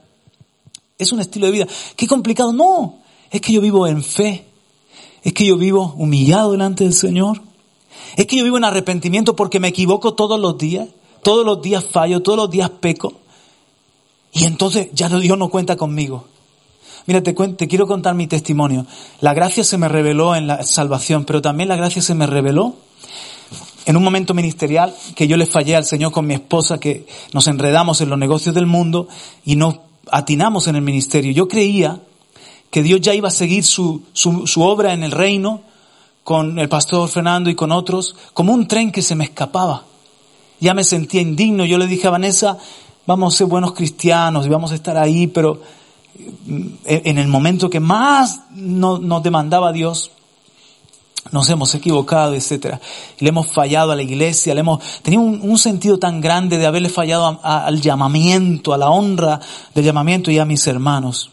es 0.97 1.11
un 1.11 1.19
estilo 1.19 1.47
de 1.47 1.53
vida. 1.53 1.67
¿Qué 1.97 2.07
complicado? 2.07 2.53
No, 2.53 3.01
es 3.29 3.41
que 3.41 3.53
yo 3.53 3.61
vivo 3.61 3.85
en 3.89 4.05
fe, 4.05 4.47
es 5.25 5.33
que 5.33 5.47
yo 5.47 5.57
vivo 5.57 5.97
humillado 5.99 6.53
delante 6.53 6.85
del 6.85 6.95
Señor, 6.95 7.41
es 8.17 8.25
que 8.27 8.37
yo 8.37 8.45
vivo 8.45 8.57
en 8.57 8.63
arrepentimiento 8.63 9.35
porque 9.35 9.59
me 9.59 9.67
equivoco 9.67 10.15
todos 10.15 10.39
los 10.39 10.57
días, 10.57 10.87
todos 11.25 11.45
los 11.45 11.61
días 11.61 11.85
fallo, 11.85 12.23
todos 12.23 12.39
los 12.39 12.51
días 12.53 12.71
peco. 12.71 13.15
Y 14.33 14.45
entonces 14.45 14.91
ya 14.93 15.09
Dios 15.09 15.37
no 15.37 15.49
cuenta 15.49 15.77
conmigo. 15.77 16.36
Mira, 17.07 17.23
te, 17.23 17.35
quiero 17.69 17.87
contar 17.87 18.15
mi 18.15 18.27
testimonio. 18.27 18.87
La 19.21 19.33
gracia 19.33 19.63
se 19.63 19.79
me 19.79 19.89
reveló 19.89 20.35
en 20.35 20.49
la 20.49 20.65
salvación, 20.65 21.25
pero 21.25 21.41
también 21.41 21.69
la 21.69 21.77
gracia 21.77 22.03
se 22.03 22.15
me 22.15 22.27
reveló 22.27 22.75
en 23.85 23.97
un 23.97 24.03
momento 24.03 24.35
ministerial 24.35 24.93
que 25.15 25.29
yo 25.29 25.37
le 25.37 25.47
fallé 25.47 25.77
al 25.77 25.85
Señor 25.85 26.11
con 26.11 26.27
mi 26.27 26.35
esposa, 26.35 26.79
que 26.79 27.07
nos 27.33 27.47
enredamos 27.47 28.01
en 28.01 28.11
los 28.11 28.19
negocios 28.19 28.55
del 28.55 28.67
mundo 28.67 29.07
y 29.45 29.55
nos 29.55 29.77
atinamos 30.11 30.67
en 30.67 30.75
el 30.75 30.83
ministerio. 30.83 31.31
Yo 31.31 31.47
creía 31.47 32.01
que 32.71 32.83
Dios 32.83 33.01
ya 33.01 33.15
iba 33.15 33.29
a 33.29 33.33
seguir 33.33 33.65
su, 33.65 34.03
su, 34.13 34.49
su 34.49 34.63
obra 34.63 34.93
en 34.93 35.05
el 35.05 35.13
reino 35.13 35.63
con 36.25 36.59
el 36.59 36.69
pastor 36.69 37.09
Fernando 37.09 37.51
y 37.51 37.55
con 37.55 37.71
otros, 37.71 38.17
como 38.33 38.53
un 38.53 38.67
tren 38.67 38.91
que 38.91 39.03
se 39.03 39.15
me 39.15 39.23
escapaba. 39.23 39.85
Ya 40.59 40.75
me 40.75 40.83
sentía 40.83 41.21
indigno. 41.21 41.65
Yo 41.65 41.79
le 41.79 41.87
dije 41.87 42.09
a 42.09 42.11
Vanessa, 42.11 42.59
vamos 43.07 43.33
a 43.33 43.39
ser 43.39 43.47
buenos 43.47 43.75
cristianos 43.75 44.45
y 44.45 44.49
vamos 44.49 44.73
a 44.73 44.75
estar 44.75 44.97
ahí, 44.97 45.29
pero 45.29 45.61
en 46.85 47.19
el 47.19 47.29
momento 47.29 47.71
que 47.71 47.81
más 47.81 48.41
nos 48.55 49.23
demandaba 49.23 49.73
Dios, 49.73 50.13
nos 51.33 51.49
hemos 51.51 51.75
equivocado, 51.75 52.35
etcétera. 52.35 52.81
Le 53.19 53.29
hemos 53.29 53.49
fallado 53.49 53.93
a 53.93 53.97
la 53.97 54.03
iglesia, 54.03 54.55
le 54.55 54.61
hemos 54.61 54.83
tenido 55.03 55.23
un, 55.23 55.59
sentido 55.59 55.99
tan 55.99 56.21
grande 56.21 56.59
de 56.59 56.67
haberle 56.67 56.89
fallado 56.89 57.41
al 57.43 57.81
llamamiento, 57.81 58.73
a 58.73 58.79
la 58.79 58.91
honra 58.91 59.41
del 59.75 59.85
llamamiento 59.85 60.31
y 60.31 60.39
a 60.39 60.45
mis 60.45 60.67
hermanos. 60.67 61.31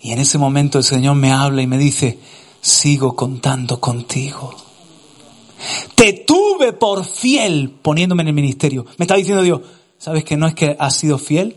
Y 0.00 0.12
en 0.12 0.18
ese 0.18 0.38
momento 0.38 0.78
el 0.78 0.84
Señor 0.84 1.16
me 1.16 1.32
habla 1.32 1.62
y 1.62 1.66
me 1.66 1.76
dice, 1.76 2.18
sigo 2.60 3.14
contando 3.14 3.80
contigo. 3.80 4.54
Te 5.94 6.24
tuve 6.26 6.72
por 6.72 7.04
fiel 7.04 7.70
poniéndome 7.82 8.22
en 8.22 8.28
el 8.28 8.34
ministerio. 8.34 8.86
Me 8.96 9.04
está 9.04 9.16
diciendo 9.16 9.42
Dios, 9.42 9.60
¿sabes 9.98 10.24
que 10.24 10.36
no 10.36 10.46
es 10.46 10.54
que 10.54 10.76
has 10.78 10.96
sido 10.96 11.18
fiel? 11.18 11.56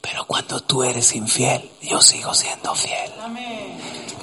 Pero 0.00 0.24
cuando 0.26 0.60
tú 0.60 0.84
eres 0.84 1.14
infiel, 1.16 1.62
yo 1.82 2.00
sigo 2.00 2.32
siendo 2.32 2.74
fiel. 2.74 3.10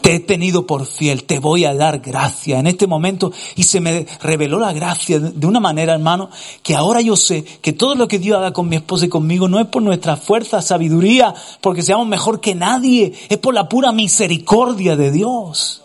Te 0.02 0.16
he 0.16 0.20
tenido 0.20 0.66
por 0.66 0.86
fiel, 0.86 1.24
te 1.26 1.40
voy 1.40 1.66
a 1.66 1.74
dar 1.74 2.00
gracia 2.00 2.60
en 2.60 2.68
este 2.68 2.88
momento. 2.88 3.34
Y 3.56 3.64
se 3.64 3.82
me 3.82 4.06
reveló 4.22 4.60
la 4.60 4.72
gracia 4.72 5.20
de 5.20 5.48
una 5.48 5.60
manera, 5.60 5.94
hermano, 5.94 6.30
que 6.64 6.76
ahora 6.76 7.02
yo 7.02 7.18
sé 7.18 7.44
que 7.44 7.74
todo 7.74 7.96
lo 7.96 8.08
que 8.08 8.20
Dios 8.20 8.38
haga 8.38 8.54
con 8.54 8.70
mi 8.70 8.78
esposa 8.78 9.06
y 9.06 9.10
conmigo 9.10 9.48
no 9.48 9.60
es 9.60 9.68
por 9.68 9.82
nuestra 9.82 10.16
fuerza, 10.16 10.62
sabiduría, 10.62 11.34
porque 11.60 11.82
seamos 11.82 12.08
mejor 12.08 12.40
que 12.40 12.56
nadie, 12.56 13.14
es 13.28 13.38
por 13.38 13.54
la 13.54 13.68
pura 13.68 13.92
misericordia 13.92 14.96
de 14.96 15.12
Dios. 15.12 15.82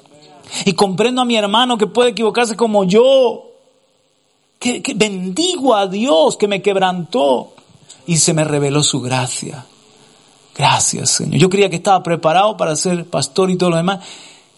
Y 0.66 0.74
comprendo 0.74 1.22
a 1.22 1.24
mi 1.24 1.36
hermano 1.36 1.78
que 1.78 1.86
puede 1.86 2.10
equivocarse 2.10 2.56
como 2.56 2.84
yo. 2.84 3.46
que 4.60 4.82
bendigo 4.94 5.74
a 5.74 5.86
Dios 5.86 6.36
que 6.36 6.46
me 6.46 6.62
quebrantó 6.62 7.54
y 8.06 8.18
se 8.18 8.34
me 8.34 8.44
reveló 8.44 8.82
su 8.82 9.00
gracia. 9.00 9.64
Gracias, 10.60 11.08
Señor. 11.08 11.40
Yo 11.40 11.48
creía 11.48 11.70
que 11.70 11.76
estaba 11.76 12.02
preparado 12.02 12.54
para 12.58 12.76
ser 12.76 13.06
pastor 13.06 13.50
y 13.50 13.56
todo 13.56 13.70
lo 13.70 13.78
demás. 13.78 14.00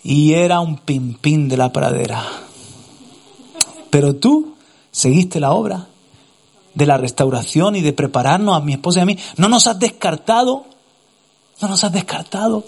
Y 0.03 0.33
era 0.33 0.59
un 0.59 0.79
pimpín 0.79 1.49
de 1.49 1.57
la 1.57 1.73
pradera. 1.73 2.25
Pero 3.89 4.17
tú 4.17 4.57
seguiste 4.91 5.39
la 5.39 5.53
obra 5.53 5.87
de 6.75 6.87
la 6.87 6.99
restauración 6.99 7.77
y 7.77 7.83
de 7.83 7.93
prepararnos 7.93 8.57
a 8.57 8.65
mi 8.65 8.73
esposa 8.73 8.99
y 8.99 9.03
a 9.03 9.07
mí. 9.07 9.17
No 9.37 9.49
nos 9.49 9.69
has 9.69 9.79
descartado. 9.79 10.65
No 11.61 11.69
nos 11.69 11.85
has 11.85 11.93
descartado. 11.93 12.65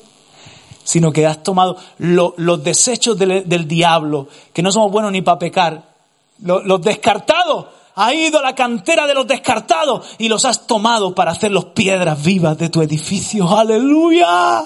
Sino 0.84 1.10
que 1.10 1.26
has 1.26 1.42
tomado 1.42 1.76
los 1.98 2.62
desechos 2.62 3.18
del, 3.18 3.66
diablo, 3.66 4.28
que 4.52 4.62
no 4.62 4.70
somos 4.70 4.92
buenos 4.92 5.10
ni 5.10 5.22
para 5.22 5.40
pecar. 5.40 5.92
los 6.38 6.80
descartados 6.82 7.66
ha 7.94 8.14
ido 8.14 8.38
a 8.38 8.42
la 8.42 8.54
cantera 8.54 9.06
de 9.06 9.14
los 9.14 9.26
descartados 9.26 10.06
y 10.18 10.28
los 10.28 10.44
has 10.44 10.66
tomado 10.66 11.14
para 11.14 11.32
hacer 11.32 11.52
los 11.52 11.66
piedras 11.66 12.22
vivas 12.22 12.58
de 12.58 12.68
tu 12.68 12.82
edificio. 12.82 13.48
Aleluya. 13.56 14.64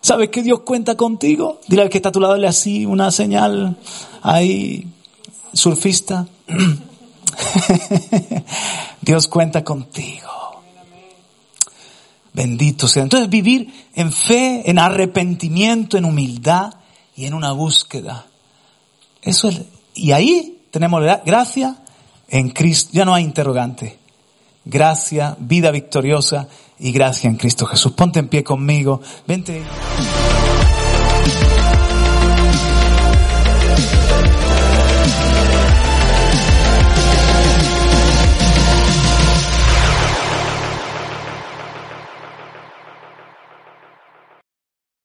¿Sabes 0.00 0.30
que 0.30 0.42
Dios 0.42 0.60
cuenta 0.60 0.96
contigo? 0.96 1.60
Dile 1.66 1.82
al 1.82 1.88
que 1.88 1.98
está 1.98 2.10
a 2.10 2.12
tu 2.12 2.20
lado, 2.20 2.34
dale 2.34 2.46
así 2.46 2.86
una 2.86 3.10
señal 3.10 3.76
ahí, 4.22 4.86
surfista. 5.52 6.26
Dios 9.00 9.26
cuenta 9.26 9.64
contigo. 9.64 10.30
Bendito 12.32 12.86
sea. 12.86 13.02
Entonces 13.02 13.28
vivir 13.28 13.88
en 13.94 14.12
fe, 14.12 14.70
en 14.70 14.78
arrepentimiento, 14.78 15.96
en 15.96 16.04
humildad 16.04 16.74
y 17.16 17.24
en 17.24 17.34
una 17.34 17.52
búsqueda. 17.52 18.26
Eso 19.22 19.48
es, 19.48 19.62
y 19.94 20.12
ahí 20.12 20.58
tenemos 20.70 21.02
gracia, 21.24 21.78
en 22.28 22.50
Cristo, 22.50 22.90
ya 22.92 23.04
no 23.04 23.14
hay 23.14 23.24
interrogante. 23.24 23.98
Gracia, 24.64 25.36
vida 25.38 25.70
victoriosa 25.70 26.48
y 26.78 26.92
gracia 26.92 27.28
en 27.28 27.36
Cristo 27.36 27.66
Jesús. 27.66 27.92
Ponte 27.92 28.18
en 28.18 28.28
pie 28.28 28.42
conmigo. 28.42 29.00
Vente. 29.26 29.62